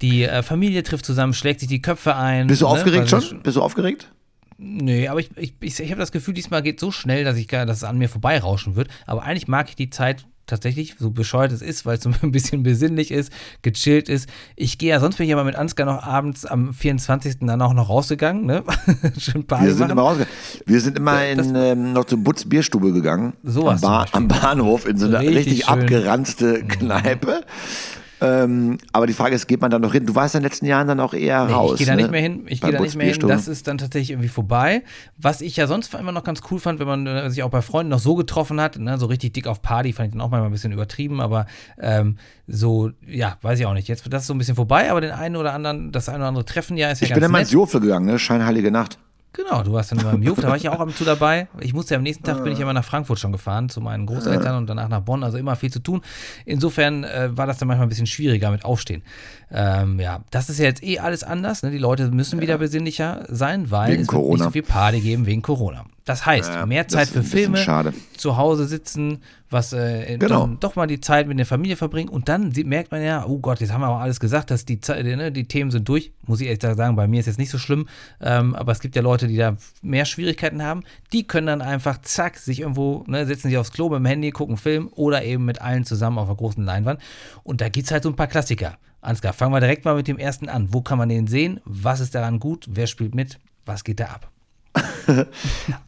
die 0.00 0.24
äh, 0.24 0.42
Familie 0.42 0.82
trifft 0.82 1.06
zusammen, 1.06 1.34
schlägt 1.34 1.60
sich 1.60 1.68
die 1.68 1.80
Köpfe 1.80 2.16
ein. 2.16 2.48
Bist 2.48 2.62
du 2.62 2.66
ne, 2.66 2.72
aufgeregt 2.72 3.12
weil 3.12 3.22
schon? 3.22 3.42
Bist 3.42 3.56
du 3.56 3.62
aufgeregt? 3.62 4.10
Nee, 4.64 5.08
aber 5.08 5.20
ich, 5.20 5.30
ich, 5.36 5.54
ich, 5.60 5.80
ich 5.80 5.90
habe 5.90 6.00
das 6.00 6.12
Gefühl, 6.12 6.34
diesmal 6.34 6.62
geht 6.62 6.78
so 6.78 6.90
schnell, 6.92 7.24
dass 7.24 7.36
ich 7.36 7.48
gar, 7.48 7.66
dass 7.66 7.78
es 7.78 7.84
an 7.84 7.98
mir 7.98 8.08
vorbeirauschen 8.08 8.76
wird. 8.76 8.88
Aber 9.06 9.22
eigentlich 9.24 9.48
mag 9.48 9.68
ich 9.68 9.74
die 9.76 9.90
Zeit 9.90 10.24
tatsächlich, 10.46 10.96
so 10.98 11.10
bescheuert 11.10 11.50
es 11.52 11.62
ist, 11.62 11.84
weil 11.86 11.96
es 11.98 12.04
so 12.04 12.10
ein 12.22 12.30
bisschen 12.32 12.62
besinnlich 12.62 13.10
ist, 13.10 13.32
gechillt 13.62 14.08
ist. 14.08 14.28
Ich 14.54 14.78
gehe 14.78 14.90
ja, 14.90 15.00
sonst 15.00 15.16
bin 15.16 15.26
ich 15.26 15.32
aber 15.32 15.44
mit 15.44 15.56
Ansgar 15.56 15.86
noch 15.86 16.02
abends 16.04 16.44
am 16.44 16.72
24. 16.74 17.38
dann 17.40 17.60
auch 17.62 17.72
noch 17.74 17.88
rausgegangen, 17.88 18.44
ne? 18.46 18.62
Schön 19.18 19.46
Party 19.46 19.64
Wir 19.66 19.70
sind 19.72 19.80
machen. 19.80 19.90
immer 19.92 20.02
rausgegangen. 20.02 20.34
Wir 20.66 20.80
sind 20.80 20.96
immer 20.98 21.26
in, 21.26 21.54
ähm, 21.56 21.92
noch 21.92 22.04
zur 22.04 22.18
Butz 22.18 22.44
Bierstube 22.44 22.92
gegangen. 22.92 23.32
Sowas 23.42 23.82
am, 23.82 23.90
Ba- 23.90 24.06
am 24.12 24.28
Bahnhof 24.28 24.86
in 24.86 24.96
so 24.98 25.06
eine 25.06 25.20
richtig 25.20 25.36
richtig, 25.46 25.68
abgeranzte 25.68 26.62
Kneipe. 26.64 27.42
Ähm, 28.22 28.78
aber 28.92 29.08
die 29.08 29.12
Frage 29.14 29.34
ist, 29.34 29.48
geht 29.48 29.60
man 29.60 29.70
da 29.70 29.80
noch 29.80 29.92
hin? 29.92 30.06
Du 30.06 30.14
warst 30.14 30.34
in 30.34 30.40
den 30.40 30.44
letzten 30.44 30.66
Jahren 30.66 30.86
dann 30.86 31.00
auch 31.00 31.12
eher 31.12 31.46
Nee, 31.46 31.52
raus. 31.52 31.72
ich 31.72 31.78
gehe 31.78 31.86
da 31.86 31.96
ne? 31.96 32.02
nicht 32.02 32.10
mehr 32.12 32.20
hin. 32.20 32.44
Ich 32.46 32.60
gehe 32.60 32.70
da 32.70 32.80
nicht 32.80 32.94
mehr 32.94 33.12
hin. 33.12 33.18
Das 33.26 33.48
ist 33.48 33.66
dann 33.66 33.78
tatsächlich 33.78 34.10
irgendwie 34.10 34.28
vorbei. 34.28 34.82
Was 35.18 35.40
ich 35.40 35.56
ja 35.56 35.66
sonst 35.66 35.92
immer 35.94 36.12
noch 36.12 36.22
ganz 36.22 36.40
cool 36.50 36.60
fand, 36.60 36.78
wenn 36.78 36.86
man 36.86 37.06
äh, 37.06 37.30
sich 37.30 37.42
auch 37.42 37.50
bei 37.50 37.62
Freunden 37.62 37.90
noch 37.90 37.98
so 37.98 38.14
getroffen 38.14 38.60
hat, 38.60 38.78
ne, 38.78 38.96
so 38.98 39.06
richtig 39.06 39.32
dick 39.32 39.48
auf 39.48 39.60
Party, 39.60 39.92
fand 39.92 40.08
ich 40.08 40.12
dann 40.12 40.20
auch 40.20 40.30
manchmal 40.30 40.48
ein 40.50 40.52
bisschen 40.52 40.72
übertrieben, 40.72 41.20
aber 41.20 41.46
ähm, 41.80 42.16
so, 42.46 42.90
ja, 43.06 43.38
weiß 43.42 43.58
ich 43.58 43.66
auch 43.66 43.74
nicht. 43.74 43.88
Jetzt 43.88 44.04
wird 44.04 44.12
das 44.12 44.26
so 44.26 44.34
ein 44.34 44.38
bisschen 44.38 44.54
vorbei, 44.56 44.90
aber 44.90 45.00
den 45.00 45.10
einen 45.10 45.36
oder 45.36 45.52
anderen, 45.52 45.90
das 45.90 46.08
eine 46.08 46.18
oder 46.18 46.28
andere 46.28 46.44
Treffen 46.44 46.76
ja 46.76 46.90
ist 46.90 47.00
ja 47.00 47.06
ich 47.06 47.10
ganz 47.10 47.16
bin 47.16 47.22
dann 47.22 47.32
mal 47.32 47.40
ins 47.40 47.50
Jofel 47.50 47.80
gegangen, 47.80 48.06
ne? 48.06 48.18
Scheinheilige 48.18 48.70
Nacht. 48.70 48.98
Genau, 49.34 49.62
du 49.62 49.72
warst 49.72 49.90
dann 49.90 49.98
immer 49.98 50.12
im 50.12 50.22
Juf, 50.22 50.38
da 50.40 50.48
war 50.48 50.56
ich 50.56 50.64
ja 50.64 50.72
auch 50.72 50.80
ab 50.80 50.88
und 50.88 50.96
zu 50.96 51.04
dabei. 51.04 51.48
Ich 51.60 51.72
musste 51.72 51.94
ja 51.94 51.96
am 51.96 52.02
nächsten 52.02 52.22
Tag 52.22 52.44
bin 52.44 52.52
ich 52.52 52.60
immer 52.60 52.74
nach 52.74 52.84
Frankfurt 52.84 53.18
schon 53.18 53.32
gefahren 53.32 53.70
zu 53.70 53.80
meinen 53.80 54.04
Großeltern 54.04 54.56
und 54.56 54.66
danach 54.66 54.88
nach 54.88 55.00
Bonn, 55.00 55.24
also 55.24 55.38
immer 55.38 55.56
viel 55.56 55.72
zu 55.72 55.78
tun. 55.78 56.02
Insofern 56.44 57.04
äh, 57.04 57.30
war 57.34 57.46
das 57.46 57.56
dann 57.56 57.68
manchmal 57.68 57.86
ein 57.86 57.88
bisschen 57.88 58.06
schwieriger 58.06 58.50
mit 58.50 58.64
Aufstehen. 58.66 59.02
Ähm, 59.50 59.98
ja, 60.00 60.20
das 60.30 60.50
ist 60.50 60.58
ja 60.58 60.66
jetzt 60.66 60.82
eh 60.82 60.98
alles 60.98 61.24
anders. 61.24 61.62
Ne? 61.62 61.70
Die 61.70 61.78
Leute 61.78 62.10
müssen 62.10 62.40
wieder 62.42 62.58
besinnlicher 62.58 63.24
sein, 63.28 63.70
weil 63.70 63.92
Wegen 63.92 64.02
es 64.02 64.08
wird 64.08 64.16
nicht 64.18 64.22
Corona. 64.22 64.44
so 64.44 64.50
viel 64.50 64.62
Party 64.62 65.00
geben 65.00 65.24
wegen 65.24 65.40
Corona. 65.40 65.86
Das 66.04 66.26
heißt, 66.26 66.50
Ja, 66.52 66.66
mehr 66.66 66.88
Zeit 66.88 67.08
für 67.08 67.22
Filme, 67.22 67.58
schade. 67.58 67.92
zu 68.16 68.36
Hause 68.36 68.66
sitzen, 68.66 69.22
was 69.50 69.72
äh, 69.72 70.16
Genau. 70.18 70.40
dann 70.46 70.58
doch 70.58 70.74
mal 70.74 70.86
die 70.88 70.98
Zeit 71.00 71.28
mit 71.28 71.38
der 71.38 71.46
Familie 71.46 71.76
verbringen 71.76 72.08
und 72.08 72.28
dann 72.28 72.52
merkt 72.64 72.90
man 72.90 73.02
ja, 73.04 73.24
oh 73.26 73.38
Gott, 73.38 73.60
jetzt 73.60 73.72
haben 73.72 73.82
wir 73.82 73.86
aber 73.86 74.00
alles 74.00 74.18
gesagt, 74.18 74.50
dass 74.50 74.64
die, 74.64 74.80
Zeit, 74.80 75.04
ne, 75.04 75.30
die 75.30 75.44
Themen 75.46 75.70
sind 75.70 75.88
durch. 75.88 76.10
Muss 76.26 76.40
ich 76.40 76.48
ehrlich 76.48 76.60
sagen, 76.76 76.96
bei 76.96 77.06
mir 77.06 77.20
ist 77.20 77.26
jetzt 77.26 77.38
nicht 77.38 77.50
so 77.50 77.58
schlimm, 77.58 77.86
ähm, 78.20 78.54
aber 78.56 78.72
es 78.72 78.80
gibt 78.80 78.96
ja 78.96 79.02
Leute, 79.02 79.28
die 79.28 79.36
da 79.36 79.56
mehr 79.80 80.04
Schwierigkeiten 80.04 80.62
haben. 80.62 80.82
Die 81.12 81.24
können 81.26 81.46
dann 81.46 81.62
einfach 81.62 82.00
zack 82.02 82.36
sich 82.36 82.60
irgendwo, 82.60 83.04
ne, 83.06 83.24
setzen 83.26 83.48
sich 83.48 83.58
aufs 83.58 83.70
Klo 83.72 83.88
mit 83.88 83.98
dem 83.98 84.06
Handy, 84.06 84.30
gucken 84.32 84.56
Film 84.56 84.88
oder 84.96 85.22
eben 85.24 85.44
mit 85.44 85.60
allen 85.62 85.84
zusammen 85.84 86.18
auf 86.18 86.26
einer 86.28 86.36
großen 86.36 86.64
Leinwand. 86.64 87.00
Und 87.44 87.60
da 87.60 87.68
gibt 87.68 87.86
es 87.86 87.92
halt 87.92 88.02
so 88.02 88.08
ein 88.08 88.16
paar 88.16 88.26
Klassiker. 88.26 88.76
Ansgar, 89.02 89.32
fangen 89.32 89.52
wir 89.52 89.60
direkt 89.60 89.84
mal 89.84 89.94
mit 89.96 90.08
dem 90.08 90.18
ersten 90.18 90.48
an. 90.48 90.68
Wo 90.72 90.80
kann 90.80 90.98
man 90.98 91.08
den 91.08 91.26
sehen? 91.26 91.60
Was 91.64 92.00
ist 92.00 92.14
daran 92.14 92.38
gut? 92.40 92.66
Wer 92.70 92.86
spielt 92.88 93.14
mit? 93.14 93.38
Was 93.66 93.84
geht 93.84 94.00
da 94.00 94.06
ab? 94.06 94.30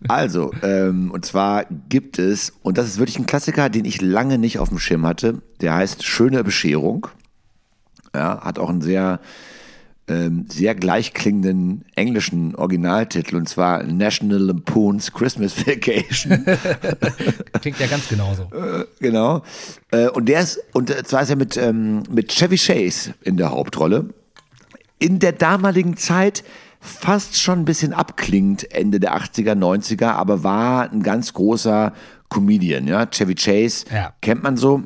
Also, 0.08 0.52
ähm, 0.62 1.10
und 1.10 1.24
zwar 1.24 1.64
gibt 1.88 2.18
es, 2.18 2.52
und 2.62 2.78
das 2.78 2.86
ist 2.86 2.98
wirklich 2.98 3.18
ein 3.18 3.26
Klassiker, 3.26 3.68
den 3.70 3.84
ich 3.84 4.00
lange 4.00 4.38
nicht 4.38 4.58
auf 4.58 4.68
dem 4.68 4.78
Schirm 4.78 5.06
hatte, 5.06 5.40
der 5.60 5.74
heißt 5.74 6.04
Schöne 6.04 6.44
Bescherung. 6.44 7.06
Ja, 8.14 8.40
hat 8.42 8.58
auch 8.58 8.68
einen 8.68 8.82
sehr, 8.82 9.20
ähm, 10.06 10.46
sehr 10.48 10.74
gleichklingenden 10.74 11.84
englischen 11.96 12.54
Originaltitel, 12.54 13.36
und 13.36 13.48
zwar 13.48 13.82
National 13.82 14.38
Lampoon's 14.38 15.12
Christmas 15.12 15.66
Vacation. 15.66 16.44
Klingt 17.60 17.80
ja 17.80 17.86
ganz 17.86 18.08
genauso. 18.08 18.48
genau. 19.00 19.42
Äh, 19.90 20.08
und 20.08 20.28
der 20.28 20.40
ist, 20.40 20.60
und 20.74 20.90
äh, 20.90 21.02
zwar 21.02 21.22
ist 21.22 21.30
er 21.30 21.36
mit, 21.36 21.56
ähm, 21.56 22.04
mit 22.10 22.28
Chevy 22.28 22.56
Chase 22.56 23.14
in 23.22 23.36
der 23.36 23.50
Hauptrolle. 23.50 24.10
In 25.00 25.18
der 25.18 25.32
damaligen 25.32 25.96
Zeit 25.96 26.44
fast 26.84 27.40
schon 27.40 27.60
ein 27.60 27.64
bisschen 27.64 27.92
abklingend, 27.92 28.70
Ende 28.72 29.00
der 29.00 29.16
80er, 29.16 29.54
90er, 29.54 30.08
aber 30.08 30.44
war 30.44 30.90
ein 30.90 31.02
ganz 31.02 31.32
großer 31.32 31.92
Comedian, 32.28 32.86
ja. 32.86 33.06
Chevy 33.06 33.34
Chase 33.34 33.86
Ja. 33.92 34.12
kennt 34.20 34.42
man 34.42 34.56
so. 34.56 34.82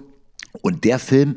Und 0.63 0.85
der 0.85 0.99
Film, 0.99 1.37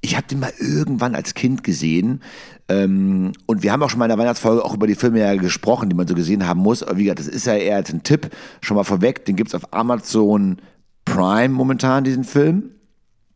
ich 0.00 0.16
habe 0.16 0.26
den 0.28 0.40
mal 0.40 0.52
irgendwann 0.58 1.14
als 1.14 1.34
Kind 1.34 1.64
gesehen. 1.64 2.22
Ähm, 2.68 3.32
und 3.46 3.62
wir 3.62 3.72
haben 3.72 3.82
auch 3.82 3.90
schon 3.90 3.98
mal 3.98 4.04
in 4.06 4.10
der 4.10 4.18
Weihnachtsfolge 4.18 4.64
auch 4.64 4.74
über 4.74 4.86
die 4.86 4.94
Filme 4.94 5.20
ja 5.20 5.34
gesprochen, 5.36 5.88
die 5.88 5.96
man 5.96 6.06
so 6.06 6.14
gesehen 6.14 6.46
haben 6.46 6.60
muss. 6.60 6.82
Aber 6.82 6.96
wie 6.98 7.04
gesagt, 7.04 7.20
das 7.20 7.28
ist 7.28 7.46
ja 7.46 7.54
eher 7.54 7.76
als 7.76 7.92
ein 7.92 8.02
Tipp. 8.02 8.30
Schon 8.60 8.76
mal 8.76 8.84
vorweg, 8.84 9.24
den 9.24 9.34
gibt 9.36 9.48
es 9.50 9.54
auf 9.54 9.72
Amazon 9.72 10.58
Prime 11.04 11.48
momentan, 11.50 12.04
diesen 12.04 12.24
Film. 12.24 12.70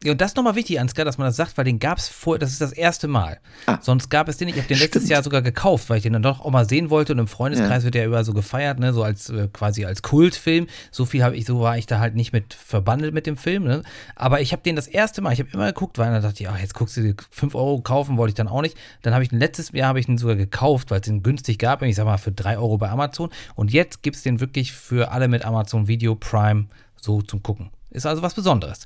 Ja, 0.02 0.12
und 0.12 0.20
das 0.22 0.30
ist 0.30 0.36
nochmal 0.36 0.54
wichtig, 0.54 0.80
Ansgar, 0.80 1.04
dass 1.04 1.18
man 1.18 1.26
das 1.26 1.36
sagt, 1.36 1.58
weil 1.58 1.66
den 1.66 1.78
gab 1.78 1.98
es 1.98 2.08
vor, 2.08 2.38
das 2.38 2.52
ist 2.52 2.62
das 2.62 2.72
erste 2.72 3.06
Mal. 3.06 3.38
Ah. 3.66 3.76
Sonst 3.82 4.08
gab 4.08 4.28
es 4.28 4.38
den 4.38 4.46
nicht. 4.46 4.54
Ich 4.56 4.62
habe 4.62 4.68
den 4.68 4.78
letztes 4.78 5.02
Stimmt. 5.02 5.10
Jahr 5.10 5.22
sogar 5.22 5.42
gekauft, 5.42 5.90
weil 5.90 5.98
ich 5.98 6.02
den 6.04 6.14
dann 6.14 6.22
doch 6.22 6.40
auch 6.40 6.50
mal 6.50 6.66
sehen 6.66 6.88
wollte. 6.88 7.12
Und 7.12 7.18
im 7.18 7.26
Freundeskreis 7.26 7.84
wird 7.84 7.94
der 7.94 8.06
überall 8.06 8.24
so 8.24 8.32
gefeiert, 8.32 8.78
ne, 8.78 8.94
so 8.94 9.02
als 9.02 9.28
äh, 9.28 9.48
quasi 9.52 9.85
als 9.85 10.00
Kultfilm. 10.00 10.68
So 10.90 11.04
viel 11.04 11.22
habe 11.22 11.37
ich, 11.37 11.44
so 11.44 11.60
war 11.60 11.77
ich 11.77 11.85
da 11.85 11.98
halt 11.98 12.14
nicht 12.14 12.33
mit 12.33 12.54
verbandelt 12.54 13.12
mit 13.12 13.27
dem 13.27 13.37
Film, 13.37 13.64
ne? 13.64 13.83
Aber 14.16 14.40
ich 14.40 14.52
habe 14.52 14.62
den 14.62 14.75
das 14.75 14.87
erste 14.87 15.20
Mal, 15.20 15.35
ich 15.35 15.40
habe 15.40 15.50
immer 15.52 15.66
geguckt, 15.66 15.98
weil 15.98 16.10
dann 16.10 16.22
dachte 16.22 16.42
ich, 16.42 16.48
ach, 16.48 16.58
jetzt 16.58 16.72
guckst 16.72 16.96
du 16.96 17.02
dir 17.02 17.14
5 17.31 17.54
Euro 17.54 17.83
kaufen, 17.83 18.16
wollte 18.16 18.31
ich 18.31 18.37
dann 18.37 18.48
auch 18.48 18.62
nicht. 18.62 18.79
Dann 19.02 19.12
habe 19.12 19.22
ich 19.22 19.29
den 19.29 19.38
letztes 19.38 19.70
Jahr 19.72 19.88
habe 19.88 20.00
ich 20.00 20.06
den 20.06 20.16
sogar 20.16 20.37
gekauft, 20.37 20.90
weil 20.90 21.00
es 21.00 21.06
den 21.06 21.22
günstig 21.22 21.58
gab, 21.58 21.83
ich 21.83 21.96
sag 21.96 22.06
mal 22.06 22.16
für 22.16 22.33
3 22.33 22.56
Euro 22.56 22.79
bei 22.79 22.88
Amazon. 22.88 23.29
Und 23.54 23.70
jetzt 23.70 24.02
gibt 24.02 24.16
es 24.16 24.22
den 24.22 24.40
wirklich 24.40 24.72
für 24.72 25.12
alle 25.12 25.29
mit 25.29 25.44
Amazon 25.44 25.88
Video 25.88 26.14
Prime 26.14 26.68
so 26.96 27.20
zum 27.20 27.42
Gucken. 27.42 27.68
Ist 27.90 28.06
also 28.06 28.22
was 28.22 28.34
Besonderes. 28.34 28.80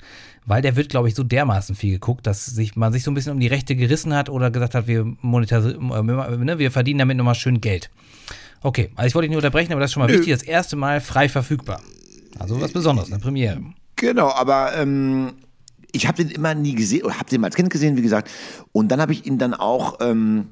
Weil 0.47 0.63
der 0.63 0.77
wird, 0.77 0.89
glaube 0.89 1.09
ich, 1.09 1.15
so 1.15 1.23
dermaßen 1.23 1.75
viel 1.75 1.93
geguckt, 1.93 2.27
dass 2.27 2.47
sich, 2.47 2.75
man 2.77 2.93
sich 2.93 3.03
so 3.03 3.11
ein 3.11 3.15
bisschen 3.15 3.33
um 3.33 3.41
die 3.41 3.47
Rechte 3.47 3.77
gerissen 3.77 4.15
hat 4.15 4.31
oder 4.31 4.51
gesagt 4.51 4.75
hat, 4.75 4.87
wir, 4.87 5.07
monetarisieren, 5.21 5.91
äh, 5.91 6.37
ne, 6.37 6.59
wir 6.59 6.71
verdienen 6.71 6.99
damit 6.99 7.17
nochmal 7.17 7.35
schön 7.35 7.61
Geld. 7.61 7.91
Okay, 8.63 8.91
also 8.97 9.07
ich 9.07 9.15
wollte 9.15 9.25
dich 9.25 9.31
nicht 9.31 9.45
unterbrechen, 9.45 9.73
aber 9.73 9.81
das 9.81 9.91
ist 9.91 9.95
schon 9.95 10.03
mal 10.03 10.09
wichtig. 10.09 10.31
Das 10.33 10.43
erste 10.43 10.77
Mal 10.77 11.01
frei 11.01 11.29
verfügbar. 11.29 11.81
Also 12.39 12.61
was 12.61 12.73
Besonderes, 12.73 13.13
eine 13.13 13.21
Premiere. 13.21 13.61
Genau, 13.97 14.31
aber 14.31 14.75
ähm, 14.77 15.35
ich 15.93 16.09
habe 16.09 16.25
den 16.25 16.31
immer 16.35 16.55
nie 16.55 16.75
gesehen, 16.75 17.05
oder 17.05 17.19
habe 17.19 17.29
den 17.29 17.41
mal 17.41 17.49
als 17.49 17.57
Kind 17.57 17.71
gesehen, 17.71 17.97
wie 17.97 18.03
gesagt. 18.03 18.31
Und 18.73 18.89
dann 18.89 19.01
habe 19.01 19.13
ich 19.13 19.27
ihn 19.27 19.39
dann 19.39 19.55
auch 19.55 19.99
ähm, 20.01 20.49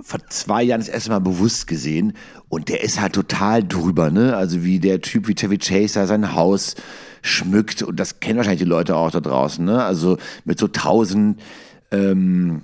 vor 0.00 0.20
zwei 0.28 0.62
Jahren 0.62 0.80
das 0.80 0.88
erste 0.88 1.10
Mal 1.10 1.20
bewusst 1.20 1.66
gesehen. 1.66 2.14
Und 2.48 2.68
der 2.68 2.82
ist 2.82 3.00
halt 3.00 3.12
total 3.12 3.62
drüber, 3.62 4.10
ne? 4.10 4.36
Also 4.36 4.64
wie 4.64 4.80
der 4.80 5.00
Typ 5.00 5.28
wie 5.28 5.34
Chevy 5.34 5.58
Chase 5.58 5.94
da 5.94 6.06
sein 6.06 6.34
Haus 6.34 6.74
schmückt. 7.22 7.82
Und 7.82 8.00
das 8.00 8.20
kennen 8.20 8.38
wahrscheinlich 8.38 8.62
die 8.62 8.68
Leute 8.68 8.96
auch 8.96 9.10
da 9.10 9.20
draußen, 9.20 9.64
ne? 9.64 9.84
Also 9.84 10.18
mit 10.44 10.58
so 10.58 10.68
tausend 10.68 11.40
ähm, 11.90 12.62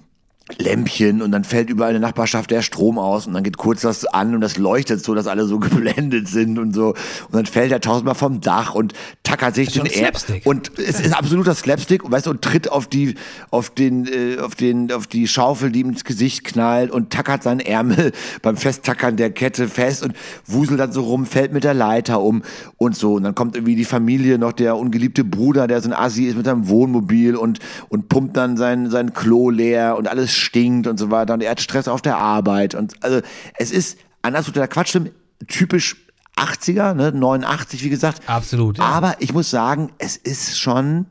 Lämpchen 0.57 1.21
und 1.21 1.31
dann 1.31 1.45
fällt 1.45 1.69
überall 1.69 1.95
in 1.95 2.01
der 2.01 2.09
Nachbarschaft 2.09 2.51
der 2.51 2.63
Strom 2.63 2.99
aus 2.99 3.27
und 3.27 3.35
dann 3.35 3.45
geht 3.45 3.59
kurz 3.59 3.83
das 3.83 4.07
an 4.07 4.35
und 4.35 4.41
das 4.41 4.57
leuchtet 4.57 5.05
so, 5.05 5.15
dass 5.15 5.27
alle 5.27 5.45
so 5.45 5.59
geblendet 5.59 6.29
sind 6.29 6.59
und 6.59 6.75
so. 6.75 6.89
Und 6.89 7.33
dann 7.33 7.47
fällt 7.47 7.71
er 7.71 7.81
tausendmal 7.81 8.15
vom 8.15 8.41
Dach 8.41 8.75
und 8.75 8.95
tackert 9.23 9.55
sich 9.55 9.73
den 9.73 9.85
Erd 9.85 10.25
und 10.45 10.79
es 10.79 11.01
ist 11.01 11.15
absoluter 11.15 11.55
Slapstick 11.55 12.03
und 12.03 12.13
weißt 12.13 12.27
du 12.27 12.31
und 12.31 12.43
tritt 12.43 12.71
auf 12.71 12.87
die 12.87 13.17
auf 13.51 13.71
den 13.71 14.07
äh, 14.07 14.39
auf 14.39 14.55
den 14.55 14.91
auf 14.91 15.07
die 15.07 15.29
Schaufel, 15.29 15.71
die 15.71 15.81
ihm 15.81 15.91
ins 15.91 16.05
Gesicht 16.05 16.45
knallt 16.45 16.91
und 16.91 17.11
tackert 17.11 17.43
seinen 17.43 17.61
Ärmel 17.61 18.13
beim 18.43 18.57
Festtackern 18.57 19.17
der 19.17 19.31
Kette 19.31 19.69
fest 19.69 20.03
und 20.03 20.15
wuselt 20.47 20.81
dann 20.81 20.93
so 20.93 21.03
rum, 21.03 21.27
fällt 21.27 21.53
mit 21.53 21.65
der 21.65 21.75
Leiter 21.75 22.23
um 22.23 22.43
und 22.79 22.97
so. 22.97 23.15
Und 23.15 23.25
dann 23.25 23.35
kommt 23.35 23.55
irgendwie 23.55 23.77
die 23.77 23.85
Familie 23.85 24.39
noch 24.39 24.53
der 24.53 24.77
ungeliebte 24.77 25.25
Bruder, 25.25 25.67
der 25.67 25.83
so 25.83 25.91
ein 25.91 25.95
Assi 25.95 26.25
ist 26.25 26.37
mit 26.37 26.47
seinem 26.47 26.69
Wohnmobil 26.69 27.37
und 27.37 27.59
und 27.91 28.09
pumpt 28.09 28.37
dann 28.37 28.57
sein 28.57 28.89
sein 28.91 29.13
Klo 29.13 29.51
leer 29.51 29.97
und 29.99 30.09
alles 30.09 30.38
stinkt 30.39 30.87
und 30.87 30.99
so 30.99 31.11
weiter 31.11 31.35
und 31.35 31.43
er 31.43 31.51
hat 31.51 31.61
Stress 31.61 31.89
auf 31.89 32.03
der 32.03 32.17
Arbeit 32.17 32.75
und 32.75 33.03
also 33.03 33.21
es 33.59 33.71
ist 33.71 33.99
anders 34.23 34.51
der 34.53 34.69
Quatschfilm 34.69 35.11
typisch 35.47 35.97
80er, 36.37 36.95
ne, 36.95 37.13
89 37.13 37.85
wie 37.85 37.91
gesagt. 37.91 38.29
Absolut. 38.29 38.79
Ja. 38.79 38.85
Aber 38.85 39.17
ich 39.21 39.33
muss 39.33 39.51
sagen, 39.51 39.93
es 39.99 40.17
ist 40.17 40.59
schon 40.59 41.07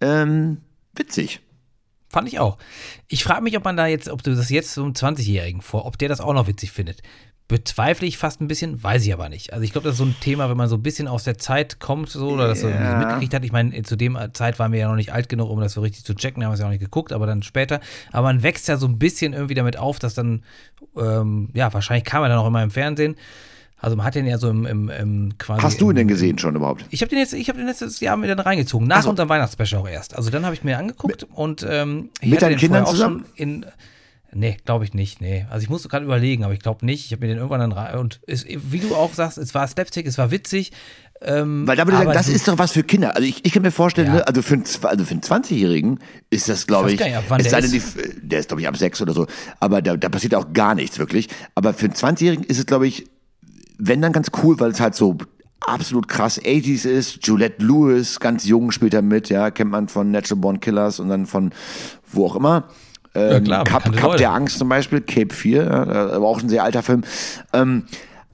ähm, 0.00 0.58
witzig. 0.94 1.40
Fand 2.08 2.28
ich 2.28 2.38
auch. 2.38 2.58
Ich 3.08 3.24
frage 3.24 3.42
mich, 3.42 3.56
ob 3.56 3.64
man 3.64 3.76
da 3.76 3.86
jetzt, 3.86 4.08
ob 4.08 4.22
du 4.22 4.34
das 4.34 4.48
jetzt 4.48 4.72
so 4.72 4.84
einem 4.84 4.92
20-Jährigen 4.92 5.62
vor, 5.62 5.84
ob 5.84 5.98
der 5.98 6.08
das 6.08 6.20
auch 6.20 6.32
noch 6.32 6.46
witzig 6.46 6.70
findet. 6.70 7.02
Bezweifle 7.46 8.06
ich 8.06 8.16
fast 8.16 8.40
ein 8.40 8.48
bisschen, 8.48 8.82
weiß 8.82 9.04
ich 9.04 9.12
aber 9.12 9.28
nicht. 9.28 9.52
Also 9.52 9.64
ich 9.64 9.72
glaube, 9.72 9.84
das 9.84 9.94
ist 9.94 9.98
so 9.98 10.04
ein 10.06 10.16
Thema, 10.20 10.48
wenn 10.48 10.56
man 10.56 10.68
so 10.68 10.76
ein 10.76 10.82
bisschen 10.82 11.06
aus 11.06 11.24
der 11.24 11.36
Zeit 11.36 11.78
kommt, 11.78 12.08
so, 12.08 12.30
oder 12.30 12.48
das 12.48 12.60
so 12.60 12.68
Ja. 12.70 12.94
mitgekriegt 12.96 13.34
hat. 13.34 13.44
Ich 13.44 13.52
meine, 13.52 13.82
zu 13.82 13.96
dem 13.96 14.16
Zeit 14.32 14.58
waren 14.58 14.72
wir 14.72 14.80
ja 14.80 14.88
noch 14.88 14.96
nicht 14.96 15.12
alt 15.12 15.28
genug, 15.28 15.50
um 15.50 15.60
das 15.60 15.74
so 15.74 15.82
richtig 15.82 16.04
zu 16.04 16.14
checken, 16.14 16.42
haben 16.42 16.50
wir 16.50 16.54
es 16.54 16.60
ja 16.60 16.66
auch 16.66 16.70
nicht 16.70 16.80
geguckt, 16.80 17.12
aber 17.12 17.26
dann 17.26 17.42
später. 17.42 17.80
Aber 18.12 18.28
man 18.28 18.42
wächst 18.42 18.66
ja 18.68 18.78
so 18.78 18.86
ein 18.86 18.98
bisschen 18.98 19.34
irgendwie 19.34 19.54
damit 19.54 19.76
auf, 19.76 19.98
dass 19.98 20.14
dann, 20.14 20.42
ähm, 20.96 21.50
ja, 21.52 21.70
wahrscheinlich 21.74 22.04
kam 22.04 22.22
er 22.22 22.30
dann 22.30 22.38
auch 22.38 22.46
immer 22.46 22.62
im 22.62 22.70
Fernsehen. 22.70 23.14
Also 23.76 23.94
man 23.96 24.06
hat 24.06 24.14
den 24.14 24.24
ja 24.26 24.38
so 24.38 24.48
im, 24.48 24.64
im, 24.64 24.88
im 24.88 25.36
quasi. 25.36 25.60
Hast 25.60 25.78
du 25.82 25.86
ihn 25.86 25.90
im, 25.90 25.96
denn 25.96 26.08
gesehen 26.08 26.38
schon 26.38 26.56
überhaupt? 26.56 26.86
Ich 26.88 27.02
habe 27.02 27.10
den 27.10 27.18
jetzt, 27.18 27.34
ich 27.34 27.50
habe 27.50 27.58
den 27.58 27.66
letztes 27.66 28.00
Jahr 28.00 28.16
mir 28.16 28.28
dann 28.28 28.38
reingezogen, 28.38 28.88
nach 28.88 29.00
Ach 29.00 29.02
so. 29.02 29.10
unserem 29.10 29.28
Weihnachtsspecial 29.28 29.82
auch 29.82 29.88
erst. 29.88 30.16
Also 30.16 30.30
dann 30.30 30.46
habe 30.46 30.54
ich 30.54 30.64
mir 30.64 30.78
angeguckt 30.78 31.24
und 31.34 31.66
ähm, 31.68 32.08
ich 32.22 32.30
mit 32.30 32.40
deinen 32.40 32.56
Kindern 32.56 32.86
zusammen? 32.86 33.26
schon 33.26 33.32
In, 33.36 33.66
nee, 34.34 34.56
glaube 34.64 34.84
ich 34.84 34.94
nicht, 34.94 35.20
nee. 35.20 35.46
Also 35.50 35.62
ich 35.64 35.70
musste 35.70 35.88
gerade 35.88 36.04
überlegen, 36.04 36.44
aber 36.44 36.52
ich 36.54 36.60
glaube 36.60 36.84
nicht. 36.84 37.06
Ich 37.06 37.12
habe 37.12 37.22
mir 37.22 37.28
den 37.28 37.38
irgendwann 37.38 37.60
dann 37.60 37.72
rein 37.72 37.98
und 37.98 38.20
es, 38.26 38.44
wie 38.46 38.78
du 38.80 38.94
auch 38.94 39.12
sagst, 39.14 39.38
es 39.38 39.54
war 39.54 39.66
Slapstick, 39.66 40.06
es 40.06 40.18
war 40.18 40.30
witzig. 40.30 40.72
Ähm, 41.22 41.66
Weil 41.66 41.76
da 41.76 41.86
würde 41.86 41.96
ich 41.96 42.04
sagen, 42.04 42.12
das 42.12 42.28
ist 42.28 42.46
doch 42.48 42.58
was 42.58 42.72
für 42.72 42.82
Kinder. 42.82 43.14
Also 43.16 43.26
ich, 43.26 43.44
ich 43.44 43.52
kann 43.52 43.62
mir 43.62 43.70
vorstellen, 43.70 44.08
Ja. 44.08 44.14
ne, 44.14 44.26
also, 44.26 44.42
für 44.42 44.54
einen, 44.54 44.64
also 44.82 45.04
einen 45.10 45.20
20-Jährigen 45.22 46.00
ist 46.28 46.48
das, 46.48 46.66
glaube 46.66 46.92
Ich 46.92 47.00
ich, 47.00 47.06
nicht, 47.06 47.16
es 47.16 47.28
der 47.28 47.50
sei 47.50 47.60
denn, 47.62 47.72
ist. 47.72 47.96
die, 47.96 48.20
der 48.28 48.40
ist, 48.40 48.48
glaube 48.48 48.60
ich, 48.60 48.68
ab 48.68 48.76
sechs 48.76 49.00
oder 49.00 49.14
so, 49.14 49.26
aber 49.60 49.80
da, 49.80 49.96
da 49.96 50.08
passiert 50.08 50.34
auch 50.34 50.52
gar 50.52 50.74
nichts 50.74 50.98
wirklich. 50.98 51.28
Aber 51.54 51.72
für 51.72 51.86
einen 51.86 51.94
20-Jährigen 51.94 52.44
ist 52.44 52.58
es, 52.58 52.66
glaube 52.66 52.86
ich, 52.86 53.06
wenn 53.78 54.02
dann 54.02 54.12
ganz 54.12 54.28
cool, 54.42 54.58
weil 54.60 54.70
es 54.72 54.80
halt 54.80 54.94
so 54.94 55.16
absolut 55.60 56.08
krass 56.08 56.38
80s 56.40 56.86
ist. 56.86 57.26
Juliette 57.26 57.64
Lewis, 57.64 58.20
ganz 58.20 58.44
jung, 58.44 58.70
spielt 58.70 58.92
er 58.92 59.02
mit, 59.02 59.30
ja, 59.30 59.50
kennt 59.50 59.70
man 59.70 59.88
von 59.88 60.10
Natural 60.10 60.40
Born 60.40 60.60
Killers 60.60 61.00
und 61.00 61.08
dann 61.08 61.26
von 61.26 61.52
wo 62.12 62.26
auch 62.26 62.36
immer. 62.36 62.64
Ähm, 63.14 63.44
klar, 63.44 63.64
Cup, 63.64 63.96
Cup 63.96 64.16
der 64.16 64.32
Angst 64.32 64.58
zum 64.58 64.68
Beispiel, 64.68 65.00
Cape 65.00 65.34
4, 65.34 65.62
ja, 65.64 65.82
aber 66.10 66.26
auch 66.26 66.42
ein 66.42 66.48
sehr 66.48 66.64
alter 66.64 66.82
Film. 66.82 67.04
Ähm, 67.52 67.84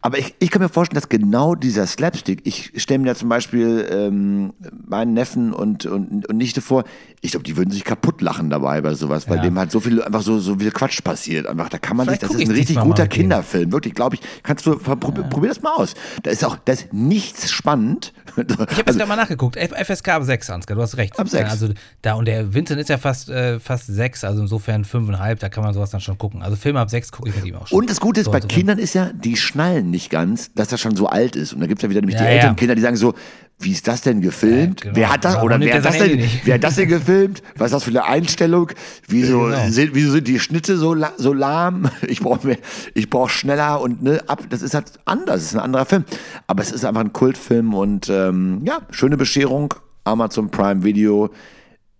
aber 0.02 0.18
ich, 0.18 0.34
ich 0.38 0.50
kann 0.50 0.62
mir 0.62 0.70
vorstellen, 0.70 0.98
dass 0.98 1.10
genau 1.10 1.54
dieser 1.54 1.86
Slapstick, 1.86 2.40
ich 2.44 2.72
stelle 2.76 3.00
mir 3.00 3.06
da 3.06 3.14
zum 3.14 3.28
Beispiel 3.28 3.86
ähm, 3.90 4.54
meinen 4.86 5.12
Neffen 5.12 5.52
und, 5.52 5.84
und, 5.84 6.26
und 6.26 6.36
Nichte 6.36 6.62
vor, 6.62 6.84
ich 7.22 7.32
glaube, 7.32 7.44
die 7.44 7.56
würden 7.56 7.70
sich 7.70 7.84
kaputt 7.84 8.22
lachen 8.22 8.48
dabei 8.48 8.80
bei 8.80 8.94
sowas, 8.94 9.28
weil 9.28 9.36
Ja. 9.36 9.42
dem 9.42 9.58
halt 9.58 9.70
so 9.70 9.78
viel, 9.80 10.02
einfach 10.02 10.22
so, 10.22 10.38
so 10.38 10.56
viel 10.58 10.70
Quatsch 10.70 11.04
passiert. 11.04 11.46
Einfach, 11.46 11.68
da 11.68 11.76
kann 11.78 11.96
man 11.96 12.06
Vielleicht 12.06 12.22
sich, 12.22 12.30
das 12.30 12.36
ist 12.40 12.48
ein 12.48 12.52
ich 12.54 12.60
richtig 12.60 12.78
guter. 12.80 13.06
Kinderfilm, 13.06 13.70
wirklich, 13.72 13.92
glaube 13.94 14.14
ich, 14.16 14.22
kannst 14.42 14.64
du, 14.64 14.76
probier, 14.78 15.24
probier 15.24 15.50
das 15.50 15.60
mal 15.60 15.74
aus. 15.74 15.92
Da 16.22 16.30
ist 16.30 16.42
auch, 16.44 16.56
da 16.64 16.72
ist 16.72 16.92
nichts 16.92 17.50
spannend. 17.50 18.12
Ich 18.36 18.56
habe 18.56 18.62
jetzt 18.76 18.86
Also, 18.86 18.98
gerade 19.00 19.08
mal 19.08 19.16
nachgeguckt. 19.16 19.56
F 19.56 19.72
FSK 19.72 20.08
ab 20.08 20.22
6, 20.24 20.48
Ansgar, 20.50 20.76
du 20.76 20.82
hast 20.82 20.96
recht. 20.96 21.18
Ab 21.18 21.28
sechs. 21.28 21.50
Also 21.50 21.68
da, 22.02 22.14
und 22.14 22.26
der 22.26 22.54
Vincent 22.54 22.80
ist 22.80 22.88
ja 22.88 22.96
fast, 22.96 23.28
äh, 23.28 23.58
fast 23.60 23.86
6, 23.88 24.24
also 24.24 24.40
insofern 24.42 24.84
5,5, 24.84 25.36
da 25.40 25.48
kann 25.48 25.62
man 25.64 25.74
sowas 25.74 25.90
dann 25.90 26.00
schon 26.00 26.16
gucken. 26.16 26.40
Also 26.42 26.56
Filme 26.56 26.80
ab 26.80 26.88
6 26.90 27.10
gucke 27.12 27.28
ich 27.28 27.36
mit 27.36 27.44
ihm 27.44 27.56
auch 27.56 27.66
schon. 27.66 27.78
Und 27.80 27.90
das 27.90 28.00
Gute 28.00 28.20
ist, 28.20 28.26
So, 28.26 28.30
bei 28.30 28.40
Kindern 28.40 28.78
ist 28.78 28.94
ja, 28.94 29.10
die 29.12 29.36
schnallen 29.36 29.90
nicht 29.90 30.08
ganz, 30.10 30.52
dass 30.54 30.72
er 30.72 30.78
schon 30.78 30.96
so 30.96 31.06
alt 31.06 31.36
ist. 31.36 31.52
Und 31.52 31.60
da 31.60 31.66
gibt 31.66 31.80
es 31.80 31.82
ja 31.82 31.90
wieder 31.90 32.00
nämlich 32.00 32.14
Ja, 32.14 32.20
die 32.22 32.26
ja. 32.28 32.30
älteren 32.34 32.56
Kinder, 32.56 32.74
die 32.76 32.82
sagen 32.82 32.96
so, 32.96 33.14
wie 33.60 33.72
ist 33.72 33.86
das 33.86 34.00
denn 34.00 34.20
gefilmt? 34.20 34.80
Ja, 34.80 34.84
genau. 34.84 34.96
Wer 34.96 35.12
hat 35.12 35.24
das? 35.24 35.34
Warum 35.34 35.46
Oder 35.46 35.60
wer 35.60 35.68
er 35.68 35.76
hat 35.76 35.84
das 35.84 35.98
denn, 35.98 36.28
wer 36.44 36.54
hat 36.54 36.64
das 36.64 36.76
denn 36.76 36.88
gefilmt? 36.88 37.42
Was 37.56 37.66
ist 37.66 37.72
das 37.72 37.84
für 37.84 37.90
eine 37.90 38.04
Einstellung? 38.04 38.72
Wieso, 39.06 39.44
genau. 39.44 39.68
sind, 39.68 39.94
wieso 39.94 40.12
sind 40.12 40.28
die 40.28 40.40
Schnitte 40.40 40.76
so, 40.76 40.94
la, 40.94 41.12
so 41.16 41.32
lahm? 41.32 41.90
Ich 42.08 42.20
brauche 42.20 42.46
mehr, 42.46 42.58
ich 42.94 43.08
brauche 43.10 43.30
schneller 43.30 43.80
und 43.80 44.02
ne, 44.02 44.22
ab. 44.26 44.42
Das 44.48 44.62
ist 44.62 44.74
halt 44.74 44.92
anders, 45.04 45.36
das 45.36 45.44
ist 45.44 45.54
ein 45.54 45.60
anderer 45.60 45.84
Film. 45.84 46.04
Aber 46.46 46.62
es 46.62 46.72
ist 46.72 46.84
einfach 46.84 47.02
ein 47.02 47.12
Kultfilm 47.12 47.74
und 47.74 48.08
ähm, 48.08 48.62
ja, 48.64 48.78
schöne 48.90 49.16
Bescherung. 49.16 49.74
Amazon 50.04 50.50
Prime 50.50 50.82
Video, 50.82 51.30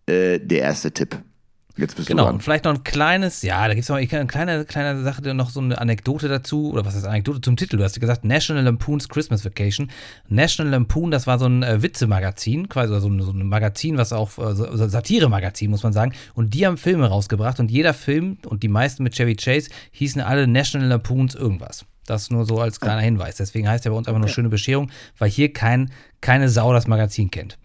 äh, 0.06 0.38
der 0.38 0.60
erste 0.60 0.90
Tipp. 0.90 1.18
Jetzt 1.80 1.96
bist 1.96 2.08
Genau, 2.08 2.24
du 2.24 2.28
und 2.28 2.34
dran. 2.34 2.40
vielleicht 2.42 2.64
noch 2.64 2.74
ein 2.74 2.84
kleines, 2.84 3.42
ja, 3.42 3.66
da 3.66 3.74
gibt 3.74 3.82
es 3.82 3.88
noch 3.88 3.96
eine 3.96 4.06
kleine, 4.26 4.64
kleine 4.64 5.02
Sache, 5.02 5.34
noch 5.34 5.50
so 5.50 5.60
eine 5.60 5.78
Anekdote 5.80 6.28
dazu, 6.28 6.70
oder 6.72 6.84
was 6.84 6.94
ist 6.94 7.04
Anekdote 7.04 7.40
zum 7.40 7.56
Titel? 7.56 7.78
Du 7.78 7.84
hast 7.84 7.96
ja 7.96 8.00
gesagt, 8.00 8.24
National 8.24 8.64
Lampoon's 8.64 9.08
Christmas 9.08 9.44
Vacation. 9.44 9.90
National 10.28 10.70
Lampoon, 10.70 11.10
das 11.10 11.26
war 11.26 11.38
so 11.38 11.46
ein 11.46 11.62
äh, 11.62 11.82
Witzemagazin, 11.82 12.68
quasi 12.68 13.00
so 13.00 13.08
ein, 13.08 13.20
so 13.22 13.32
ein 13.32 13.48
Magazin, 13.48 13.96
was 13.96 14.12
auch, 14.12 14.38
äh, 14.38 14.54
so, 14.54 14.88
Satire-Magazin, 14.88 15.70
muss 15.70 15.82
man 15.82 15.92
sagen. 15.92 16.12
Und 16.34 16.54
die 16.54 16.66
haben 16.66 16.76
Filme 16.76 17.06
rausgebracht 17.08 17.58
und 17.60 17.70
jeder 17.70 17.94
Film 17.94 18.38
und 18.46 18.62
die 18.62 18.68
meisten 18.68 19.02
mit 19.02 19.14
Chevy 19.14 19.36
Chase 19.36 19.70
hießen 19.92 20.20
alle 20.20 20.46
National 20.46 20.88
Lampoons 20.88 21.34
irgendwas. 21.34 21.86
Das 22.06 22.28
nur 22.30 22.44
so 22.44 22.58
als 22.60 22.80
kleiner 22.80 23.00
Hinweis. 23.02 23.36
Deswegen 23.36 23.68
heißt 23.68 23.86
er 23.86 23.92
bei 23.92 23.98
uns 23.98 24.08
einfach 24.08 24.20
nur 24.20 24.28
schöne 24.28 24.48
Bescherung, 24.48 24.90
weil 25.18 25.30
hier 25.30 25.52
kein, 25.52 25.90
keine 26.20 26.48
Sau 26.48 26.72
das 26.72 26.86
Magazin 26.88 27.30
kennt. 27.30 27.56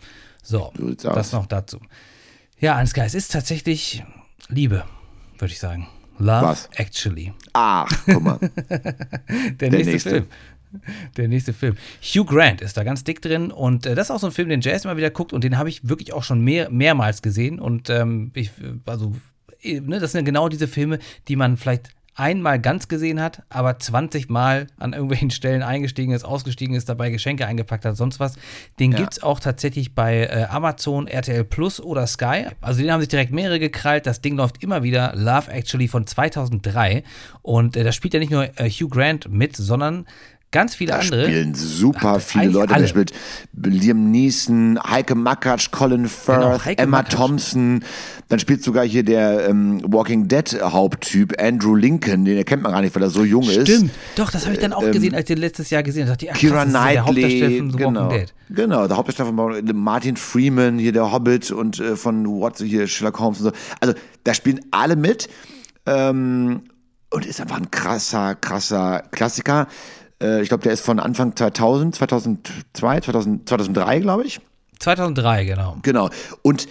So, 0.43 0.71
das 1.01 1.31
noch 1.31 1.47
dazu. 1.47 1.79
Ja, 2.59 2.75
Ansgar, 2.75 3.05
es 3.05 3.15
ist 3.15 3.31
tatsächlich 3.33 4.03
Liebe, 4.47 4.85
würde 5.37 5.51
ich 5.51 5.59
sagen. 5.59 5.87
Love 6.17 6.43
Was? 6.43 6.69
Actually. 6.75 7.33
Ach, 7.53 7.89
guck 8.05 8.23
mal. 8.23 8.39
Der, 9.59 9.69
nächste, 9.69 9.91
nächste. 9.91 10.09
Film. 10.09 10.25
Der 11.17 11.27
nächste 11.27 11.53
Film. 11.53 11.75
Hugh 12.01 12.25
Grant 12.25 12.61
ist 12.61 12.77
da 12.77 12.83
ganz 12.83 13.03
dick 13.03 13.21
drin 13.21 13.51
und 13.51 13.85
äh, 13.85 13.95
das 13.95 14.07
ist 14.07 14.11
auch 14.11 14.19
so 14.19 14.27
ein 14.27 14.31
Film, 14.33 14.47
den 14.49 14.61
Jazz 14.61 14.85
immer 14.85 14.95
wieder 14.95 15.09
guckt 15.09 15.33
und 15.33 15.43
den 15.43 15.57
habe 15.57 15.67
ich 15.67 15.87
wirklich 15.87 16.13
auch 16.13 16.23
schon 16.23 16.41
mehr, 16.41 16.69
mehrmals 16.69 17.21
gesehen 17.21 17.59
und 17.59 17.89
ähm, 17.89 18.31
ich, 18.33 18.51
also, 18.85 19.13
äh, 19.61 19.81
ne, 19.81 19.99
das 19.99 20.13
sind 20.13 20.23
genau 20.23 20.47
diese 20.47 20.67
Filme, 20.69 20.99
die 21.27 21.35
man 21.35 21.57
vielleicht 21.57 21.89
einmal 22.15 22.59
ganz 22.59 22.87
gesehen 22.87 23.21
hat, 23.21 23.43
aber 23.49 23.77
20 23.77 24.29
Mal 24.29 24.67
an 24.77 24.93
irgendwelchen 24.93 25.29
Stellen 25.31 25.61
eingestiegen 25.61 26.13
ist, 26.13 26.23
ausgestiegen 26.23 26.75
ist, 26.75 26.87
dabei 26.89 27.09
Geschenke 27.11 27.45
eingepackt 27.45 27.85
hat, 27.85 27.97
sonst 27.97 28.19
was. 28.19 28.35
Den 28.79 28.93
Ja. 28.93 28.99
gibt's 28.99 29.21
auch 29.21 29.39
tatsächlich 29.39 29.93
bei 29.93 30.21
äh, 30.23 30.45
Amazon, 30.49 31.07
RTL 31.07 31.43
Plus 31.43 31.81
oder 31.81 32.07
Sky. 32.07 32.45
Also 32.61 32.81
den 32.81 32.91
haben 32.91 33.01
sich 33.01 33.09
direkt 33.09 33.31
mehrere 33.31 33.59
gekrallt. 33.59 34.05
Das 34.05 34.21
Ding 34.21 34.37
läuft 34.37 34.63
immer 34.63 34.81
wieder. 34.81 35.13
Love 35.15 35.51
Actually 35.51 35.87
von 35.89 36.07
2003. 36.07 37.03
Und 37.41 37.75
äh, 37.75 37.83
da 37.83 37.91
spielt 37.91 38.13
ja 38.13 38.19
nicht 38.19 38.31
nur 38.31 38.45
äh, 38.59 38.69
Hugh 38.69 38.89
Grant 38.89 39.29
mit, 39.29 39.55
sondern 39.57 40.05
ganz 40.55 40.73
viele 40.75 40.93
Da 40.93 40.99
andere. 40.99 41.25
spielen 41.25 41.53
super 41.53 42.15
Ach, 42.17 42.21
viele 42.21 42.47
Leute. 42.47 42.73
alle. 42.73 42.83
Da 42.83 42.87
spielt 42.87 43.11
Liam 43.63 44.09
Neeson, 44.09 44.79
Heike 44.89 45.13
Makatsch, 45.15 45.69
Colin 45.71 46.07
Firth, 46.07 46.63
Genau, 46.63 46.81
Emma 46.81 46.97
Makatsch. 46.99 47.13
Thompson. 47.15 47.83
Dann 48.29 48.39
spielt 48.39 48.63
sogar 48.63 48.83
hier 48.85 49.03
der 49.03 49.47
ähm, 49.49 49.81
Walking 49.85 50.27
Dead 50.27 50.57
Haupttyp 50.61 51.39
Andrew 51.39 51.75
Lincoln. 51.75 52.25
Den 52.25 52.37
erkennt 52.37 52.63
man 52.63 52.71
gar 52.71 52.81
nicht, 52.81 52.95
weil 52.95 53.03
er 53.03 53.09
so 53.09 53.23
jung 53.23 53.43
ist. 53.43 53.67
Stimmt, 53.69 53.91
doch, 54.15 54.31
das 54.31 54.45
habe 54.45 54.55
ich 54.55 54.61
dann 54.61 54.73
auch 54.73 54.89
gesehen, 54.89 55.13
als 55.13 55.21
ich 55.29 55.35
den 55.35 55.37
letztes 55.37 55.69
Jahr 55.69 55.83
gesehen 55.83 56.07
habe. 56.09 56.17
Kira 56.17 56.65
der 56.65 56.71
Knightley, 56.71 57.57
von 57.59 57.71
The 57.71 57.77
genau, 57.77 58.01
Walking 58.05 58.19
Dead. 58.19 58.33
genau, 58.49 58.87
der 58.87 58.97
Hauptdarsteller 58.97 59.33
von 59.35 59.75
Martin 59.75 60.15
Freeman, 60.15 60.79
hier 60.79 60.91
der 60.93 61.11
Hobbit 61.11 61.51
und 61.51 61.79
äh, 61.79 61.95
von 61.95 62.25
What, 62.27 62.57
hier 62.59 62.87
Sherlock 62.87 63.19
Holmes 63.19 63.39
und 63.41 63.45
so. 63.47 63.51
Also 63.81 63.93
da 64.23 64.33
spielen 64.33 64.61
alle 64.71 64.95
mit 64.95 65.27
ähm, 65.85 66.61
und 67.11 67.25
ist 67.25 67.39
einfach 67.41 67.57
ein 67.57 67.69
krasser, 67.71 68.35
krasser 68.35 69.03
Klassiker. 69.11 69.67
Äh, 70.21 70.41
ich 70.41 70.49
glaube, 70.49 70.63
der 70.63 70.73
ist 70.73 70.85
von 70.85 70.99
Anfang 70.99 71.35
2000, 71.35 71.95
2002, 71.95 72.99
2000, 73.01 73.49
2003, 73.49 73.99
glaube 73.99 74.23
ich. 74.23 74.39
2003, 74.79 75.45
genau. 75.45 75.77
Genau. 75.81 76.09
Und 76.41 76.67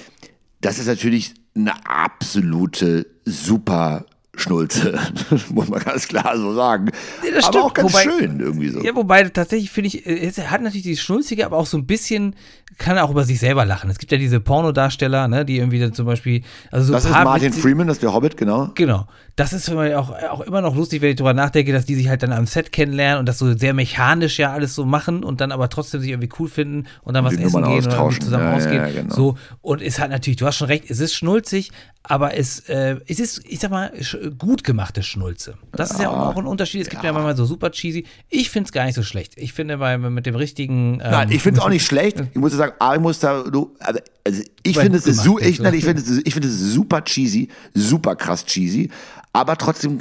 das 0.61 0.79
ist 0.79 0.87
natürlich 0.87 1.35
eine 1.55 1.75
absolute 1.87 3.07
super 3.25 4.05
Schnulze, 4.37 4.99
muss 5.51 5.69
man 5.69 5.81
ganz 5.81 6.09
klar 6.09 6.37
so 6.37 6.55
sagen. 6.55 6.91
Ja, 7.25 7.35
das 7.35 7.45
aber 7.45 7.53
stimmt. 7.53 7.65
auch 7.65 7.75
ganz 7.75 7.93
Wobei- 7.93 8.03
schön 8.03 8.41
irgendwie 8.41 8.69
so. 8.69 8.83
Ja, 8.83 8.95
wobei 8.95 9.25
tatsächlich 9.25 9.71
finde 9.71 9.89
ich, 9.89 10.07
äh, 10.07 10.19
es 10.27 10.39
hat 10.39 10.63
natürlich 10.63 10.83
dieses 10.83 11.03
Schnulzige, 11.03 11.47
aber 11.47 11.57
auch 11.57 11.67
so 11.67 11.77
ein 11.79 11.87
bisschen, 11.87 12.35
kann 12.79 12.97
er 12.97 13.05
auch 13.05 13.11
über 13.11 13.25
sich 13.25 13.39
selber 13.39 13.65
lachen. 13.65 13.91
Es 13.91 13.99
gibt 13.99 14.11
ja 14.13 14.19
diese 14.19 14.41
Pornodarsteller, 14.41 15.29
ne, 15.29 15.45
die 15.45 15.59
irgendwie 15.59 15.79
dann 15.79 15.93
zum 15.93 16.07
Beispiel, 16.07 16.43
also 16.71 16.87
so 16.87 16.93
das 16.93 17.05
ist 17.05 17.11
Martin 17.13 17.49
witzige- 17.49 17.63
Freeman, 17.63 17.87
das 17.87 17.97
ist 17.99 18.03
der 18.03 18.13
Hobbit, 18.15 18.37
genau. 18.37 18.71
Genau. 18.75 19.07
Das 19.37 19.53
ist 19.53 19.69
für 19.69 19.75
mich 19.77 19.95
auch, 19.95 20.11
auch 20.31 20.41
immer 20.43 20.61
noch 20.61 20.77
lustig, 20.77 21.03
wenn 21.03 21.11
ich 21.11 21.17
darüber 21.17 21.35
nachdenke, 21.35 21.73
dass 21.73 21.85
die 21.87 21.95
sich 21.97 22.09
halt 22.09 22.23
dann 22.23 22.33
am 22.33 22.47
Set 22.47 22.71
kennenlernen 22.73 23.19
und 23.21 23.27
das 23.27 23.39
so 23.39 23.53
sehr 23.57 23.75
mechanisch 23.75 24.39
ja 24.39 24.53
alles 24.53 24.75
so 24.75 24.85
machen 24.85 25.25
und 25.25 25.41
dann 25.41 25.51
aber 25.53 25.69
trotzdem 25.69 26.01
sich 26.01 26.11
irgendwie 26.11 26.29
cool 26.39 26.49
finden 26.49 26.87
und 27.03 27.15
dann 27.15 27.25
was 27.25 27.37
die 27.37 27.43
essen 27.43 27.61
Nummern 27.61 27.71
gehen 27.81 27.87
oder 27.93 28.11
zusammen 28.11 28.45
Ja, 28.45 28.51
ja, 28.51 28.57
ausgehen. 28.57 28.75
ja, 28.77 28.91
genau. 29.03 29.15
So, 29.15 29.37
und 29.61 29.83
es 29.83 29.99
hat 29.99 30.11
natürlich, 30.11 30.37
du 30.37 30.47
hast 30.47 30.57
schon 30.57 30.69
recht, 30.69 30.85
es 30.89 31.01
ist 31.01 31.15
schnulzig, 31.15 31.73
aber 32.05 32.37
es, 32.37 32.61
äh, 32.69 32.97
es 33.09 33.19
ist, 33.19 33.41
ich 33.49 33.59
sag 33.59 33.71
mal, 33.73 33.91
sch- 34.01 34.24
gut 34.31 34.65
gemachte 34.65 35.03
Schnulze. 35.03 35.55
Das 35.73 35.91
ist 35.93 36.01
ja 36.01 36.11
auch, 36.11 36.37
ein 36.37 36.47
Unterschied. 36.47 36.83
Es 36.83 36.89
gibt 36.89 37.03
ja, 37.05 37.13
manchmal 37.13 37.37
so 37.37 37.45
super 37.45 37.71
cheesy. 37.71 38.07
Ich 38.29 38.51
finde 38.51 38.67
es 38.69 38.73
gar 38.73 38.85
nicht 38.85 38.95
so 38.95 39.03
schlecht. 39.03 39.35
Ich 39.37 39.53
finde, 39.53 39.79
bei, 39.79 39.99
mit 39.99 40.27
dem 40.27 40.35
richtigen. 40.35 40.95
Ähm, 41.03 41.11
Nein, 41.11 41.31
ich 41.31 41.43
finde 41.43 41.61
es 41.61 41.65
auch 41.65 41.71
nicht 41.71 41.85
schlecht. 41.87 42.21
Ich 42.33 42.37
muss 42.41 42.53
sagen, 42.53 42.73
ich 42.95 43.01
muss 43.01 43.19
da, 43.19 43.43
du, 43.43 43.75
also, 43.81 44.01
also 44.25 44.43
ich 44.63 44.77
Weil 44.77 44.83
finde 44.85 44.99
es 44.99 45.05
su 45.05 45.39
ich, 45.39 45.61
nein, 45.61 45.73
so. 45.73 45.79
ich 45.79 45.85
finde 45.85 46.03
es, 46.03 46.11
ich 46.25 46.33
finde 46.33 46.49
es 46.49 46.59
super 46.59 47.03
cheesy, 47.05 47.49
super 47.75 48.17
krass 48.17 48.45
cheesy, 48.45 48.91
aber 49.33 49.57
trotzdem 49.57 50.01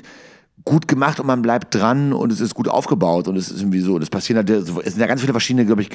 gut 0.65 0.87
gemacht 0.87 1.19
und 1.19 1.27
man 1.27 1.41
bleibt 1.41 1.75
dran 1.75 2.13
und 2.13 2.31
es 2.31 2.39
ist 2.39 2.55
gut 2.55 2.69
aufgebaut 2.69 3.27
und 3.27 3.35
es 3.35 3.51
ist 3.51 3.59
irgendwie 3.61 3.81
so. 3.81 3.95
Und 3.95 4.01
es 4.01 4.09
passieren 4.09 4.37
halt, 4.47 4.65
so- 4.65 4.81
es 4.81 4.93
sind 4.93 5.01
ja 5.01 5.07
ganz 5.07 5.19
viele 5.21 5.33
verschiedene, 5.33 5.65
glaube 5.65 5.81
ich, 5.81 5.89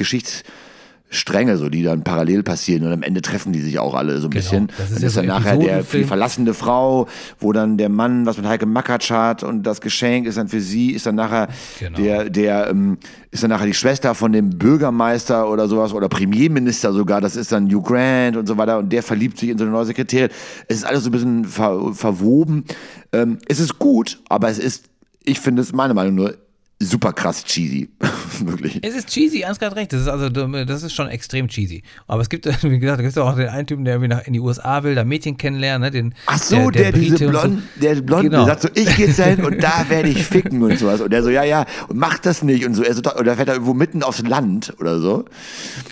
Geschichtsstränge, 1.09 1.57
so 1.57 1.69
die 1.69 1.83
dann 1.83 2.03
parallel 2.05 2.43
passieren 2.43 2.85
und 2.87 2.93
am 2.93 3.03
Ende 3.03 3.23
treffen 3.23 3.53
die 3.53 3.61
sich 3.61 3.79
auch 3.79 3.95
alle 3.95 4.19
so 4.21 4.27
ein 4.29 4.31
Genau, 4.31 4.43
bisschen. 4.43 4.69
das 4.77 4.91
ist 4.91 4.95
dann 4.95 5.01
ja 5.03 5.07
ist 5.07 5.15
so 5.15 5.21
dann 5.21 5.27
nachher 5.29 5.57
der 5.57 5.83
die 5.83 6.05
verlassene 6.05 6.55
Frau, 6.55 7.07
wo 7.41 7.53
dann 7.53 7.77
der 7.79 7.89
Mann 7.89 8.27
was 8.27 8.37
mit 8.37 8.47
Heike 8.47 8.67
Makatsch 8.67 9.11
hat 9.11 9.43
und 9.43 9.63
das 9.63 9.81
Geschenk 9.81 10.27
ist 10.27 10.37
dann 10.39 10.49
für 10.49 10.61
sie, 10.61 10.91
ist 10.93 11.07
dann 11.07 11.15
nachher 11.15 11.49
Genau. 11.79 11.99
der, 11.99 12.31
der 12.31 12.69
ähm, 12.71 12.99
ist 13.31 13.43
dann 13.43 13.51
nachher 13.51 13.67
die 13.67 13.75
Schwester 13.75 14.15
von 14.15 14.33
dem 14.33 14.51
Bürgermeister 14.51 15.51
oder 15.51 15.67
sowas 15.69 15.93
oder 15.93 16.09
Premierminister 16.09 16.93
sogar, 16.93 17.21
das 17.21 17.37
ist 17.37 17.53
dann 17.53 17.69
Hugh 17.73 17.83
Grant 17.83 18.37
und 18.37 18.47
so 18.47 18.57
weiter 18.59 18.79
und 18.79 18.93
der 18.93 19.03
verliebt 19.03 19.39
sich 19.39 19.49
in 19.51 19.59
so 19.59 19.65
eine 19.65 19.73
neue 19.73 19.87
Sekretärin. 19.87 20.29
Es 20.69 20.79
ist 20.79 20.85
alles 20.85 21.05
so 21.05 21.09
ein 21.09 21.13
bisschen 21.13 21.45
ver 21.45 21.95
verwoben. 21.95 22.65
Ähm, 23.13 23.39
es 23.49 23.61
ist 23.61 23.79
gut, 23.79 24.21
aber 24.29 24.49
es 24.51 24.59
ist, 24.59 24.85
ich 25.25 25.41
finde 25.41 25.63
es 25.63 25.73
meine 25.73 25.95
Meinung 25.95 26.15
nur, 26.15 26.35
super 26.81 27.13
krass 27.13 27.45
cheesy. 27.45 27.89
Wirklich. 28.41 28.79
Es 28.83 28.95
ist 28.95 29.09
cheesy, 29.09 29.43
Ansgar 29.45 29.71
hat 29.71 29.77
recht. 29.77 29.93
Das 29.93 30.03
ist 30.03 30.09
also, 30.09 30.29
das 30.29 30.83
ist 30.85 30.93
schon 30.93 31.09
extrem 31.09 31.49
cheesy. 31.49 31.83
Aber 32.07 32.23
es 32.23 32.29
gibt, 32.29 32.47
wie 32.63 32.79
gesagt, 32.79 32.99
da 33.01 33.03
gibt 33.03 33.17
es 33.17 33.19
auch 33.19 33.35
den 33.35 33.49
einen 33.49 33.67
Typen, 33.67 33.85
der 33.85 33.95
irgendwie 33.95 34.09
nach, 34.15 34.25
in 34.27 34.33
die 34.33 34.39
USA 34.41 34.83
will, 34.85 34.95
da 34.95 35.03
Mädchen 35.05 35.37
kennenlernen, 35.37 35.83
ne? 35.87 35.91
Den, 35.91 36.15
Ach 36.27 36.39
so, 36.39 36.71
der, 36.71 36.93
diese 36.93 37.17
Brite 37.17 37.27
und 37.29 37.35
so. 37.35 37.41
Blond, 37.41 37.63
der 37.83 37.95
Blonde, 38.03 38.31
Genau. 38.31 38.45
der 38.45 38.59
sagt 38.59 38.63
so, 38.63 38.69
ich 38.81 38.97
gehe 38.97 39.07
jetzt 39.09 39.19
dahin 39.19 39.45
und 39.45 39.61
da 39.63 39.85
werde 39.89 40.09
ich 40.09 40.23
ficken 40.25 40.63
und 40.63 40.79
sowas. 40.79 41.01
Und 41.01 41.13
der 41.13 41.23
so, 41.25 41.31
ja, 41.31 41.43
ja, 41.43 41.67
und 41.89 41.97
macht 41.99 42.25
das 42.27 42.43
nicht 42.45 42.65
und 42.65 42.75
so. 42.75 42.85
Er 42.85 42.95
so, 42.95 43.03
oder 43.03 43.35
fährt 43.35 43.49
er 43.49 43.55
irgendwo 43.55 43.75
mitten 43.75 44.03
aufs 44.05 44.23
Land 44.23 44.73
oder 44.79 45.01
so. 45.01 45.25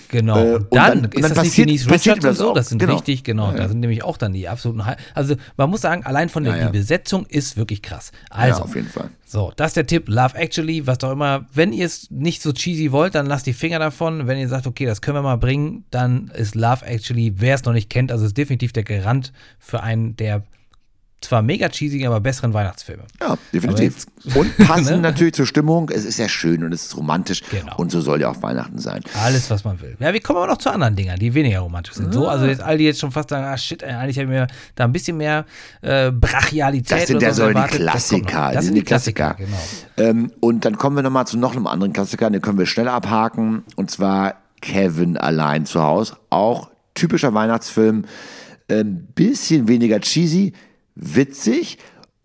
Genau. 0.09 0.37
Äh, 0.37 0.53
und 0.55 0.61
und 0.71 0.75
dann, 0.75 0.99
und 0.99 1.15
ist 1.15 1.21
dann 1.21 1.21
das 1.21 1.29
nicht 1.29 1.37
passiert- 1.37 1.67
Denise 1.67 1.87
passiert 1.87 2.17
Richards 2.17 2.23
und 2.25 2.29
das 2.29 2.37
so. 2.37 2.49
auch. 2.51 2.53
Das 2.53 2.69
sind 2.69 2.79
Genau. 2.79 2.93
richtig, 2.95 3.23
genau. 3.25 3.51
Da 3.51 3.67
sind 3.67 3.81
nämlich 3.81 4.03
auch 4.03 4.15
dann 4.17 4.31
die 4.31 4.47
absoluten 4.47 4.81
Also 5.13 5.35
man 5.57 5.69
muss 5.69 5.81
sagen, 5.81 6.05
allein 6.05 6.29
von 6.29 6.45
der 6.45 6.55
Ja, 6.55 6.61
ja. 6.63 6.69
Besetzung 6.69 7.25
ist 7.25 7.57
wirklich 7.57 7.81
krass. 7.81 8.11
Also, 8.29 8.59
ja, 8.59 8.63
auf 8.63 8.73
jeden 8.75 8.87
Fall. 8.87 9.09
So, 9.29 9.51
das 9.57 9.71
ist 9.71 9.75
der 9.75 9.85
Tipp. 9.85 10.07
Love 10.07 10.37
Actually, 10.37 10.87
was 10.87 11.03
auch 11.03 11.11
immer. 11.11 11.47
Wenn 11.53 11.73
ihr 11.73 11.85
es 11.85 12.09
nicht 12.09 12.41
so 12.41 12.53
cheesy 12.53 12.93
wollt, 12.93 13.13
dann 13.13 13.25
lasst 13.25 13.45
die 13.45 13.51
Finger 13.51 13.77
davon. 13.77 14.25
Wenn 14.25 14.37
ihr 14.37 14.47
sagt, 14.47 14.65
okay, 14.67 14.85
das 14.85 15.01
können 15.01 15.17
wir 15.17 15.21
mal 15.21 15.35
bringen, 15.35 15.83
dann 15.91 16.29
ist 16.29 16.55
Love 16.55 16.85
Actually, 16.85 17.33
wer 17.35 17.55
es 17.55 17.65
noch 17.65 17.73
nicht 17.73 17.89
kennt, 17.89 18.09
also 18.09 18.25
ist 18.25 18.37
definitiv 18.37 18.71
der 18.71 18.85
Garant 18.85 19.33
für 19.59 19.83
einen 19.83 20.15
der 20.15 20.43
zwar 21.21 21.41
mega 21.41 21.67
cheesy, 21.67 22.05
aber 22.05 22.19
besseren 22.19 22.53
Weihnachtsfilme. 22.53 23.03
Ja, 23.19 23.37
definitiv. 23.51 24.05
Und 24.35 24.55
passend 24.67 25.01
natürlich 25.01 25.33
zur 25.33 25.47
Stimmung. 25.47 25.89
Es 25.89 26.05
ist 26.05 26.19
ja 26.19 26.29
schön 26.29 26.63
und 26.63 26.71
es 26.73 26.85
ist 26.85 26.97
romantisch. 26.97 27.41
Genau. 27.49 27.75
Und 27.77 27.91
so 27.91 28.01
soll 28.01 28.21
ja 28.21 28.29
auch 28.29 28.41
Weihnachten 28.43 28.77
sein. 28.77 29.01
Alles, 29.23 29.49
was 29.49 29.63
man 29.63 29.81
will. 29.81 29.97
Ja, 29.99 30.13
wir 30.13 30.21
kommen 30.21 30.37
aber 30.37 30.47
noch 30.47 30.59
zu 30.59 30.69
anderen 30.69 30.95
Dingern, 30.95 31.17
die 31.17 31.33
weniger 31.33 31.59
romantisch 31.59 31.95
sind. 31.95 32.13
So, 32.13 32.27
also 32.27 32.45
jetzt 32.45 32.61
all 32.61 32.77
die 32.77 32.85
jetzt 32.85 32.99
schon 32.99 33.11
fast 33.11 33.29
sagen, 33.29 33.45
ah 33.45 33.57
shit, 33.57 33.83
eigentlich 33.83 34.17
habe 34.17 34.25
ich 34.25 34.39
mir 34.39 34.47
da 34.75 34.83
ein 34.83 34.91
bisschen 34.91 35.17
mehr 35.17 35.45
äh, 35.81 36.11
Brachialität 36.11 37.01
Das 37.01 37.07
sind 37.07 37.21
ja 37.21 37.33
so 37.33 37.43
die 37.43 37.49
erwartet. 37.49 37.79
Das. 37.79 37.91
Klassiker. 37.91 38.51
Das 38.53 38.65
sind 38.65 38.75
die 38.75 38.83
Klassiker, 38.83 39.33
genau. 39.33 39.57
Ähm, 39.97 40.31
und 40.39 40.65
dann 40.65 40.77
kommen 40.77 40.95
wir 40.95 41.03
nochmal 41.03 41.25
zu 41.25 41.37
noch 41.37 41.53
einem 41.53 41.67
anderen 41.67 41.93
Klassiker, 41.93 42.29
den 42.29 42.41
können 42.41 42.59
wir 42.59 42.67
schnell 42.67 42.87
abhaken. 42.87 43.63
Und 43.75 43.89
zwar 43.89 44.35
Kevin 44.61 45.17
allein 45.17 45.65
zu 45.65 45.81
Hause. 45.81 46.15
Auch 46.29 46.69
typischer 46.93 47.33
Weihnachtsfilm. 47.33 48.05
Ein 48.69 49.07
bisschen 49.15 49.67
weniger 49.67 49.99
cheesy, 50.01 50.53
witzig 50.99 51.77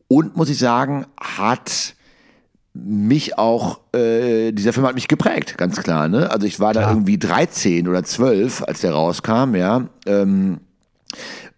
und 0.08 0.36
muss 0.36 0.48
ich 0.48 0.58
sagen, 0.58 1.06
hat 1.20 1.94
mich 2.74 3.36
auch, 3.38 3.80
äh, 3.94 4.52
dieser 4.52 4.72
Film 4.72 4.86
hat 4.86 4.94
mich 4.94 5.08
geprägt, 5.08 5.58
ganz 5.58 5.82
klar. 5.82 6.08
Ne? 6.08 6.30
Also 6.30 6.46
ich 6.46 6.58
war 6.58 6.72
da 6.72 6.88
irgendwie 6.88 7.18
13 7.18 7.86
oder 7.86 8.02
12, 8.02 8.62
als 8.62 8.80
der 8.80 8.92
rauskam, 8.92 9.54
ja. 9.54 9.86
Ähm, 10.06 10.60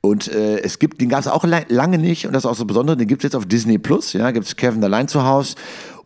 und 0.00 0.28
äh, 0.32 0.58
es 0.58 0.78
gibt, 0.80 1.00
den 1.00 1.08
gab 1.08 1.20
es 1.20 1.28
auch 1.28 1.44
la- 1.44 1.62
lange 1.68 1.98
nicht 1.98 2.26
und 2.26 2.32
das 2.32 2.42
ist 2.44 2.50
auch 2.50 2.56
so 2.56 2.64
besonders, 2.64 2.96
den 2.96 3.06
gibt 3.06 3.20
es 3.22 3.28
jetzt 3.28 3.36
auf 3.36 3.46
Disney 3.46 3.78
Plus, 3.78 4.12
ja, 4.12 4.32
gibt 4.32 4.46
es 4.46 4.56
Kevin 4.56 4.82
allein 4.82 5.06
zu 5.08 5.24
Hause 5.24 5.54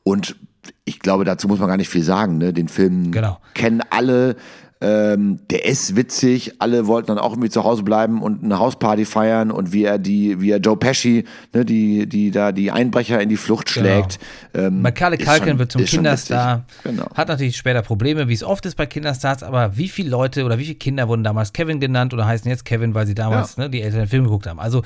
und 0.05 0.37
ich 0.85 1.01
glaube, 1.01 1.25
dazu 1.25 1.49
muss 1.49 1.59
man 1.59 1.69
gar 1.69 1.79
nicht 1.79 1.89
viel 1.89 2.03
sagen, 2.05 2.37
ne? 2.39 2.53
Den 2.53 2.69
Film 2.69 3.11
Genau. 3.11 3.39
kennen 3.55 3.83
alle, 3.91 4.37
ähm, 4.81 5.41
der 5.51 5.65
ist 5.65 5.97
witzig, 5.97 6.55
alle 6.61 6.87
wollten 6.87 7.09
dann 7.09 7.19
auch 7.19 7.33
irgendwie 7.33 7.51
zu 7.51 7.65
Hause 7.65 7.83
bleiben 7.83 8.23
und 8.23 8.45
eine 8.45 8.59
Hausparty 8.61 9.05
feiern 9.05 9.51
und 9.51 9.73
wie 9.73 9.83
er 9.85 9.99
die, 9.99 10.41
wie 10.41 10.51
er 10.53 10.59
Joe 10.59 10.77
Pesci, 10.77 11.25
ne, 11.53 11.65
die, 11.65 12.09
die 12.09 12.31
da 12.31 12.53
die 12.53 12.71
Einbrecher 12.71 13.21
in 13.21 13.29
die 13.29 13.37
Flucht 13.37 13.69
schlägt. 13.71 14.19
Ähm, 14.55 14.83
Macaulay 14.83 15.19
Culkin 15.19 15.49
schon- 15.49 15.59
wird 15.59 15.73
zum 15.73 15.85
Kinderstar. 15.85 16.65
Genau. 16.85 17.07
Hat 17.15 17.27
natürlich 17.29 17.57
später 17.57 17.83
Probleme, 17.83 18.29
wie 18.29 18.35
es 18.35 18.45
oft 18.45 18.65
ist 18.67 18.77
bei 18.77 18.87
Kinderstars, 18.87 19.43
aber 19.43 19.77
wie 19.77 19.89
viele 19.89 20.11
Leute 20.11 20.45
oder 20.45 20.59
wie 20.59 20.65
viele 20.65 20.77
Kinder 20.79 21.09
wurden 21.09 21.25
damals 21.25 21.53
Kevin 21.53 21.81
genannt 21.81 22.15
oder 22.15 22.27
heißen 22.27 22.49
jetzt 22.49 22.65
Kevin, 22.65 22.95
weil 22.95 23.07
sie 23.07 23.15
damals 23.17 23.57
Ja. 23.57 23.65
ne, 23.65 23.71
die 23.71 23.83
Eltern 23.83 24.01
den 24.01 24.09
Film 24.09 24.25
geguckt 24.25 24.47
haben. 24.47 24.61
Also 24.61 24.83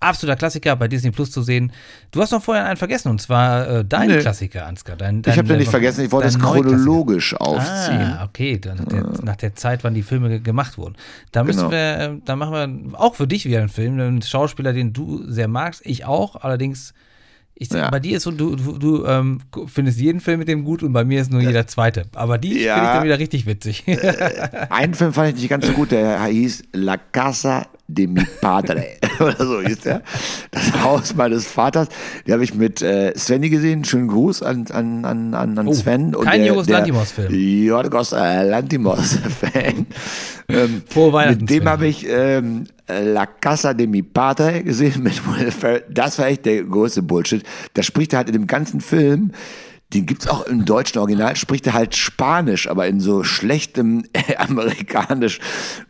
absoluter 0.00 0.36
Klassiker 0.36 0.76
bei 0.76 0.88
Disney 0.88 1.10
Plus 1.10 1.30
zu 1.30 1.42
sehen. 1.42 1.72
Du 2.10 2.20
hast 2.20 2.30
noch 2.32 2.42
vorher 2.42 2.66
einen 2.66 2.76
vergessen 2.76 3.08
und 3.10 3.20
zwar 3.20 3.68
äh, 3.68 3.84
dein 3.84 4.08
Nee. 4.08 4.18
Klassiker, 4.18 4.66
Ansgar. 4.66 4.96
Dein, 4.96 5.22
dein, 5.22 5.32
Ich 5.32 5.38
habe 5.38 5.48
den 5.48 5.58
nicht 5.58 5.70
vergessen, 5.70 6.04
ich 6.04 6.12
wollte 6.12 6.28
es 6.28 6.38
chronologisch 6.38 7.34
aufziehen. 7.34 8.00
Ah, 8.00 8.24
okay, 8.28 8.58
dann 8.58 8.76
nach, 8.78 8.84
der, 8.84 9.04
nach 9.24 9.36
der 9.36 9.54
Zeit, 9.54 9.84
wann 9.84 9.94
die 9.94 10.02
Filme 10.02 10.28
ge- 10.28 10.40
gemacht 10.40 10.78
wurden. 10.78 10.96
Da 11.32 11.44
müssen 11.44 11.58
Genau. 11.58 11.70
wir, 11.70 11.98
äh, 11.98 12.10
da 12.24 12.36
machen 12.36 12.90
wir 12.92 13.00
auch 13.00 13.14
für 13.14 13.26
dich 13.26 13.44
wieder 13.46 13.60
einen 13.60 13.68
Film, 13.68 13.98
einen 14.00 14.22
Schauspieler, 14.22 14.72
den 14.72 14.92
du 14.92 15.22
sehr 15.30 15.48
magst, 15.48 15.80
ich 15.84 16.04
auch, 16.04 16.36
allerdings, 16.36 16.92
ich, 17.58 17.70
Ja. 17.70 17.88
bei 17.90 18.00
dir 18.00 18.18
ist 18.18 18.24
so, 18.24 18.30
du, 18.32 18.54
du, 18.54 18.76
du 18.78 19.06
ähm, 19.06 19.40
findest 19.66 19.98
jeden 19.98 20.20
Film 20.20 20.40
mit 20.40 20.48
dem 20.48 20.62
gut 20.62 20.82
und 20.82 20.92
bei 20.92 21.04
mir 21.04 21.22
ist 21.22 21.30
nur 21.32 21.40
jeder 21.40 21.66
zweite. 21.66 22.04
Aber 22.14 22.36
die 22.36 22.60
Ja. 22.62 22.74
finde 22.74 22.88
ich 22.88 22.94
dann 22.96 23.04
wieder 23.04 23.18
richtig 23.18 23.46
witzig. 23.46 23.84
Einen 24.70 24.92
Film 24.94 25.12
fand 25.14 25.30
ich 25.30 25.36
nicht 25.36 25.48
ganz 25.48 25.66
so 25.66 25.72
gut, 25.72 25.90
der 25.90 26.22
hieß 26.24 26.64
La 26.74 26.96
Casa 26.98 27.66
de 27.88 28.06
mi 28.08 28.22
Padre 28.40 28.84
oder 29.20 29.36
so 29.46 29.60
hieß 29.62 29.80
der. 29.80 30.02
Das 30.50 30.82
Haus 30.82 31.14
meines 31.14 31.46
Vaters. 31.46 31.88
Den 32.26 32.34
habe 32.34 32.44
ich 32.44 32.54
mit 32.54 32.82
äh, 32.82 33.12
Svenny 33.16 33.48
gesehen. 33.48 33.84
Schönen 33.84 34.08
Gruß 34.08 34.42
an, 34.42 34.66
an, 34.72 35.04
an, 35.04 35.34
an 35.34 35.68
Oh, 35.68 35.72
Sven. 35.72 36.12
kein 36.12 36.40
der- 36.40 36.48
Jorgos 36.48 36.66
der 36.66 36.78
Lanthimos-Film. 36.78 37.32
Jorgos 37.64 38.12
äh, 38.12 38.42
Lanthimos-Fan. 38.48 39.86
ähm, 40.48 40.82
Frohe 40.88 41.12
Weihnachten, 41.12 41.40
Mit 41.44 41.50
dem 41.50 41.68
habe 41.68 41.86
ich 41.86 42.06
ähm, 42.08 42.64
La 42.88 43.26
Casa 43.26 43.72
de 43.74 43.86
mi 43.86 44.02
Padre 44.02 44.62
gesehen. 44.64 45.02
Mit 45.02 45.24
Will 45.26 45.50
Ferrell. 45.50 45.84
das 45.88 46.18
war 46.18 46.26
echt 46.26 46.44
der 46.46 46.64
größte 46.64 47.02
Bullshit. 47.02 47.42
Da 47.74 47.82
spricht 47.82 48.12
er 48.12 48.18
halt 48.18 48.28
in 48.28 48.32
dem 48.34 48.46
ganzen 48.46 48.80
Film 48.80 49.30
den 49.94 50.06
gibt's 50.06 50.26
auch 50.26 50.46
im 50.46 50.64
deutschen 50.64 50.98
Original, 50.98 51.36
spricht 51.36 51.66
er 51.66 51.74
halt 51.74 51.94
Spanisch, 51.94 52.68
aber 52.68 52.88
in 52.88 53.00
so 53.00 53.22
schlechtem 53.22 54.04
amerikanisch, 54.38 55.38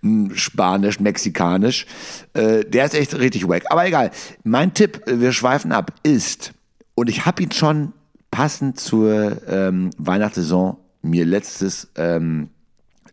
m, 0.02 0.32
Spanisch, 0.34 1.00
Mexikanisch. 1.00 1.86
Äh, 2.34 2.64
der 2.64 2.84
ist 2.84 2.94
echt 2.94 3.18
richtig 3.18 3.48
wack. 3.48 3.64
Aber 3.70 3.86
egal. 3.86 4.10
Mein 4.44 4.74
Tipp, 4.74 5.06
äh, 5.06 5.20
wir 5.20 5.32
schweifen 5.32 5.72
ab, 5.72 5.92
ist, 6.02 6.52
und 6.94 7.08
ich 7.08 7.26
habe 7.26 7.42
ihn 7.42 7.52
schon 7.52 7.92
passend 8.30 8.78
zur 8.78 9.42
ähm, 9.48 9.90
Weihnachtssaison 9.98 10.76
mir 11.02 11.24
letztes, 11.24 11.88
ähm, 11.96 12.50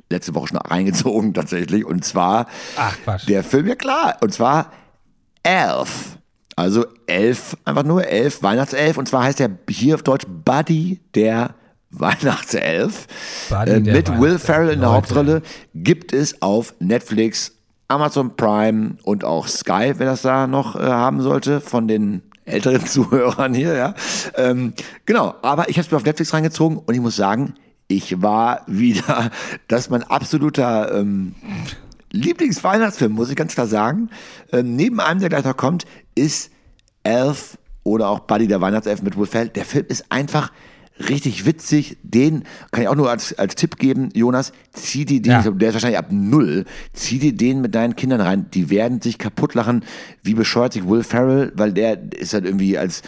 letzte 0.10 0.36
Woche 0.36 0.50
schon 0.50 0.58
reingezogen 0.58 1.34
tatsächlich. 1.34 1.86
Und 1.86 2.04
zwar 2.04 2.48
Ach, 2.76 2.98
der 3.28 3.44
Film, 3.44 3.68
ja 3.68 3.76
klar, 3.76 4.18
und 4.22 4.34
zwar 4.34 4.72
Elf. 5.44 6.18
Also 6.56 6.86
elf, 7.08 7.58
einfach 7.66 7.84
nur 7.84 8.06
elf, 8.06 8.44
Weihnachtself. 8.44 8.98
Und 8.98 9.08
zwar 9.08 9.24
heißt 9.24 9.40
er 9.40 9.50
hier 9.70 9.96
auf 9.96 10.04
Deutsch 10.04 10.26
Buddy 10.28 11.00
der 11.16 11.56
Weihnachtself. 11.92 13.08
Buddy 13.50 13.72
äh, 13.72 13.82
der 13.82 13.94
mit 13.94 14.10
Will 14.10 14.18
Weihnachtself, 14.18 14.42
Ferrell 14.44 14.74
in 14.74 14.80
der 14.80 14.90
Leute. 14.90 14.98
Hauptrolle. 14.98 15.42
Gibt 15.74 16.14
es 16.14 16.42
auf 16.42 16.74
Netflix, 16.80 17.54
Amazon 17.88 18.36
Prime 18.36 18.98
und 19.04 19.24
auch 19.24 19.48
Sky, 19.48 19.94
wer 19.98 20.08
das 20.08 20.22
da 20.24 20.48
noch 20.48 20.76
äh, 20.76 20.80
haben 20.84 21.22
sollte, 21.22 21.62
von 21.62 21.88
den 21.88 22.24
älteren 22.46 22.86
Zuhörern 22.86 23.54
hier, 23.54 23.76
ja. 23.76 23.96
Ähm, 24.36 24.74
genau, 25.06 25.36
aber 25.42 25.70
ich 25.70 25.78
habe 25.78 25.86
es 25.86 25.92
mir 25.92 25.98
auf 25.98 26.06
Netflix 26.06 26.34
reingezogen 26.34 26.78
und 26.78 26.94
ich 26.94 27.02
muss 27.02 27.16
sagen, 27.16 27.56
ich 27.88 28.22
war 28.22 28.62
wieder, 28.68 29.32
das 29.68 29.82
ist 29.82 29.90
mein 29.90 30.04
absoluter 30.04 30.94
ähm, 30.94 31.36
Lieblingsweihnachtsfilm, 32.14 33.12
muss 33.12 33.30
ich 33.30 33.36
ganz 33.36 33.54
klar 33.54 33.68
sagen. 33.68 34.10
Ähm, 34.52 34.76
neben 34.76 35.00
einem, 35.00 35.20
der 35.20 35.30
gleich 35.30 35.44
noch 35.44 35.58
kommt, 35.58 35.86
ist 36.16 36.52
Elf 37.04 37.58
oder 37.84 38.08
auch 38.10 38.22
Buddy 38.22 38.48
der 38.48 38.62
Weihnachtself 38.62 39.02
mit 39.02 39.18
Will 39.18 39.26
Ferrell. 39.26 39.50
Der 39.50 39.66
Film 39.66 39.86
ist 39.90 40.06
einfach 40.10 40.52
richtig 41.10 41.46
witzig. 41.46 41.98
Den 42.04 42.44
kann 42.72 42.84
ich 42.84 42.88
auch 42.88 42.96
nur 42.96 43.10
als, 43.10 43.38
als 43.38 43.56
Tipp 43.56 43.78
geben, 43.78 44.10
Jonas, 44.14 44.54
zieh 44.74 45.06
dir 45.06 45.22
den, 45.22 45.32
Ja. 45.32 45.42
der 45.42 45.70
ist 45.70 45.74
wahrscheinlich 45.74 45.98
ab 45.98 46.08
null, 46.12 46.66
zieh 46.94 47.18
dir 47.20 47.34
den 47.34 47.62
mit 47.62 47.74
deinen 47.76 47.96
Kindern 47.96 48.22
rein. 48.22 48.46
Die 48.54 48.70
werden 48.70 49.02
sich 49.02 49.18
kaputt 49.18 49.56
lachen, 49.56 49.84
wie 50.22 50.36
bescheuert 50.36 50.74
sich 50.74 50.88
Will 50.88 51.04
Ferrell, 51.04 51.52
weil 51.56 51.74
der 51.74 52.14
ist 52.14 52.34
halt 52.34 52.46
irgendwie 52.46 52.78
als 52.78 53.02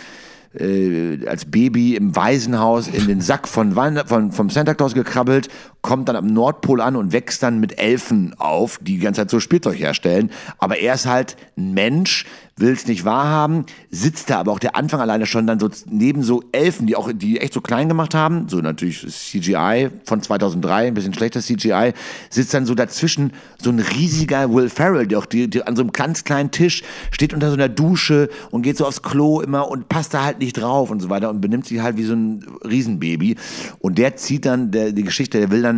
äh, 0.60 1.26
als 1.28 1.46
Baby 1.46 1.96
im 1.98 2.16
Waisenhaus 2.16 2.88
in 2.88 3.08
den 3.08 3.20
Sack 3.20 3.46
von, 3.48 3.76
Weihn- 3.76 4.08
von 4.08 4.32
vom 4.32 4.50
Santa 4.50 4.74
Claus 4.74 4.94
gekrabbelt, 4.94 5.50
kommt 5.86 6.10
dann 6.10 6.16
am 6.16 6.26
Nordpol 6.26 6.82
an 6.82 6.96
und 6.96 7.14
wächst 7.14 7.44
dann 7.44 7.60
mit 7.60 7.78
Elfen 7.78 8.34
auf, 8.40 8.80
die 8.80 8.94
die 8.94 9.00
ganze 9.04 9.22
Zeit 9.22 9.30
so 9.30 9.40
Spielzeug 9.40 9.78
herstellen. 9.78 10.32
Aber 10.58 10.80
er 10.80 10.96
ist 10.96 11.06
halt 11.06 11.38
ein 11.58 11.76
Mensch, 11.76 12.26
will 12.58 12.72
es 12.72 12.88
nicht 12.88 13.04
wahrhaben, 13.04 13.66
sitzt 13.92 14.30
da 14.30 14.40
aber 14.40 14.54
auch 14.54 14.60
der 14.60 14.78
Anfang 14.78 15.02
alleine 15.02 15.26
schon 15.26 15.46
dann 15.46 15.60
so 15.60 15.70
neben 15.88 16.24
so 16.24 16.42
Elfen, 16.54 16.88
die 16.88 16.96
auch 16.96 17.12
die 17.14 17.42
echt 17.42 17.54
so 17.54 17.60
klein 17.60 17.90
gemacht 17.90 18.16
haben, 18.16 18.48
so 18.48 18.58
natürlich 18.62 19.06
CGI 19.06 19.90
von 20.06 20.22
2003, 20.22 20.88
ein 20.88 20.94
bisschen 20.94 21.14
schlechter 21.14 21.42
CGI, 21.42 21.94
sitzt 22.30 22.54
dann 22.54 22.66
so 22.66 22.74
dazwischen 22.74 23.34
so 23.62 23.72
ein 23.72 23.80
riesiger 23.80 24.54
Will 24.54 24.70
Ferrell, 24.70 25.06
der 25.06 25.20
auch 25.20 25.26
die, 25.26 25.50
die 25.50 25.64
an 25.64 25.76
so 25.76 25.82
einem 25.82 25.92
ganz 25.92 26.24
kleinen 26.24 26.52
Tisch 26.52 26.84
steht 27.12 27.34
unter 27.34 27.50
so 27.50 27.56
einer 27.56 27.68
Dusche 27.68 28.30
und 28.52 28.62
geht 28.62 28.78
so 28.78 28.86
aufs 28.86 29.02
Klo 29.02 29.42
immer 29.42 29.70
und 29.70 29.90
passt 29.90 30.14
da 30.14 30.24
halt 30.24 30.40
nicht 30.40 30.54
drauf 30.54 30.90
und 30.90 31.02
so 31.02 31.10
weiter 31.10 31.30
und 31.30 31.42
benimmt 31.42 31.66
sich 31.66 31.82
halt 31.82 31.98
wie 31.98 32.06
so 32.06 32.14
ein 32.14 32.46
Riesenbaby. 32.64 33.36
Und 33.80 33.98
der 33.98 34.16
zieht 34.16 34.46
dann 34.46 34.72
der, 34.72 34.94
die 34.94 35.04
Geschichte, 35.04 35.40
der 35.40 35.52
will 35.52 35.62
dann, 35.62 35.75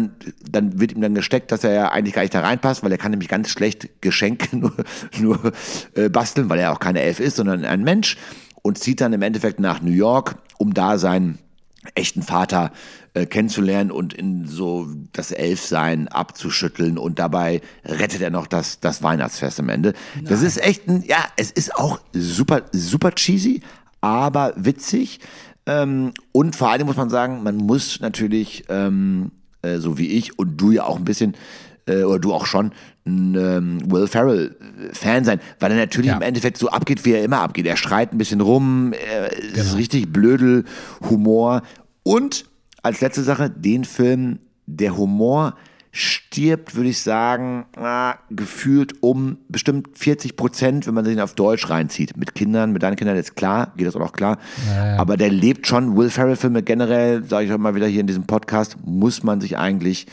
dann 0.49 0.79
wird 0.79 0.91
ihm 0.91 1.01
dann 1.01 1.15
gesteckt, 1.15 1.51
dass 1.51 1.63
er 1.63 1.73
ja 1.73 1.91
eigentlich 1.91 2.13
gar 2.13 2.21
nicht 2.21 2.33
da 2.33 2.41
reinpasst, 2.41 2.83
weil 2.83 2.91
er 2.91 2.97
kann 2.97 3.11
nämlich 3.11 3.29
ganz 3.29 3.49
schlecht 3.49 4.01
Geschenke 4.01 4.55
nur, 4.57 4.73
nur 5.19 5.51
äh, 5.95 6.09
basteln, 6.09 6.49
weil 6.49 6.59
er 6.59 6.71
auch 6.71 6.79
keine 6.79 7.01
Elf 7.01 7.19
ist, 7.19 7.37
sondern 7.37 7.65
ein 7.65 7.83
Mensch 7.83 8.17
und 8.61 8.77
zieht 8.77 9.01
dann 9.01 9.13
im 9.13 9.21
Endeffekt 9.21 9.59
nach 9.59 9.81
New 9.81 9.91
York, 9.91 10.35
um 10.57 10.73
da 10.73 10.97
seinen 10.97 11.39
echten 11.95 12.21
Vater 12.21 12.71
äh, 13.13 13.25
kennenzulernen 13.25 13.91
und 13.91 14.13
in 14.13 14.45
so 14.45 14.87
das 15.13 15.31
Elfsein 15.31 16.07
abzuschütteln 16.07 16.97
und 16.97 17.19
dabei 17.19 17.61
rettet 17.85 18.21
er 18.21 18.29
noch 18.29 18.47
das, 18.47 18.79
das 18.79 19.01
Weihnachtsfest 19.03 19.59
am 19.59 19.69
Ende. 19.69 19.93
Das 20.23 20.41
ist 20.41 20.61
echt 20.61 20.87
ein, 20.87 21.03
ja, 21.03 21.23
es 21.35 21.51
ist 21.51 21.75
auch 21.75 21.99
super, 22.13 22.63
super 22.71 23.11
cheesy, 23.11 23.61
aber 24.01 24.53
witzig. 24.55 25.19
Ähm, 25.65 26.13
und 26.31 26.55
vor 26.55 26.69
allem 26.69 26.87
muss 26.87 26.95
man 26.95 27.09
sagen, 27.09 27.43
man 27.43 27.57
muss 27.57 27.99
natürlich, 27.99 28.65
ähm, 28.69 29.31
äh, 29.61 29.77
so 29.77 29.97
wie 29.97 30.07
ich 30.07 30.37
und 30.39 30.57
du 30.57 30.71
ja 30.71 30.83
auch 30.83 30.97
ein 30.97 31.05
bisschen, 31.05 31.35
äh, 31.87 32.03
oder 32.03 32.19
du 32.19 32.33
auch 32.33 32.45
schon, 32.45 32.71
ein 33.05 33.35
ähm, 33.35 33.91
Will 33.91 34.07
Ferrell-Fan 34.07 35.23
sein, 35.23 35.39
weil 35.59 35.71
er 35.71 35.77
natürlich 35.77 36.09
Ja. 36.09 36.17
im 36.17 36.21
Endeffekt 36.21 36.57
so 36.57 36.69
abgeht, 36.69 37.05
wie 37.05 37.13
er 37.13 37.23
immer 37.23 37.39
abgeht. 37.39 37.65
Er 37.65 37.77
schreit 37.77 38.11
ein 38.13 38.17
bisschen 38.17 38.41
rum, 38.41 38.93
er 38.93 39.29
Genau. 39.29 39.53
ist 39.61 39.77
richtig 39.77 40.11
blödel, 40.11 40.65
Humor. 41.09 41.61
Und 42.03 42.45
als 42.83 43.01
letzte 43.01 43.23
Sache, 43.23 43.49
den 43.49 43.85
Film, 43.85 44.39
der 44.65 44.97
Humor 44.97 45.55
stirbt, 45.97 46.75
würde 46.75 46.89
ich 46.89 47.01
sagen, 47.01 47.65
ah, 47.75 48.15
gefühlt 48.29 49.01
um 49.01 49.37
bestimmt 49.49 49.89
40 49.97 50.35
Prozent, 50.35 50.85
wenn 50.85 50.93
man 50.93 51.03
sich 51.03 51.15
ihn 51.15 51.19
auf 51.19 51.33
Deutsch 51.33 51.69
reinzieht. 51.69 52.15
Mit 52.15 52.35
Kindern, 52.35 52.71
mit 52.71 52.83
deinen 52.83 52.95
Kindern 52.95 53.17
ist 53.17 53.35
klar, 53.35 53.73
geht 53.75 53.87
das 53.87 53.95
auch 53.95 54.11
klar. 54.11 54.37
Aber 54.97 55.17
der 55.17 55.31
lebt 55.31 55.65
schon. 55.65 55.97
Will 55.97 56.09
Ferrell-Filme 56.09 56.61
generell, 56.61 57.23
sage 57.23 57.47
ich 57.47 57.51
auch 57.51 57.57
mal 57.57 57.73
wieder 57.73 57.87
hier 57.87 58.01
in 58.01 58.07
diesem 58.07 58.25
Podcast, 58.25 58.77
muss 58.85 59.23
man 59.23 59.41
sich 59.41 59.57
eigentlich 59.57 60.05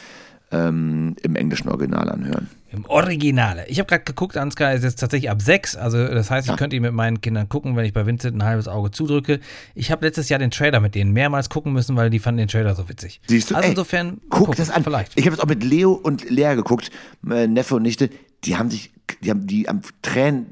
ähm, 0.51 1.16
im 1.22 1.36
englischen 1.36 1.68
Original 1.68 2.11
anhören. 2.11 2.49
Im 2.70 2.84
Originale. 2.86 3.66
Ich 3.68 3.78
habe 3.78 3.86
gerade 3.86 4.03
geguckt, 4.03 4.36
Ansgar 4.36 4.74
ist 4.74 4.82
jetzt 4.82 4.99
tatsächlich 4.99 5.30
ab 5.30 5.40
6. 5.40 5.76
Also 5.76 6.09
das 6.09 6.30
heißt, 6.30 6.49
ich 6.49 6.57
könnte 6.57 6.74
ihn 6.74 6.82
mit 6.82 6.92
meinen 6.92 7.20
Kindern 7.20 7.49
gucken, 7.49 7.76
wenn 7.76 7.84
ich 7.84 7.92
bei 7.92 8.05
Vincent 8.05 8.36
ein 8.36 8.42
halbes 8.42 8.66
Auge 8.66 8.90
zudrücke. 8.90 9.38
Ich 9.76 9.92
habe 9.92 10.05
letztes 10.05 10.28
Jahr 10.28 10.40
den 10.40 10.51
Trailer 10.51 10.80
mit 10.80 10.97
denen 10.97 11.12
mehrmals 11.12 11.49
gucken 11.49 11.72
müssen, 11.72 11.95
weil 11.97 12.11
die 12.11 12.18
fanden 12.18 12.38
den 12.38 12.49
Trailer 12.49 12.74
so 12.74 12.88
witzig. 12.88 13.20
Siehst 13.28 13.51
du? 13.51 13.55
Also 13.55 13.64
Ey, 13.64 13.70
insofern, 13.70 14.20
guck 14.28 14.47
gucken, 14.47 14.55
das 14.57 14.70
an. 14.70 14.82
Vielleicht. 14.82 15.12
Ich 15.18 15.24
habe 15.24 15.36
es 15.36 15.40
auch 15.40 15.47
mit 15.47 15.62
Leo 15.62 15.92
und 15.92 16.28
Lea 16.28 16.55
geguckt, 16.57 16.90
äh, 17.30 17.47
Neffe 17.47 17.76
und 17.76 17.82
Nichte. 17.82 18.11
Die 18.45 18.57
haben 18.57 18.70
sich, 18.70 18.92
die 19.22 19.30
haben, 19.30 19.47
die 19.47 19.68
haben 19.68 19.80
Tränen, 20.03 20.47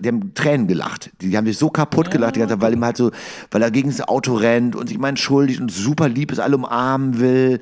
die 0.00 0.08
haben 0.08 0.32
Tränen 0.34 0.68
gelacht. 0.68 1.10
Die, 1.20 1.36
haben 1.36 1.46
sich 1.46 1.58
so 1.58 1.70
kaputt 1.70 2.10
gelacht, 2.10 2.36
die 2.36 2.40
ganze 2.40 2.54
Zeit, 2.54 2.62
weil 2.62 2.72
ihm 2.72 2.84
halt 2.84 2.96
so, 2.96 3.10
weil 3.50 3.62
er 3.62 3.72
gegen 3.72 3.90
das 3.90 4.00
Auto 4.00 4.34
rennt 4.34 4.76
und 4.76 4.88
sich 4.88 4.98
mal 4.98 5.08
entschuldigt 5.08 5.60
und 5.60 5.72
super 5.72 6.08
lieb 6.08 6.30
ist, 6.30 6.38
alle 6.38 6.56
umarmen 6.56 7.18
will 7.18 7.60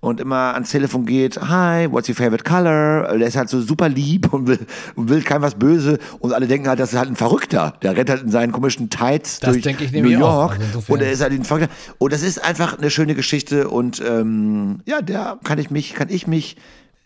und 0.00 0.18
immer 0.20 0.54
ans 0.54 0.70
Telefon 0.70 1.04
geht, 1.04 1.40
hi, 1.40 1.86
what's 1.90 2.08
your 2.08 2.14
favorite 2.14 2.44
color? 2.44 3.16
Der 3.18 3.26
ist 3.28 3.36
halt 3.36 3.48
so 3.48 3.60
super 3.60 3.88
lieb 3.88 4.32
und 4.32 4.46
will, 4.46 4.58
und 4.96 5.08
will 5.08 5.22
kein 5.22 5.42
was 5.42 5.54
böse 5.54 5.98
und 6.20 6.32
alle 6.32 6.46
denken 6.46 6.68
halt, 6.68 6.80
das 6.80 6.92
ist 6.92 6.98
halt 6.98 7.10
ein 7.10 7.16
Verrückter. 7.16 7.74
Der 7.82 7.96
rennt 7.96 8.08
halt 8.10 8.22
in 8.22 8.30
seinen 8.30 8.52
komischen 8.52 8.88
Tights 8.90 9.40
Das 9.40 9.52
durch 9.60 9.92
New. 9.92 10.08
York 10.08 10.58
Also 10.58 10.82
und 10.92 11.02
er 11.02 11.12
ist 11.12 11.20
halt 11.20 11.32
ein 11.32 11.44
Verrückter. 11.44 11.70
Und 11.98 12.12
das 12.12 12.22
ist 12.22 12.42
einfach 12.42 12.78
eine 12.78 12.90
schöne 12.90 13.14
Geschichte 13.14 13.68
und 13.68 14.02
ähm, 14.06 14.80
ja, 14.86 15.02
da 15.02 15.38
kann 15.44 15.58
ich 15.58 15.70
mich, 15.70 15.94
kann 15.94 16.08
ich 16.08 16.26
mich 16.26 16.56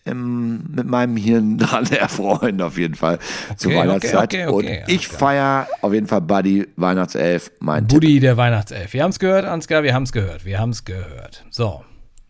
ähm, 0.06 0.64
mit 0.74 0.86
meinem 0.86 1.16
Hirn 1.16 1.58
dran 1.58 1.86
erfreuen, 1.90 2.60
auf 2.60 2.78
jeden 2.78 2.94
Fall, 2.94 3.18
zur 3.56 3.72
Okay, 3.72 3.78
okay, 3.80 3.88
Weihnachtszeit. 3.88 4.22
okay, 4.34 4.46
okay, 4.46 4.82
und 4.84 4.92
ich 4.92 5.08
feiere 5.08 5.66
auf 5.80 5.92
jeden 5.92 6.06
Fall 6.06 6.20
Buddy, 6.20 6.68
Weihnachtself, 6.76 7.50
mein. 7.58 7.86
Buddy, 7.86 8.20
der 8.20 8.36
Weihnachtself. 8.36 8.92
Wir 8.92 9.02
haben 9.02 9.10
es 9.10 9.18
gehört, 9.18 9.46
Ansgar, 9.46 9.82
wir 9.82 9.94
haben 9.94 10.02
es 10.04 10.12
gehört. 10.12 10.44
Wir 10.44 10.58
haben 10.58 10.70
es 10.70 10.84
gehört. 10.84 11.44
So, 11.50 11.82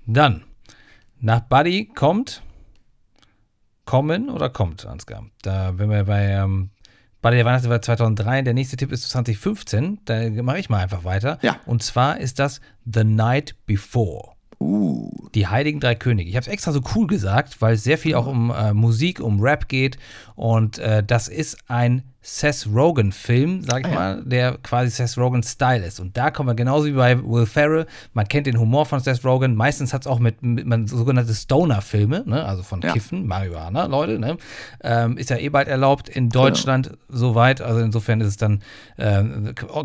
dann. 0.07 0.45
Nach 1.25 1.41
Buddy 1.41 1.87
kommt. 1.87 2.43
Kommen 3.87 4.29
oder 4.29 4.51
kommt, 4.51 4.85
Ansgar? 4.85 5.25
Da, 5.41 5.79
wenn 5.79 5.89
wir 5.89 6.05
bei 6.05 6.27
ähm, 6.27 6.69
Buddy 7.23 7.37
der 7.37 7.47
Weihnachtself 7.47 7.71
war 7.71 7.81
2003, 7.81 8.43
der 8.43 8.53
nächste 8.53 8.77
Tipp 8.77 8.93
ist 8.93 9.09
2015. 9.09 10.01
Da 10.05 10.29
mache 10.43 10.59
ich 10.59 10.69
mal 10.69 10.83
einfach 10.83 11.05
weiter. 11.05 11.39
Ja. 11.41 11.59
Und 11.65 11.83
zwar 11.83 12.21
ist 12.21 12.39
das 12.41 12.61
The 12.85 13.05
Night 13.05 13.57
Before. 13.65 14.34
Uh, 14.65 15.11
Die 15.35 15.47
Heiligen 15.47 15.79
Drei 15.81 15.95
Könige. 15.95 16.31
Ich 16.31 16.37
habe 16.37 16.47
es 16.47 16.49
extra 16.53 16.73
so 16.73 16.81
cool 16.95 17.07
gesagt, 17.07 17.61
weil 17.61 17.75
es 17.75 17.85
sehr 17.85 17.99
viel 17.99 18.15
auch 18.15 18.27
um 18.27 18.51
äh, 18.51 18.73
Musik, 18.73 19.21
um 19.21 19.41
Rap 19.41 19.69
geht. 19.69 19.99
Und 20.37 20.79
äh, 20.79 21.03
das 21.05 21.29
ist 21.29 21.59
ein 21.69 22.03
Seth 22.27 22.67
Rogen-Film, 22.73 23.63
sag 23.65 23.81
ich 23.81 23.87
Ah, 23.89 23.91
ja. 23.91 23.95
mal, 23.95 24.23
der 24.25 24.57
quasi 24.63 24.89
Seth 24.91 25.19
Rogen-Style 25.19 25.85
ist. 25.85 26.01
Und 26.01 26.17
da 26.17 26.31
kommen 26.31 26.49
wir 26.49 26.55
genauso 26.55 26.87
wie 26.87 26.93
bei 26.93 27.23
Will 27.23 27.45
Ferrell. 27.45 27.85
Man 28.15 28.27
kennt 28.27 28.47
den 28.47 28.59
Humor 28.59 28.87
von 28.87 29.01
Seth 29.01 29.23
Rogen. 29.27 29.55
Meistens 29.55 29.93
hat 29.93 30.01
es 30.03 30.07
auch 30.07 30.19
mit, 30.19 30.43
mit 30.43 30.67
man, 30.67 30.87
sogenannte 30.87 31.35
Stoner-Filme, 31.35 32.23
ne? 32.27 32.43
also 32.47 32.63
von 32.63 32.81
Ja. 32.81 32.93
Kiffen, 32.95 33.27
Marihuana, 33.27 33.85
Leute. 33.85 34.19
Ne? 34.19 34.39
Ähm, 34.83 35.19
ist 35.19 35.29
ja 35.29 35.37
eh 35.37 35.51
bald 35.51 35.69
erlaubt 35.69 36.09
in 36.09 36.31
Deutschland 36.31 36.93
soweit. 37.11 37.61
Also 37.61 37.81
insofern 37.81 38.23
ist 38.23 38.29
es 38.29 38.37
dann 38.39 38.63
äh, 38.97 39.23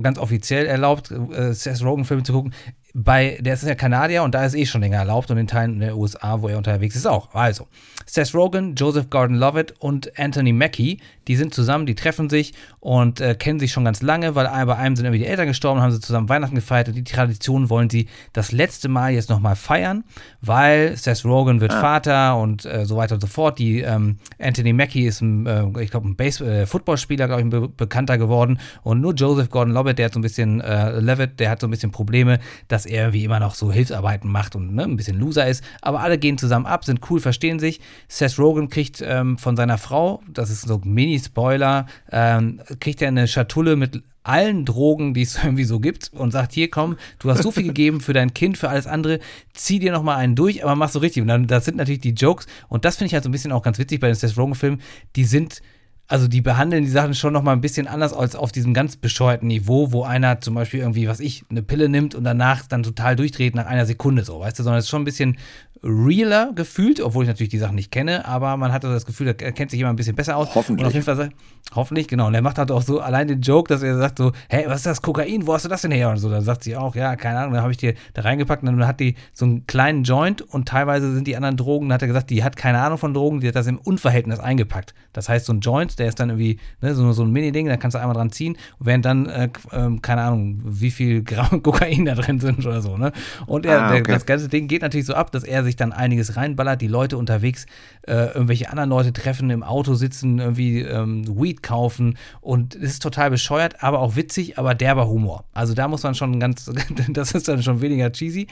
ganz 0.01 0.17
offiziell 0.17 0.65
erlaubt, 0.65 1.11
äh, 1.11 1.51
Seth 1.53 1.83
Rogen-Filme 1.83 2.23
zu 2.23 2.31
gucken. 2.31 2.53
Bei, 2.93 3.37
der 3.39 3.53
ist 3.53 3.63
ja 3.63 3.75
Kanadier 3.75 4.23
und 4.23 4.33
da 4.33 4.45
ist 4.45 4.55
eh 4.55 4.65
schon 4.65 4.81
länger 4.81 4.97
erlaubt 4.97 5.29
und 5.29 5.37
in 5.37 5.47
Teilen 5.47 5.79
der 5.79 5.95
USA, 5.95 6.41
wo 6.41 6.47
er 6.47 6.57
unterwegs 6.57 6.95
ist, 6.95 7.05
auch. 7.05 7.33
Also, 7.35 7.67
Seth 8.05 8.33
Rogen, 8.33 8.75
Joseph 8.75 9.09
Gordon-Levitt 9.09 9.75
und 9.79 10.17
Anthony 10.17 10.53
Mackie, 10.53 10.99
die 11.29 11.35
sind 11.35 11.53
zusammen, 11.53 11.85
die 11.85 11.93
treffen 11.93 12.27
sich 12.27 12.53
und 12.79 13.21
äh, 13.21 13.35
kennen 13.35 13.59
sich 13.59 13.71
schon 13.71 13.85
ganz 13.85 14.01
lange, 14.01 14.33
weil 14.33 14.47
bei 14.65 14.75
einem 14.75 14.95
sind 14.95 15.05
irgendwie 15.05 15.19
die 15.19 15.27
Eltern 15.27 15.47
gestorben, 15.47 15.79
haben 15.79 15.91
sie 15.91 15.99
zusammen 15.99 16.27
Weihnachten 16.27 16.55
gefeiert 16.55 16.87
und 16.87 16.95
die 16.95 17.03
Tradition 17.03 17.69
wollen 17.69 17.87
sie 17.87 18.07
das 18.33 18.51
letzte 18.51 18.89
Mal 18.89 19.11
jetzt 19.11 19.29
nochmal 19.29 19.55
feiern, 19.55 20.03
weil 20.41 20.97
Seth 20.97 21.23
Rogen 21.25 21.61
wird 21.61 21.71
Vater 21.71 22.35
und 22.37 22.65
äh, 22.65 22.83
so 22.85 22.97
weiter 22.97 23.13
und 23.13 23.21
so 23.21 23.27
fort. 23.27 23.59
Die 23.59 23.81
ähm, 23.81 24.17
Anthony 24.39 24.73
Mackie 24.73 25.05
ist 25.05 25.21
ein, 25.21 25.45
äh, 25.45 25.83
ich 25.83 25.91
glaube, 25.91 26.09
ein 26.09 26.15
Base 26.15 26.43
äh, 26.43 26.65
Footballspieler, 26.65 27.27
glaube 27.27 27.41
ich, 27.41 27.45
ein 27.45 27.51
be 27.51 27.69
bekannter 27.69 28.17
geworden 28.17 28.59
und 28.81 28.99
nur 28.99 29.13
Joseph 29.13 29.51
Gordon-Levitt, 29.51 29.99
der 29.99 30.05
hat 30.05 30.13
so 30.13 30.19
ein 30.19 30.23
bisschen 30.23 30.61
äh, 30.61 30.99
Levitt, 30.99 31.39
der 31.39 31.51
hat 31.51 31.61
so 31.61 31.67
ein 31.67 31.69
bisschen 31.69 31.91
Probleme, 31.91 32.39
dass 32.67 32.87
er 32.87 33.03
irgendwie 33.03 33.23
immer 33.23 33.39
noch 33.39 33.53
so 33.53 33.71
Hilfsarbeiten 33.71 34.31
macht 34.31 34.55
und 34.55 34.73
ne, 34.73 34.83
ein 34.83 34.97
bisschen 34.97 35.19
Loser 35.19 35.47
ist. 35.47 35.63
Aber 35.81 35.99
alle 35.99 36.17
gehen 36.17 36.39
zusammen 36.39 36.65
ab, 36.65 36.85
sind 36.85 37.01
cool, 37.11 37.19
verstehen 37.19 37.59
sich. 37.59 37.81
Seth 38.07 38.39
Rogen 38.39 38.69
kriegt 38.69 39.03
ähm, 39.05 39.37
von 39.37 39.55
seiner 39.55 39.77
Frau, 39.77 40.23
das 40.27 40.49
ist 40.49 40.61
so 40.67 40.81
ein 40.83 40.93
Mini-Spoiler, 41.19 41.85
ähm, 42.11 42.61
kriegt 42.79 43.01
er 43.01 43.09
eine 43.09 43.27
Schatulle 43.27 43.75
mit 43.75 44.01
allen 44.23 44.65
Drogen, 44.65 45.13
die 45.13 45.21
es 45.21 45.37
irgendwie 45.43 45.63
so 45.63 45.79
gibt 45.79 46.11
und 46.13 46.31
sagt, 46.31 46.53
hier 46.53 46.69
komm, 46.69 46.97
du 47.19 47.29
hast 47.29 47.43
so 47.43 47.51
viel 47.51 47.63
gegeben 47.63 48.01
für 48.01 48.13
dein 48.13 48.33
Kind, 48.33 48.57
für 48.57 48.69
alles 48.69 48.87
andere, 48.87 49.19
zieh 49.53 49.79
dir 49.79 49.91
noch 49.91 50.03
mal 50.03 50.15
einen 50.15 50.35
durch, 50.35 50.63
aber 50.63 50.75
mach 50.75 50.89
so 50.89 50.99
richtig. 50.99 51.21
Und 51.21 51.27
dann, 51.27 51.47
das 51.47 51.65
sind 51.65 51.77
natürlich 51.77 52.01
die 52.01 52.11
Jokes 52.13 52.47
und 52.67 52.85
das 52.85 52.97
finde 52.97 53.07
ich 53.07 53.13
halt 53.13 53.23
so 53.23 53.29
ein 53.29 53.33
bisschen 53.33 53.51
auch 53.51 53.63
ganz 53.63 53.79
witzig 53.79 53.99
bei 53.99 54.07
den 54.07 54.15
Seth 54.15 54.37
Rogen-Filmen, 54.37 54.81
die 55.15 55.25
sind 55.25 55.61
also 56.09 56.27
die 56.27 56.41
behandeln 56.41 56.83
die 56.83 56.89
Sachen 56.89 57.13
schon 57.13 57.33
noch 57.33 57.43
mal 57.43 57.53
ein 57.53 57.61
bisschen 57.61 57.87
anders 57.87 58.13
als 58.13 58.35
auf 58.35 58.51
diesem 58.51 58.73
ganz 58.73 58.97
bescheuerten 58.97 59.47
Niveau, 59.47 59.91
wo 59.91 60.03
einer 60.03 60.41
zum 60.41 60.55
Beispiel 60.55 60.79
irgendwie, 60.79 61.07
was 61.07 61.19
ich, 61.19 61.45
eine 61.51 61.61
Pille 61.61 61.87
nimmt 61.87 62.15
und 62.15 62.23
danach 62.23 62.65
dann 62.65 62.81
total 62.81 63.15
durchdreht 63.15 63.53
nach 63.53 63.67
einer 63.67 63.85
Sekunde 63.85 64.25
so, 64.25 64.39
weißt 64.39 64.57
du, 64.57 64.63
sondern 64.63 64.79
es 64.79 64.85
ist 64.85 64.89
schon 64.89 65.03
ein 65.03 65.05
bisschen 65.05 65.37
realer 65.83 66.51
gefühlt, 66.53 66.99
obwohl 66.99 67.23
ich 67.23 67.27
natürlich 67.29 67.49
die 67.49 67.57
Sachen 67.57 67.75
nicht 67.75 67.91
kenne, 67.91 68.25
aber 68.25 68.57
man 68.57 68.73
hatte 68.73 68.89
das 68.89 69.05
Gefühl, 69.05 69.27
er 69.27 69.33
kennt 69.33 69.71
sich 69.71 69.79
immer 69.79 69.89
ein 69.89 69.95
bisschen 69.95 70.15
besser 70.15 70.35
aus. 70.35 70.53
Hoffentlich. 70.55 70.83
Und 70.83 70.87
auf 70.87 70.93
jeden 70.93 71.05
Fall, 71.05 71.29
hoffentlich, 71.73 72.07
genau. 72.07 72.27
Und 72.27 72.35
er 72.35 72.41
macht 72.41 72.57
halt 72.57 72.71
auch 72.71 72.81
so 72.81 72.99
allein 72.99 73.27
den 73.27 73.41
Joke, 73.41 73.69
dass 73.69 73.81
er 73.81 73.97
sagt 73.97 74.17
so, 74.17 74.31
hey, 74.49 74.65
was 74.67 74.77
ist 74.77 74.85
das, 74.85 75.01
Kokain, 75.01 75.47
wo 75.47 75.53
hast 75.53 75.65
du 75.65 75.69
das 75.69 75.81
denn 75.81 75.91
her? 75.91 76.09
Und 76.09 76.17
so, 76.17 76.29
dann 76.29 76.43
sagt 76.43 76.63
sie 76.63 76.75
auch, 76.75 76.95
ja, 76.95 77.15
keine 77.15 77.39
Ahnung, 77.39 77.53
dann 77.53 77.61
habe 77.61 77.71
ich 77.71 77.77
dir 77.77 77.93
da 78.13 78.23
reingepackt 78.23 78.63
und 78.63 78.77
dann 78.77 78.87
hat 78.87 78.99
die 78.99 79.15
so 79.33 79.45
einen 79.45 79.67
kleinen 79.67 80.03
Joint 80.03 80.41
und 80.41 80.67
teilweise 80.67 81.13
sind 81.13 81.27
die 81.27 81.35
anderen 81.35 81.57
Drogen, 81.57 81.87
dann 81.89 81.95
hat 81.95 82.01
er 82.01 82.07
gesagt, 82.07 82.29
die 82.29 82.43
hat 82.43 82.55
keine 82.55 82.79
Ahnung 82.79 82.97
von 82.97 83.13
Drogen, 83.13 83.39
die 83.39 83.47
hat 83.47 83.55
das 83.55 83.67
im 83.67 83.77
Unverhältnis 83.77 84.39
eingepackt. 84.39 84.93
Das 85.13 85.29
heißt, 85.29 85.45
so 85.45 85.53
ein 85.53 85.61
Joint, 85.61 85.97
der 85.99 86.07
ist 86.07 86.19
dann 86.19 86.29
irgendwie 86.29 86.59
ne, 86.81 86.93
so, 86.93 87.11
so 87.13 87.23
ein 87.23 87.31
Mini-Ding, 87.31 87.67
da 87.67 87.77
kannst 87.77 87.95
du 87.95 87.99
einmal 87.99 88.15
dran 88.15 88.31
ziehen, 88.31 88.57
während 88.79 89.05
dann, 89.05 89.27
äh, 89.27 89.49
äh, 89.71 89.97
keine 90.01 90.21
Ahnung, 90.21 90.59
wie 90.63 90.91
viel 90.91 91.23
Gramm 91.23 91.63
Kokain 91.63 92.05
da 92.05 92.15
drin 92.15 92.39
sind 92.39 92.65
oder 92.65 92.81
so, 92.81 92.97
ne? 92.97 93.11
Und 93.45 93.65
er, 93.65 93.81
ah, 93.81 93.89
okay. 93.91 94.03
der, 94.03 94.15
das 94.15 94.25
ganze 94.25 94.49
Ding 94.49 94.67
geht 94.67 94.81
natürlich 94.81 95.05
so 95.05 95.13
ab, 95.13 95.31
dass 95.31 95.43
er 95.43 95.63
sich 95.63 95.68
dann 95.75 95.93
einiges 95.93 96.35
reinballert, 96.35 96.81
die 96.81 96.87
Leute 96.87 97.17
unterwegs 97.17 97.65
äh, 98.07 98.33
irgendwelche 98.33 98.69
anderen 98.69 98.89
Leute 98.89 99.13
treffen, 99.13 99.49
im 99.49 99.63
Auto 99.63 99.93
sitzen, 99.95 100.39
irgendwie 100.39 100.81
ähm, 100.81 101.25
Weed 101.27 101.63
kaufen 101.63 102.17
und 102.41 102.75
es 102.75 102.91
ist 102.91 103.01
total 103.01 103.29
bescheuert, 103.29 103.83
aber 103.83 103.99
auch 103.99 104.15
witzig, 104.15 104.57
aber 104.57 104.75
derber 104.75 105.07
Humor. 105.07 105.45
Also 105.53 105.73
da 105.73 105.87
muss 105.87 106.03
man 106.03 106.15
schon 106.15 106.39
ganz, 106.39 106.71
das 107.09 107.33
ist 107.33 107.47
dann 107.47 107.63
schon 107.63 107.81
weniger 107.81 108.11
cheesy. 108.11 108.47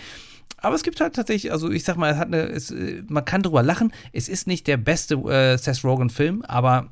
Aber 0.59 0.76
es 0.76 0.84
gibt 0.84 0.99
halt 1.01 1.15
tatsächlich, 1.15 1.51
also 1.51 1.70
ich 1.70 1.84
sag 1.84 1.97
mal, 1.97 2.11
es 2.11 2.18
hat 2.18 2.28
eine, 2.28 2.43
es, 2.43 2.72
äh, 2.72 3.03
man 3.07 3.24
kann 3.26 3.43
drüber 3.43 3.61
lachen. 3.61 3.93
Es 4.11 4.28
ist 4.28 4.47
nicht 4.47 4.65
der 4.68 4.78
beste 4.78 5.15
äh, 5.15 5.57
Seth 5.57 5.84
Rogen-Film, 5.84 6.43
aber 6.47 6.88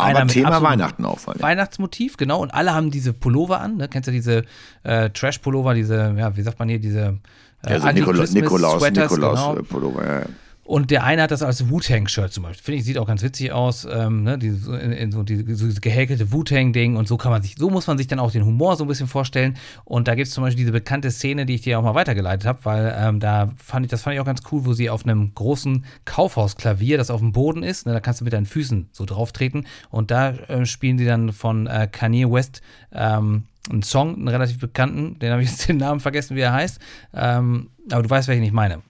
aber 0.00 0.26
Thema 0.26 0.62
Weihnachten 0.62 1.04
auch. 1.04 1.18
Weihnachtsmotiv, 1.26 2.16
genau. 2.16 2.40
Und 2.40 2.54
alle 2.54 2.74
haben 2.74 2.90
diese 2.90 3.12
Pullover 3.12 3.60
an. 3.60 3.76
Ne? 3.76 3.88
Kennst 3.88 4.08
du 4.08 4.12
diese 4.12 4.44
äh, 4.82 5.10
Trash-Pullover, 5.10 5.74
diese, 5.74 6.14
ja, 6.16 6.36
wie 6.36 6.42
sagt 6.42 6.58
man 6.58 6.68
hier, 6.68 6.78
diese 6.78 7.18
äh, 7.66 7.72
ja, 7.72 7.80
so 7.80 7.88
Nikolaus, 7.88 8.32
Nikolaus, 8.32 8.90
Nikolaus 8.90 9.56
genau. 9.56 9.62
Pullover, 9.62 10.06
ja. 10.06 10.26
Und 10.70 10.92
der 10.92 11.02
eine 11.02 11.22
hat 11.22 11.32
das 11.32 11.42
als 11.42 11.68
Wu-Tang-Shirt 11.68 12.32
zum 12.32 12.44
Beispiel. 12.44 12.62
Finde 12.62 12.78
ich, 12.78 12.84
sieht 12.84 12.96
auch 12.96 13.06
ganz 13.08 13.24
witzig 13.24 13.50
aus. 13.50 13.88
Ähm, 13.90 14.22
ne? 14.22 14.38
die, 14.38 14.50
so, 14.50 14.72
in, 14.72 14.92
in 14.92 15.10
so, 15.10 15.24
die, 15.24 15.38
so 15.38 15.64
dieses 15.64 15.80
gehäkelte 15.80 16.30
Wu-Tang-Ding 16.30 16.94
und 16.94 17.08
so 17.08 17.16
kann 17.16 17.32
man 17.32 17.42
sich, 17.42 17.56
so 17.58 17.70
muss 17.70 17.88
man 17.88 17.98
sich 17.98 18.06
dann 18.06 18.20
auch 18.20 18.30
den 18.30 18.44
Humor 18.44 18.76
so 18.76 18.84
ein 18.84 18.86
bisschen 18.86 19.08
vorstellen. 19.08 19.56
Und 19.84 20.06
da 20.06 20.14
gibt 20.14 20.28
es 20.28 20.32
zum 20.32 20.44
Beispiel 20.44 20.60
diese 20.60 20.70
bekannte 20.70 21.10
Szene, 21.10 21.44
die 21.44 21.56
ich 21.56 21.62
dir 21.62 21.76
auch 21.76 21.82
mal 21.82 21.96
weitergeleitet 21.96 22.46
habe, 22.46 22.60
weil 22.62 22.94
ähm, 22.96 23.18
da 23.18 23.50
fand 23.56 23.84
ich, 23.84 23.90
das 23.90 24.02
fand 24.02 24.14
ich 24.14 24.20
auch 24.20 24.24
ganz 24.24 24.42
cool, 24.52 24.64
wo 24.64 24.72
sie 24.72 24.90
auf 24.90 25.04
einem 25.04 25.34
großen 25.34 25.84
Kaufhausklavier, 26.04 26.98
das 26.98 27.10
auf 27.10 27.18
dem 27.18 27.32
Boden 27.32 27.64
ist, 27.64 27.86
ne? 27.86 27.92
da 27.92 27.98
kannst 27.98 28.20
du 28.20 28.24
mit 28.24 28.32
deinen 28.32 28.46
Füßen 28.46 28.90
so 28.92 29.04
drauf 29.06 29.32
treten. 29.32 29.64
Und 29.90 30.12
da 30.12 30.30
äh, 30.30 30.66
spielen 30.66 30.98
sie 30.98 31.04
dann 31.04 31.32
von 31.32 31.66
äh, 31.66 31.88
Kanye 31.90 32.30
West 32.30 32.62
ähm, 32.92 33.42
einen 33.70 33.82
Song, 33.82 34.16
einen 34.16 34.28
relativ 34.28 34.58
bekannten, 34.58 35.18
den 35.18 35.32
habe 35.32 35.42
ich 35.42 35.50
jetzt 35.50 35.68
den 35.68 35.78
Namen 35.78 36.00
vergessen, 36.00 36.36
wie 36.36 36.40
er 36.40 36.52
heißt. 36.52 36.78
Ähm, 37.14 37.70
aber 37.90 38.02
du 38.02 38.10
weißt, 38.10 38.28
welchen 38.28 38.44
ich 38.44 38.52
meine. 38.52 38.82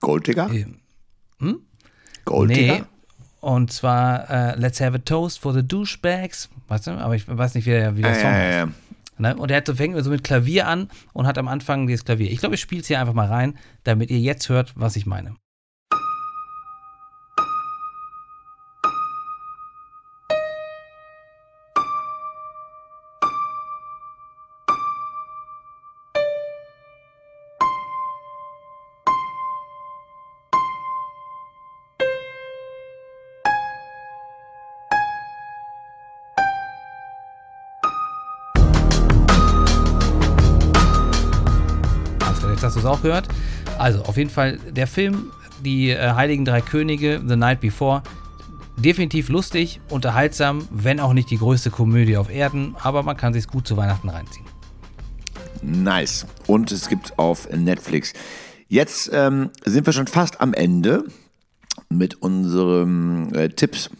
Golddigger? 0.00 0.50
Äh, 0.52 0.66
hm? 1.38 1.60
Golddigger? 2.24 2.74
Nee. 2.74 2.84
Und 3.40 3.72
zwar 3.72 4.28
uh, 4.28 4.60
Let's 4.60 4.80
Have 4.80 4.96
a 4.96 4.98
Toast 4.98 5.38
for 5.38 5.54
the 5.54 5.66
Douchebags. 5.66 6.50
Weißt 6.68 6.88
du? 6.88 6.90
Aber 6.92 7.14
ich 7.14 7.26
weiß 7.26 7.54
nicht, 7.54 7.66
wie 7.66 7.70
der, 7.70 7.96
wie 7.96 8.02
der 8.02 8.10
ah, 8.10 8.14
Song 8.14 8.30
ja, 8.30 8.38
ja, 8.38 8.50
ja. 8.50 8.68
Ne? 9.20 9.36
Und 9.36 9.50
er 9.50 9.58
hat, 9.58 9.68
fängt 9.68 10.02
so 10.02 10.10
mit 10.10 10.24
Klavier 10.24 10.66
an 10.66 10.88
und 11.12 11.26
hat 11.26 11.36
am 11.36 11.48
Anfang 11.48 11.86
dieses 11.86 12.04
Klavier. 12.04 12.30
Ich 12.30 12.38
glaube, 12.38 12.54
ich 12.54 12.60
spiele 12.60 12.80
es 12.80 12.86
hier 12.86 13.00
einfach 13.00 13.14
mal 13.14 13.28
rein, 13.28 13.58
damit 13.84 14.10
ihr 14.10 14.18
jetzt 14.18 14.48
hört, 14.48 14.72
was 14.76 14.96
ich 14.96 15.06
meine. 15.06 15.34
Auch 42.90 43.02
gehört. 43.02 43.28
Also, 43.78 44.02
auf 44.02 44.16
jeden 44.16 44.30
Fall 44.30 44.58
der 44.70 44.86
Film, 44.86 45.32
die 45.64 45.90
äh, 45.90 46.12
Heiligen 46.12 46.44
Drei 46.44 46.60
Könige, 46.60 47.20
The 47.26 47.36
Night 47.36 47.60
Before, 47.60 48.02
definitiv 48.76 49.28
lustig, 49.28 49.80
unterhaltsam, 49.90 50.66
wenn 50.70 51.00
auch 51.00 51.12
nicht 51.12 51.30
die 51.30 51.38
größte 51.38 51.70
Komödie 51.70 52.16
auf 52.16 52.30
Erden, 52.30 52.74
aber 52.82 53.02
man 53.02 53.16
kann 53.16 53.32
sich 53.32 53.46
gut 53.46 53.66
zu 53.66 53.76
Weihnachten 53.76 54.08
reinziehen. 54.08 54.46
Nice. 55.62 56.26
Und 56.46 56.72
es 56.72 56.88
gibt 56.88 57.18
auf 57.18 57.48
Netflix. 57.50 58.12
Jetzt 58.68 59.10
ähm, 59.12 59.50
sind 59.64 59.86
wir 59.86 59.92
schon 59.92 60.06
fast 60.06 60.40
am 60.40 60.54
Ende 60.54 61.04
mit 61.88 62.22
unseren 62.22 63.34
äh, 63.34 63.48
Tipps 63.50 63.90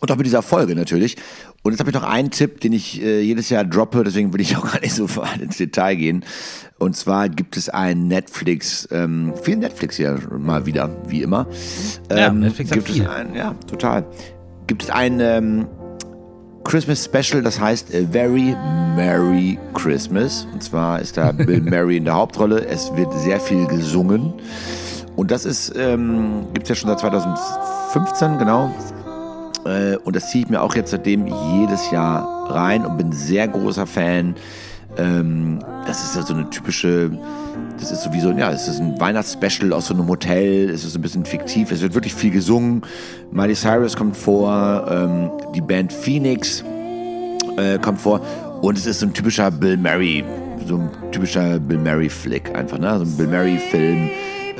und 0.00 0.12
auch 0.12 0.16
mit 0.16 0.26
dieser 0.26 0.42
Folge 0.42 0.74
natürlich. 0.74 1.16
Und 1.64 1.72
jetzt 1.72 1.80
habe 1.80 1.90
ich 1.90 1.94
noch 1.94 2.04
einen 2.04 2.30
Tipp, 2.30 2.60
den 2.60 2.74
ich 2.74 3.02
äh, 3.02 3.22
jedes 3.22 3.48
Jahr 3.48 3.64
droppe, 3.64 4.04
deswegen 4.04 4.34
will 4.34 4.40
ich 4.42 4.54
auch 4.54 4.64
gar 4.72 4.80
nicht 4.80 4.94
so 4.94 5.08
ins 5.40 5.56
Detail 5.56 5.96
gehen. 5.96 6.24
Und 6.78 6.94
zwar 6.94 7.30
gibt 7.30 7.56
es 7.56 7.70
ein 7.70 8.06
Netflix, 8.06 8.86
ähm, 8.92 9.32
viel 9.42 9.56
Netflix 9.56 9.96
hier 9.96 10.18
mal 10.38 10.66
wieder, 10.66 10.90
wie 11.08 11.22
immer. 11.22 11.46
Ähm, 12.10 12.18
ja, 12.18 12.30
Netflix 12.30 12.70
gibt 12.70 12.88
hat 12.88 12.94
viel. 12.94 13.08
Ein, 13.08 13.34
ja, 13.34 13.54
total. 13.66 14.04
Gibt 14.66 14.82
es 14.82 14.90
ein 14.90 15.20
ähm, 15.20 15.66
Christmas 16.64 17.06
Special, 17.06 17.42
das 17.42 17.58
heißt 17.58 17.94
A 17.94 18.12
Very 18.12 18.54
Merry 18.94 19.58
Christmas. 19.72 20.46
Und 20.52 20.62
zwar 20.62 21.00
ist 21.00 21.16
da 21.16 21.32
Bill 21.32 21.60
Murray 21.62 21.96
in 21.96 22.04
der 22.04 22.14
Hauptrolle. 22.14 22.66
Es 22.66 22.94
wird 22.94 23.10
sehr 23.20 23.40
viel 23.40 23.66
gesungen. 23.66 24.34
Und 25.16 25.30
das 25.30 25.46
ist, 25.46 25.72
ähm, 25.78 26.46
gibt 26.52 26.64
es 26.64 26.68
ja 26.70 26.74
schon 26.74 26.90
seit 26.90 27.00
2015, 27.00 28.36
genau. 28.36 28.74
Äh, 29.64 29.96
und 29.96 30.16
das 30.16 30.30
ziehe 30.30 30.44
ich 30.44 30.50
mir 30.50 30.62
auch 30.62 30.74
jetzt 30.74 30.90
seitdem 30.90 31.26
jedes 31.26 31.90
Jahr 31.90 32.50
rein 32.50 32.84
und 32.84 32.98
bin 32.98 33.12
sehr 33.12 33.48
großer 33.48 33.86
Fan. 33.86 34.34
Ähm, 34.96 35.58
das 35.86 36.04
ist 36.04 36.16
ja 36.16 36.22
so 36.22 36.34
eine 36.34 36.48
typische, 36.50 37.10
das 37.78 37.90
ist 37.90 38.02
sowieso, 38.02 38.30
ja, 38.30 38.50
es 38.52 38.68
ist 38.68 38.80
ein 38.80 38.98
Weihnachtsspecial 39.00 39.72
aus 39.72 39.86
so 39.86 39.94
einem 39.94 40.06
Hotel, 40.06 40.70
es 40.70 40.84
ist 40.84 40.94
ein 40.94 41.02
bisschen 41.02 41.24
fiktiv, 41.24 41.72
es 41.72 41.80
wird 41.80 41.94
wirklich 41.94 42.14
viel 42.14 42.30
gesungen. 42.30 42.82
Miley 43.32 43.54
Cyrus 43.54 43.96
kommt 43.96 44.16
vor, 44.16 44.86
ähm, 44.88 45.30
die 45.54 45.60
Band 45.60 45.92
Phoenix 45.92 46.62
äh, 47.56 47.78
kommt 47.78 48.00
vor 48.00 48.20
und 48.62 48.78
es 48.78 48.86
ist 48.86 49.00
so 49.00 49.06
ein 49.06 49.12
typischer 49.12 49.50
Bill 49.50 49.76
Murray, 49.76 50.24
so 50.66 50.76
ein 50.76 50.90
typischer 51.10 51.58
Bill 51.58 51.78
Murray 51.78 52.08
Flick 52.08 52.54
einfach, 52.54 52.78
ne? 52.78 52.96
So 52.98 53.04
ein 53.04 53.16
Bill 53.16 53.26
Murray 53.26 53.58
Film. 53.58 54.10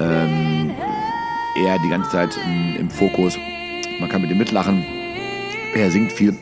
Ähm, 0.01 0.71
er 1.57 1.79
die 1.79 1.89
ganze 1.89 2.11
Zeit 2.11 2.37
im 2.79 2.91
Fokus 2.91 3.39
man 4.01 4.09
kann 4.09 4.23
mit 4.23 4.31
ihm 4.31 4.39
mitlachen. 4.39 4.85
Er 5.75 5.91
singt 5.91 6.13
viel. 6.13 6.37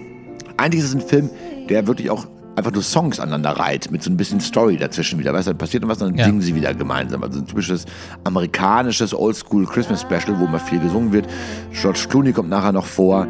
Eigentlich 0.56 0.82
ist 0.82 0.90
es 0.90 0.94
ein 0.94 1.00
Film, 1.00 1.30
der 1.68 1.86
wirklich 1.86 2.10
auch 2.10 2.26
einfach 2.56 2.72
nur 2.72 2.82
Songs 2.82 3.18
aneinander 3.18 3.50
reiht, 3.50 3.90
mit 3.90 4.02
so 4.02 4.10
ein 4.10 4.16
bisschen 4.16 4.40
Story 4.40 4.76
dazwischen 4.76 5.18
wieder. 5.18 5.32
Weißt 5.32 5.46
du, 5.46 5.52
dann 5.52 5.58
passiert 5.58 5.86
was, 5.86 5.98
dann 5.98 6.14
ja. 6.14 6.24
singen 6.24 6.40
sie 6.40 6.54
wieder 6.54 6.74
gemeinsam. 6.74 7.22
Also 7.22 7.40
ein 7.40 7.46
typisches 7.46 7.86
amerikanisches 8.24 9.14
Oldschool 9.14 9.66
Christmas 9.66 10.02
Special, 10.02 10.38
wo 10.38 10.44
immer 10.44 10.58
viel 10.58 10.80
gesungen 10.80 11.12
wird. 11.12 11.26
George 11.72 12.06
Clooney 12.08 12.32
kommt 12.32 12.50
nachher 12.50 12.72
noch 12.72 12.86
vor. 12.86 13.26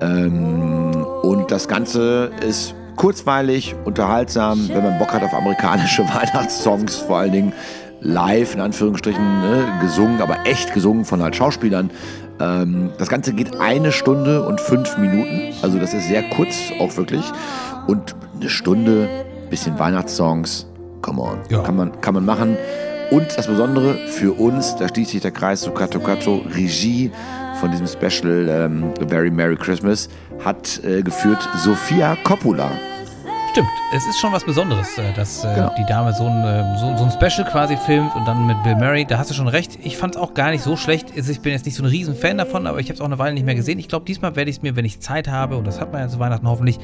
Ähm, 0.00 1.04
und 1.22 1.50
das 1.50 1.68
Ganze 1.68 2.30
ist 2.46 2.74
kurzweilig, 2.96 3.74
unterhaltsam, 3.84 4.68
wenn 4.68 4.82
man 4.82 4.98
Bock 4.98 5.12
hat 5.12 5.22
auf 5.22 5.34
amerikanische 5.34 6.02
Weihnachtssongs, 6.08 6.96
vor 6.96 7.18
allen 7.18 7.32
Dingen 7.32 7.52
live, 8.00 8.54
in 8.54 8.60
Anführungsstrichen, 8.60 9.40
ne, 9.40 9.78
gesungen, 9.80 10.20
aber 10.20 10.44
echt 10.44 10.74
gesungen 10.74 11.04
von 11.04 11.22
halt 11.22 11.36
Schauspielern. 11.36 11.90
Ähm, 12.40 12.90
das 12.98 13.08
Ganze 13.08 13.32
geht 13.32 13.60
eine 13.60 13.92
Stunde 13.92 14.46
und 14.46 14.60
fünf 14.60 14.98
Minuten. 14.98 15.52
Also 15.62 15.78
das 15.78 15.94
ist 15.94 16.08
sehr 16.08 16.22
kurz, 16.30 16.56
auch 16.80 16.96
wirklich. 16.96 17.24
Und 17.86 18.14
eine 18.40 18.48
Stunde, 18.48 19.08
bisschen 19.50 19.78
Weihnachtssongs, 19.78 20.66
come 21.02 21.20
on. 21.20 21.38
Ja. 21.48 21.62
Kann, 21.62 21.76
man, 21.76 22.00
kann 22.00 22.14
man 22.14 22.24
machen. 22.24 22.56
Und 23.10 23.36
das 23.36 23.46
Besondere 23.46 23.94
für 24.08 24.32
uns, 24.32 24.76
da 24.76 24.88
schließt 24.88 25.10
sich 25.10 25.20
der 25.20 25.32
Kreis 25.32 25.60
zu 25.60 25.70
Kato 25.70 26.00
Kato, 26.00 26.42
Regie 26.54 27.10
von 27.60 27.70
diesem 27.70 27.86
Special 27.86 28.48
ähm, 28.48 28.92
Very 29.08 29.30
Merry 29.30 29.56
Christmas, 29.56 30.08
hat 30.42 30.82
äh, 30.82 31.02
geführt 31.02 31.46
Sophia 31.58 32.16
Coppola. 32.24 32.70
Stimmt, 33.52 33.68
es 33.92 34.06
ist 34.06 34.18
schon 34.18 34.32
was 34.32 34.44
Besonderes, 34.44 34.96
äh, 34.96 35.12
dass 35.12 35.44
äh, 35.44 35.54
genau. 35.54 35.74
die 35.76 35.84
Dame 35.84 36.14
so 36.14 36.24
ein, 36.24 36.42
äh, 36.42 36.78
so, 36.78 36.96
so, 36.96 37.04
ein 37.04 37.10
Special 37.10 37.46
quasi 37.46 37.76
filmt 37.76 38.16
und 38.16 38.26
dann 38.26 38.46
mit 38.46 38.62
Bill 38.62 38.76
Murray. 38.76 39.04
Da 39.04 39.18
hast 39.18 39.28
du 39.28 39.34
schon 39.34 39.46
recht. 39.46 39.78
Ich 39.82 39.98
fand 39.98 40.14
es 40.14 40.20
auch 40.22 40.32
gar 40.32 40.52
nicht 40.52 40.62
so 40.62 40.74
schlecht. 40.74 41.14
Ich 41.14 41.40
bin 41.42 41.52
jetzt 41.52 41.66
nicht 41.66 41.74
so 41.74 41.82
ein 41.82 41.86
Riesen-Fan 41.90 42.38
davon, 42.38 42.66
aber 42.66 42.80
ich 42.80 42.86
habe 42.86 42.94
es 42.94 43.02
auch 43.02 43.04
eine 43.04 43.18
Weile 43.18 43.34
nicht 43.34 43.44
mehr 43.44 43.54
gesehen. 43.54 43.78
Ich 43.78 43.88
glaube, 43.88 44.06
diesmal 44.06 44.36
werde 44.36 44.48
ich 44.48 44.56
es 44.56 44.62
mir, 44.62 44.74
wenn 44.74 44.86
ich 44.86 45.00
Zeit 45.00 45.28
habe, 45.28 45.58
und 45.58 45.66
das 45.66 45.82
hat 45.82 45.92
man 45.92 46.00
ja 46.00 46.08
zu 46.08 46.18
Weihnachten 46.18 46.48
hoffentlich, 46.48 46.78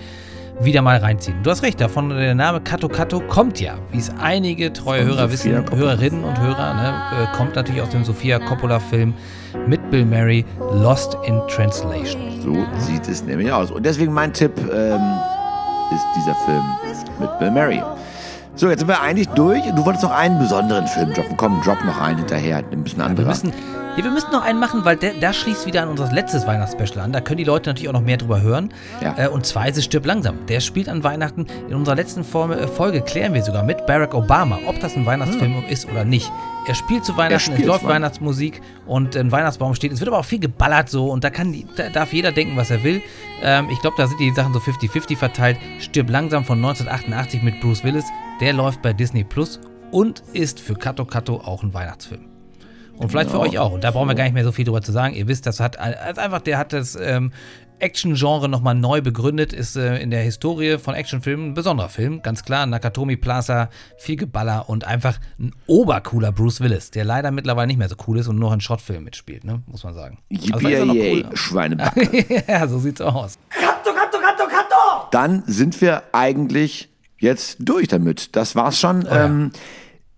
wieder 0.60 0.82
mal 0.82 0.98
reinziehen. 0.98 1.42
Du 1.42 1.50
hast 1.50 1.62
recht, 1.62 1.80
davon 1.80 2.10
der 2.10 2.34
Name 2.34 2.60
Kato 2.60 2.90
Kato 2.90 3.20
kommt 3.20 3.60
ja, 3.60 3.78
wie 3.90 3.98
es 3.98 4.12
einige 4.20 4.70
treue 4.70 5.06
Hörer 5.06 5.32
wissen, 5.32 5.52
Hörerinnen 5.74 6.22
und 6.22 6.38
Hörer, 6.38 6.74
ne, 6.74 7.28
kommt 7.34 7.54
natürlich 7.54 7.80
aus 7.80 7.90
dem 7.90 8.04
Sofia 8.04 8.38
Coppola-Film 8.40 9.14
mit 9.66 9.90
Bill 9.90 10.04
Murray, 10.04 10.44
Lost 10.72 11.16
in 11.24 11.40
Translation. 11.48 12.42
So 12.42 12.66
sieht 12.78 13.08
es 13.08 13.24
nämlich 13.24 13.50
aus. 13.50 13.70
Und 13.70 13.86
deswegen 13.86 14.12
mein 14.12 14.34
Tipp, 14.34 14.52
ähm, 14.70 15.00
ist 15.92 16.06
dieser 16.16 16.34
Film 16.34 16.64
mit 17.18 17.38
Bill 17.38 17.50
Murray. 17.50 17.82
So, 18.54 18.68
jetzt 18.68 18.80
sind 18.80 18.88
wir 18.88 19.00
eigentlich 19.00 19.28
durch. 19.28 19.62
Du 19.76 19.84
wolltest 19.84 20.02
noch 20.02 20.10
einen 20.10 20.38
besonderen 20.38 20.86
Film 20.88 21.14
droppen. 21.14 21.36
Komm, 21.36 21.60
drop 21.62 21.84
noch 21.84 22.00
einen 22.00 22.18
hinterher. 22.18 22.58
Ein 22.58 22.82
bisschen 22.82 23.00
anderer. 23.00 23.28
Müssen, 23.28 23.52
ja, 23.98 24.04
wir 24.04 24.12
müssen 24.12 24.30
noch 24.30 24.44
einen 24.44 24.60
machen, 24.60 24.84
weil 24.84 24.96
der, 24.96 25.14
der 25.14 25.32
schließt 25.32 25.66
wieder 25.66 25.82
an 25.82 25.88
unser 25.88 26.12
letztes 26.12 26.46
Weihnachtsspecial 26.46 27.04
an. 27.04 27.12
Da 27.12 27.20
können 27.20 27.38
die 27.38 27.44
Leute 27.44 27.68
natürlich 27.68 27.88
auch 27.88 27.94
noch 27.94 28.00
mehr 28.00 28.16
drüber 28.16 28.40
hören. 28.40 28.72
Ja. 29.00 29.16
Äh, 29.18 29.28
und 29.28 29.44
zwar 29.44 29.66
ist 29.66 29.76
es 29.76 29.86
Stirb 29.86 30.06
langsam. 30.06 30.46
Der 30.46 30.60
spielt 30.60 30.88
an 30.88 31.02
Weihnachten. 31.02 31.46
In 31.68 31.74
unserer 31.74 31.96
letzten 31.96 32.22
Form, 32.22 32.52
äh, 32.52 32.68
Folge 32.68 33.00
klären 33.00 33.34
wir 33.34 33.42
sogar 33.42 33.64
mit 33.64 33.86
Barack 33.86 34.14
Obama, 34.14 34.60
ob 34.66 34.78
das 34.78 34.94
ein 34.94 35.04
Weihnachtsfilm 35.04 35.64
ist 35.68 35.88
oder 35.90 36.04
nicht. 36.04 36.30
Er 36.68 36.76
spielt 36.76 37.04
zu 37.04 37.16
Weihnachten, 37.16 37.40
spielt 37.40 37.60
es 37.60 37.66
läuft. 37.66 37.88
Weihnachtsmusik 37.88 38.60
und 38.86 39.16
ein 39.16 39.32
Weihnachtsbaum 39.32 39.74
steht. 39.74 39.90
Es 39.90 39.98
wird 39.98 40.08
aber 40.08 40.18
auch 40.18 40.24
viel 40.24 40.38
geballert 40.38 40.88
so 40.88 41.10
und 41.10 41.24
da, 41.24 41.30
kann 41.30 41.56
da 41.74 41.88
darf 41.88 42.12
jeder 42.12 42.30
denken, 42.30 42.56
was 42.56 42.70
er 42.70 42.84
will. 42.84 43.02
Ähm, 43.42 43.68
ich 43.68 43.80
glaube, 43.80 43.96
da 43.98 44.06
sind 44.06 44.20
die 44.20 44.30
Sachen 44.30 44.52
so 44.52 44.60
50-50 44.60 45.16
verteilt. 45.16 45.56
Stirb 45.80 46.08
langsam 46.08 46.44
von 46.44 46.58
1988 46.58 47.42
mit 47.42 47.60
Bruce 47.60 47.82
Willis. 47.82 48.04
Der 48.40 48.52
läuft 48.52 48.80
bei 48.80 48.92
Disney 48.92 49.24
Plus 49.24 49.58
und 49.90 50.22
ist 50.34 50.60
für 50.60 50.74
Kato 50.74 51.04
Kato 51.04 51.38
auch 51.38 51.64
ein 51.64 51.74
Weihnachtsfilm. 51.74 52.27
Und 52.98 53.10
vielleicht 53.10 53.30
für 53.30 53.38
Genau. 53.38 53.48
euch 53.48 53.58
auch. 53.58 53.72
Und 53.72 53.84
da 53.84 53.90
brauchen 53.90 54.08
wir 54.08 54.14
gar 54.14 54.24
nicht 54.24 54.34
mehr 54.34 54.44
so 54.44 54.52
viel 54.52 54.64
drüber 54.64 54.82
zu 54.82 54.92
sagen. 54.92 55.14
Ihr 55.14 55.28
wisst, 55.28 55.46
das 55.46 55.60
hat 55.60 55.78
also 55.78 56.20
einfach, 56.20 56.40
der 56.40 56.58
hat 56.58 56.72
das 56.72 56.96
ähm, 57.00 57.32
Action-Genre 57.80 58.48
nochmal 58.48 58.74
neu 58.74 59.00
begründet, 59.00 59.52
ist 59.52 59.76
äh, 59.76 59.98
in 59.98 60.10
der 60.10 60.22
Historie 60.22 60.78
von 60.78 60.94
Actionfilmen 60.94 61.50
ein 61.50 61.54
besonderer 61.54 61.88
Film. 61.88 62.22
Ganz 62.22 62.42
klar, 62.44 62.66
Nakatomi 62.66 63.16
Plaza, 63.16 63.70
viel 63.98 64.16
Geballer 64.16 64.68
und 64.68 64.84
einfach 64.84 65.18
ein 65.38 65.52
obercooler 65.68 66.32
Bruce 66.32 66.60
Willis, 66.60 66.90
der 66.90 67.04
leider 67.04 67.30
mittlerweile 67.30 67.68
nicht 67.68 67.78
mehr 67.78 67.88
so 67.88 67.94
cool 68.08 68.18
ist 68.18 68.26
und 68.26 68.36
nur 68.36 68.52
in 68.52 68.60
Shortfilmen 68.60 69.04
mitspielt, 69.04 69.44
ne? 69.44 69.62
muss 69.66 69.84
man 69.84 69.94
sagen. 69.94 70.18
Also 70.52 70.66
Yippie, 70.68 71.24
cool. 71.24 71.36
Schweinebacke. 71.36 72.42
ja, 72.48 72.66
so 72.66 72.78
sieht's 72.80 73.00
aus. 73.00 73.38
Dann 75.10 75.42
sind 75.46 75.80
wir 75.80 76.02
eigentlich 76.12 76.88
jetzt 77.18 77.56
durch 77.60 77.88
damit. 77.88 78.36
Das 78.36 78.56
war's 78.56 78.78
schon. 78.78 79.02
ja. 79.02 79.24
ähm, 79.26 79.52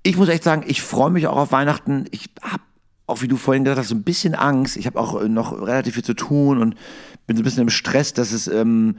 ich 0.03 0.17
muss 0.17 0.29
echt 0.31 0.45
sagen, 0.45 0.65
ich 0.67 0.81
freue 0.83 1.11
mich 1.11 1.27
auch 1.27 1.37
auf 1.37 1.53
Weihnachten. 1.53 2.07
Ich 2.11 2.31
habe 2.43 2.63
auch, 3.11 3.23
wie 3.23 3.29
du 3.29 3.37
vorhin 3.37 3.65
gesagt 3.65 3.81
hast, 3.81 3.89
so 3.89 3.95
ein 3.95 4.03
bisschen 4.03 4.35
Angst. 4.35 4.77
Ich 4.77 4.87
habe 4.87 4.99
auch 4.99 5.21
äh, 5.23 5.29
noch 5.29 5.61
relativ 5.67 5.95
viel 5.95 6.05
zu 6.05 6.15
tun 6.15 6.61
und 6.63 6.75
bin 7.27 7.37
so 7.37 7.43
ein 7.43 7.45
bisschen 7.45 7.63
im 7.63 7.71
Stress, 7.71 8.13
dass 8.15 8.33
es 8.33 8.49
ähm, 8.49 8.97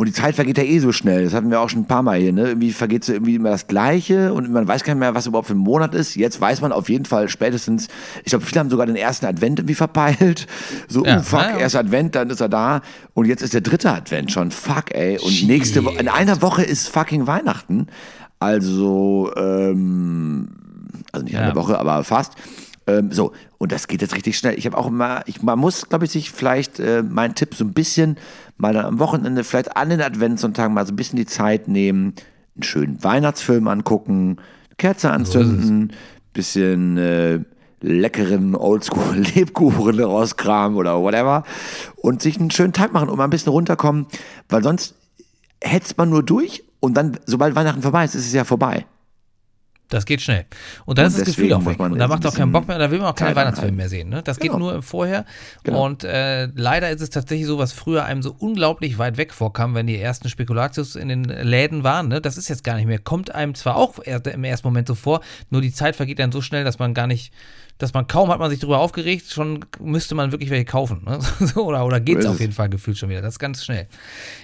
und 0.00 0.06
die 0.06 0.12
Zeit 0.12 0.36
vergeht 0.36 0.56
ja 0.58 0.62
eh 0.62 0.78
so 0.78 0.92
schnell. 0.92 1.24
Das 1.24 1.34
hatten 1.34 1.50
wir 1.50 1.60
auch 1.60 1.68
schon 1.68 1.80
ein 1.80 1.86
paar 1.88 2.04
Mal 2.04 2.20
hier. 2.20 2.32
Ne? 2.32 2.46
Irgendwie 2.50 2.70
vergeht 2.70 3.02
so 3.02 3.12
irgendwie 3.12 3.34
immer 3.34 3.50
das 3.50 3.66
Gleiche 3.66 4.32
und 4.32 4.48
man 4.52 4.68
weiß 4.68 4.84
gar 4.84 4.94
nicht 4.94 5.00
mehr, 5.00 5.16
was 5.16 5.26
überhaupt 5.26 5.48
für 5.48 5.54
ein 5.54 5.58
Monat 5.58 5.92
ist. 5.92 6.14
Jetzt 6.14 6.40
weiß 6.40 6.60
man 6.60 6.70
auf 6.70 6.88
jeden 6.88 7.04
Fall 7.04 7.28
spätestens. 7.28 7.88
Ich 8.22 8.30
glaube, 8.30 8.44
viele 8.44 8.60
haben 8.60 8.70
sogar 8.70 8.86
den 8.86 8.94
ersten 8.94 9.26
Advent 9.26 9.58
irgendwie 9.58 9.74
verpeilt. 9.74 10.46
So, 10.88 11.04
Ja, 11.04 11.18
oh 11.18 11.22
fuck, 11.22 11.40
ja, 11.40 11.50
ja. 11.50 11.58
erster 11.58 11.80
Advent, 11.80 12.14
dann 12.14 12.30
ist 12.30 12.40
er 12.40 12.48
da 12.48 12.80
und 13.14 13.26
jetzt 13.26 13.42
ist 13.42 13.54
der 13.54 13.60
dritte 13.60 13.90
Advent 13.92 14.30
schon. 14.30 14.52
Fuck, 14.52 14.94
ey. 14.94 15.18
Und 15.18 15.48
nächste 15.48 15.84
Woche, 15.84 15.98
in 15.98 16.08
einer 16.08 16.40
Woche 16.42 16.62
ist 16.62 16.88
fucking 16.88 17.26
Weihnachten. 17.26 17.88
Also, 18.38 19.32
ähm, 19.36 20.48
also 21.12 21.24
nicht 21.24 21.34
Ja. 21.34 21.40
eine 21.42 21.56
Woche, 21.56 21.76
aber 21.78 22.04
fast. 22.04 22.34
Ähm, 22.88 23.12
so, 23.12 23.32
und 23.58 23.70
das 23.70 23.86
geht 23.86 24.00
jetzt 24.00 24.14
richtig 24.14 24.38
schnell. 24.38 24.58
Ich 24.58 24.64
habe 24.64 24.76
auch 24.76 24.86
immer, 24.86 25.22
ich, 25.26 25.42
man 25.42 25.58
muss, 25.58 25.88
glaube 25.88 26.06
ich, 26.06 26.10
sich 26.10 26.30
vielleicht 26.30 26.80
äh, 26.80 27.02
mein 27.02 27.34
Tipp 27.34 27.54
so 27.54 27.64
ein 27.64 27.74
bisschen 27.74 28.16
mal 28.56 28.72
dann 28.72 28.86
am 28.86 28.98
Wochenende, 28.98 29.44
vielleicht 29.44 29.76
an 29.76 29.90
den 29.90 30.00
Adventssonntagen 30.00 30.74
mal 30.74 30.86
so 30.86 30.92
ein 30.92 30.96
bisschen 30.96 31.18
die 31.18 31.26
Zeit 31.26 31.68
nehmen, 31.68 32.14
einen 32.56 32.62
schönen 32.62 33.04
Weihnachtsfilm 33.04 33.68
angucken, 33.68 34.38
Kerze 34.78 35.10
anzünden, 35.10 35.92
bisschen 36.32 36.96
äh, 36.96 37.40
leckeren 37.80 38.54
Oldschool-Lebkuchen 38.54 40.00
rauskramen 40.02 40.78
oder 40.78 41.00
whatever 41.00 41.44
und 41.96 42.22
sich 42.22 42.40
einen 42.40 42.50
schönen 42.50 42.72
Tag 42.72 42.92
machen 42.92 43.10
und 43.10 43.18
mal 43.18 43.24
ein 43.24 43.30
bisschen 43.30 43.52
runterkommen, 43.52 44.06
weil 44.48 44.62
sonst 44.62 44.94
hetzt 45.62 45.98
man 45.98 46.08
nur 46.08 46.22
durch 46.22 46.64
und 46.80 46.96
dann, 46.96 47.18
sobald 47.26 47.54
Weihnachten 47.54 47.82
vorbei 47.82 48.04
ist, 48.04 48.14
ist 48.14 48.26
es 48.26 48.32
ja 48.32 48.44
vorbei. 48.44 48.86
Das 49.88 50.04
geht 50.04 50.20
schnell. 50.20 50.44
Und 50.84 50.98
dann 50.98 51.06
Und 51.06 51.12
ist 51.12 51.20
das 51.20 51.26
Gefühl 51.28 51.52
auch 51.54 51.64
weg. 51.64 51.80
Und 51.80 51.98
da 51.98 52.08
macht 52.08 52.26
auch 52.26 52.34
keinen 52.34 52.52
Bock 52.52 52.68
mehr, 52.68 52.78
da 52.78 52.90
will 52.90 52.98
man 52.98 53.08
auch 53.08 53.14
keine 53.14 53.34
Weihnachtsfilme 53.34 53.76
mehr 53.76 53.88
sehen. 53.88 54.10
Ne? 54.10 54.22
Das 54.22 54.38
geht 54.38 54.50
Genau. 54.50 54.58
nur 54.58 54.74
im 54.74 54.82
Vorher. 54.82 55.24
Genau. 55.62 55.84
Und 55.86 56.04
äh, 56.04 56.46
leider 56.54 56.90
ist 56.90 57.00
es 57.00 57.08
tatsächlich 57.08 57.46
so, 57.46 57.58
was 57.58 57.72
früher 57.72 58.04
einem 58.04 58.22
so 58.22 58.34
unglaublich 58.38 58.98
weit 58.98 59.16
weg 59.16 59.32
vorkam, 59.32 59.74
wenn 59.74 59.86
die 59.86 59.98
ersten 59.98 60.28
Spekulatius 60.28 60.94
in 60.94 61.08
den 61.08 61.24
Läden 61.24 61.84
waren. 61.84 62.08
Ne? 62.08 62.20
Das 62.20 62.36
ist 62.36 62.48
jetzt 62.48 62.64
gar 62.64 62.76
nicht 62.76 62.86
mehr. 62.86 62.98
Kommt 62.98 63.34
einem 63.34 63.54
zwar 63.54 63.76
auch 63.76 63.98
im 64.00 64.44
ersten 64.44 64.66
Moment 64.66 64.88
so 64.88 64.94
vor, 64.94 65.20
nur 65.48 65.62
die 65.62 65.72
Zeit 65.72 65.96
vergeht 65.96 66.18
dann 66.18 66.32
so 66.32 66.42
schnell, 66.42 66.64
dass 66.64 66.78
man 66.78 66.92
gar 66.92 67.06
nicht, 67.06 67.32
dass 67.78 67.94
man 67.94 68.06
kaum 68.06 68.30
hat 68.30 68.38
man 68.40 68.50
sich 68.50 68.58
darüber 68.58 68.78
aufgeregt, 68.78 69.30
schon 69.30 69.64
müsste 69.80 70.14
man 70.14 70.32
wirklich 70.32 70.50
welche 70.50 70.64
kaufen. 70.64 71.02
Ne? 71.04 71.18
So, 71.48 71.64
oder 71.66 71.86
oder 71.86 72.00
geht 72.00 72.18
es 72.18 72.26
auf 72.26 72.40
jeden 72.40 72.52
Fall 72.52 72.68
gefühlt 72.68 72.98
schon 72.98 73.08
wieder. 73.08 73.22
Das 73.22 73.34
ist 73.34 73.38
ganz 73.38 73.64
schnell. 73.64 73.86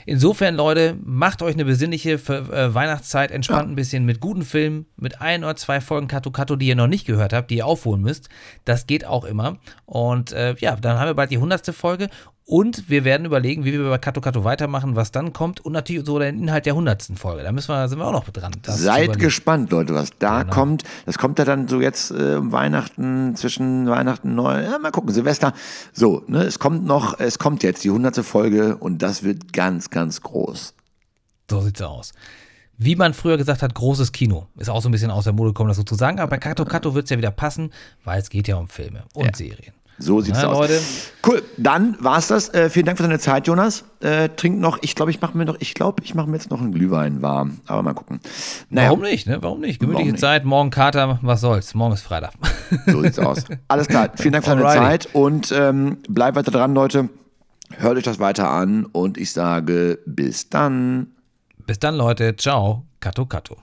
Insofern, 0.07 0.55
Leute, 0.55 0.97
macht 1.05 1.43
euch 1.43 1.55
eine 1.55 1.64
besinnliche 1.64 2.12
äh, 2.12 2.74
Weihnachtszeit, 2.74 3.30
entspannt 3.30 3.68
ein 3.68 3.74
bisschen 3.74 4.05
mit 4.05 4.20
guten 4.20 4.43
Filmen, 4.43 4.87
mit 4.97 5.20
ein 5.20 5.45
oder 5.45 5.57
zwei 5.57 5.80
Folgen 5.80 6.09
Kato 6.09 6.30
Kato, 6.30 6.57
die 6.57 6.68
ihr 6.68 6.76
noch 6.76 6.87
nicht 6.87 7.07
gehört 7.07 7.32
habt, 7.32 7.51
die 7.51 7.57
ihr 7.57 7.66
aufholen 7.66 8.01
müsst. 8.01 8.28
Das 8.64 8.87
geht 8.87 9.05
auch 9.05 9.24
immer. 9.24 9.59
Und 9.87 10.32
äh, 10.32 10.55
ja, 10.59 10.76
dann 10.76 10.99
haben 10.99 11.09
wir 11.09 11.14
bald 11.14 11.30
die 11.30 11.39
hundertste 11.39 11.72
Folge 11.72 12.09
und 12.47 12.90
wir 12.90 13.05
werden 13.05 13.24
überlegen, 13.24 13.64
wie 13.64 13.72
wir 13.72 13.88
bei 13.88 13.97
Kato 13.97 14.20
Kato 14.20 14.45
weitermachen, 14.45 14.97
was 14.97 15.11
dann 15.11 15.32
kommt 15.32 15.61
und 15.64 15.72
natürlich 15.72 16.05
so 16.05 16.18
den 16.18 16.38
Inhalt 16.38 16.66
der 16.66 16.74
hundertsten 16.74 17.16
Folge. 17.16 17.42
Da 17.42 17.53
müssen 17.53 17.68
wir, 17.68 17.88
sind 17.88 17.99
wir 17.99 18.07
auch 18.07 18.12
noch 18.12 18.28
dran. 18.28 18.53
Seid 18.66 19.18
gespannt, 19.18 19.70
Leute, 19.70 19.95
was 19.95 20.11
da 20.18 20.42
Genau. 20.42 20.53
kommt. 20.55 20.82
Das 21.07 21.16
kommt 21.16 21.38
ja 21.38 21.47
dann 21.47 21.68
so 21.68 21.80
jetzt 21.80 22.11
äh, 22.11 22.34
um 22.36 22.53
Weihnachten, 22.53 23.34
zwischen 23.36 23.88
Weihnachten 23.88 24.28
und 24.30 24.34
Neu, 24.34 24.62
ja, 24.62 24.78
mal 24.78 24.90
gucken, 24.90 25.12
Silvester. 25.12 25.55
So, 25.95 26.22
ne, 26.26 26.42
es 26.42 26.59
kommt 26.59 26.84
noch, 26.84 27.18
es 27.18 27.38
kommt 27.38 27.62
jetzt 27.62 27.82
die 27.82 27.90
hundertste 27.90 28.22
Folge 28.22 28.76
und 28.76 28.99
das 29.01 29.22
wird 29.22 29.55
ganz, 29.55 29.88
ganz 29.88 30.20
groß. 30.20 30.74
So 31.51 31.61
sieht's 31.62 31.80
aus. 31.80 32.12
Wie 32.76 32.97
man 32.97 33.14
früher 33.14 33.36
gesagt 33.38 33.62
hat, 33.62 33.74
großes 33.74 34.12
Kino. 34.12 34.49
Ist 34.59 34.68
auch 34.68 34.82
so 34.82 34.88
ein 34.88 34.92
bisschen 34.92 35.11
aus 35.11 35.24
der 35.24 35.32
Mode 35.32 35.51
gekommen, 35.51 35.68
das 35.68 35.76
so 35.76 35.84
zu 35.84 35.95
sagen. 35.95 36.18
Aber 36.18 36.30
bei 36.30 36.38
Kato 36.38 36.64
Kato 36.64 36.95
wird 36.95 37.05
es 37.05 37.11
ja 37.11 37.16
wieder 37.16 37.30
passen, 37.30 37.72
weil 38.05 38.20
es 38.20 38.28
geht 38.28 38.49
ja 38.49 38.57
um 38.57 38.68
Filme 38.68 39.05
und 39.14 39.34
Serien. 39.36 39.72
So 39.99 40.20
sieht's 40.20 40.38
Na, 40.42 40.49
aus. 40.49 40.59
Leute. 40.59 40.80
Cool, 41.26 41.42
dann 41.57 41.97
war's 42.01 42.26
das. 42.28 42.53
Äh, 42.53 42.68
vielen 42.68 42.86
Dank 42.86 42.99
für 42.99 43.05
deine 43.05 43.18
Zeit, 43.18 43.47
Jonas. 43.47 43.84
Äh, 44.01 44.30
trink 44.30 44.59
noch, 44.59 44.78
ich 44.82 44.95
glaube, 44.95 45.11
ich 45.11 45.20
mache 45.20 45.38
mir 45.38 45.45
noch, 45.45 45.57
ich 45.61 45.74
glaube, 45.74 46.03
ich 46.05 46.14
mache 46.14 46.28
mir 46.28 46.36
jetzt 46.36 46.51
noch 46.51 46.61
einen 46.61 46.72
Glühwein 46.72 47.22
warm. 47.22 47.61
Aber 47.66 47.82
mal 47.82 47.95
gucken. 47.95 48.20
Naja, 48.70 48.88
Warum 48.88 49.03
nicht, 49.03 49.26
ne? 49.26 49.38
Warum 49.40 49.61
nicht? 49.61 49.78
Gemütliche 49.78 50.07
Warum 50.07 50.12
nicht? 50.12 50.20
Zeit, 50.20 50.45
morgen 50.45 50.70
Kater, 50.70 51.18
was 51.22 51.40
soll's? 51.40 51.74
Morgen 51.74 51.95
ist 51.95 52.03
Freitag. 52.03 52.32
so 52.86 53.03
sieht's 53.03 53.18
aus. 53.18 53.45
Alles 53.68 53.86
klar, 53.88 54.11
vielen 54.16 54.32
Dank 54.32 54.45
für 54.45 54.51
deine 54.51 54.66
Alrighty. 54.66 55.05
Zeit 55.07 55.14
und 55.14 55.53
ähm, 55.53 55.99
bleibt 56.09 56.36
weiter 56.36 56.51
dran, 56.51 56.74
Leute. 56.74 57.09
Hört 57.76 57.97
euch 57.97 58.05
das 58.05 58.18
weiter 58.18 58.51
an 58.51 58.84
und 58.84 59.16
ich 59.16 59.32
sage 59.32 59.99
bis 60.07 60.49
dann. 60.51 61.09
Bis 61.66 61.78
dann, 61.78 61.97
Leute. 61.97 62.36
Ciao. 62.36 62.84
Kato 63.01 63.26
Kato. 63.26 63.57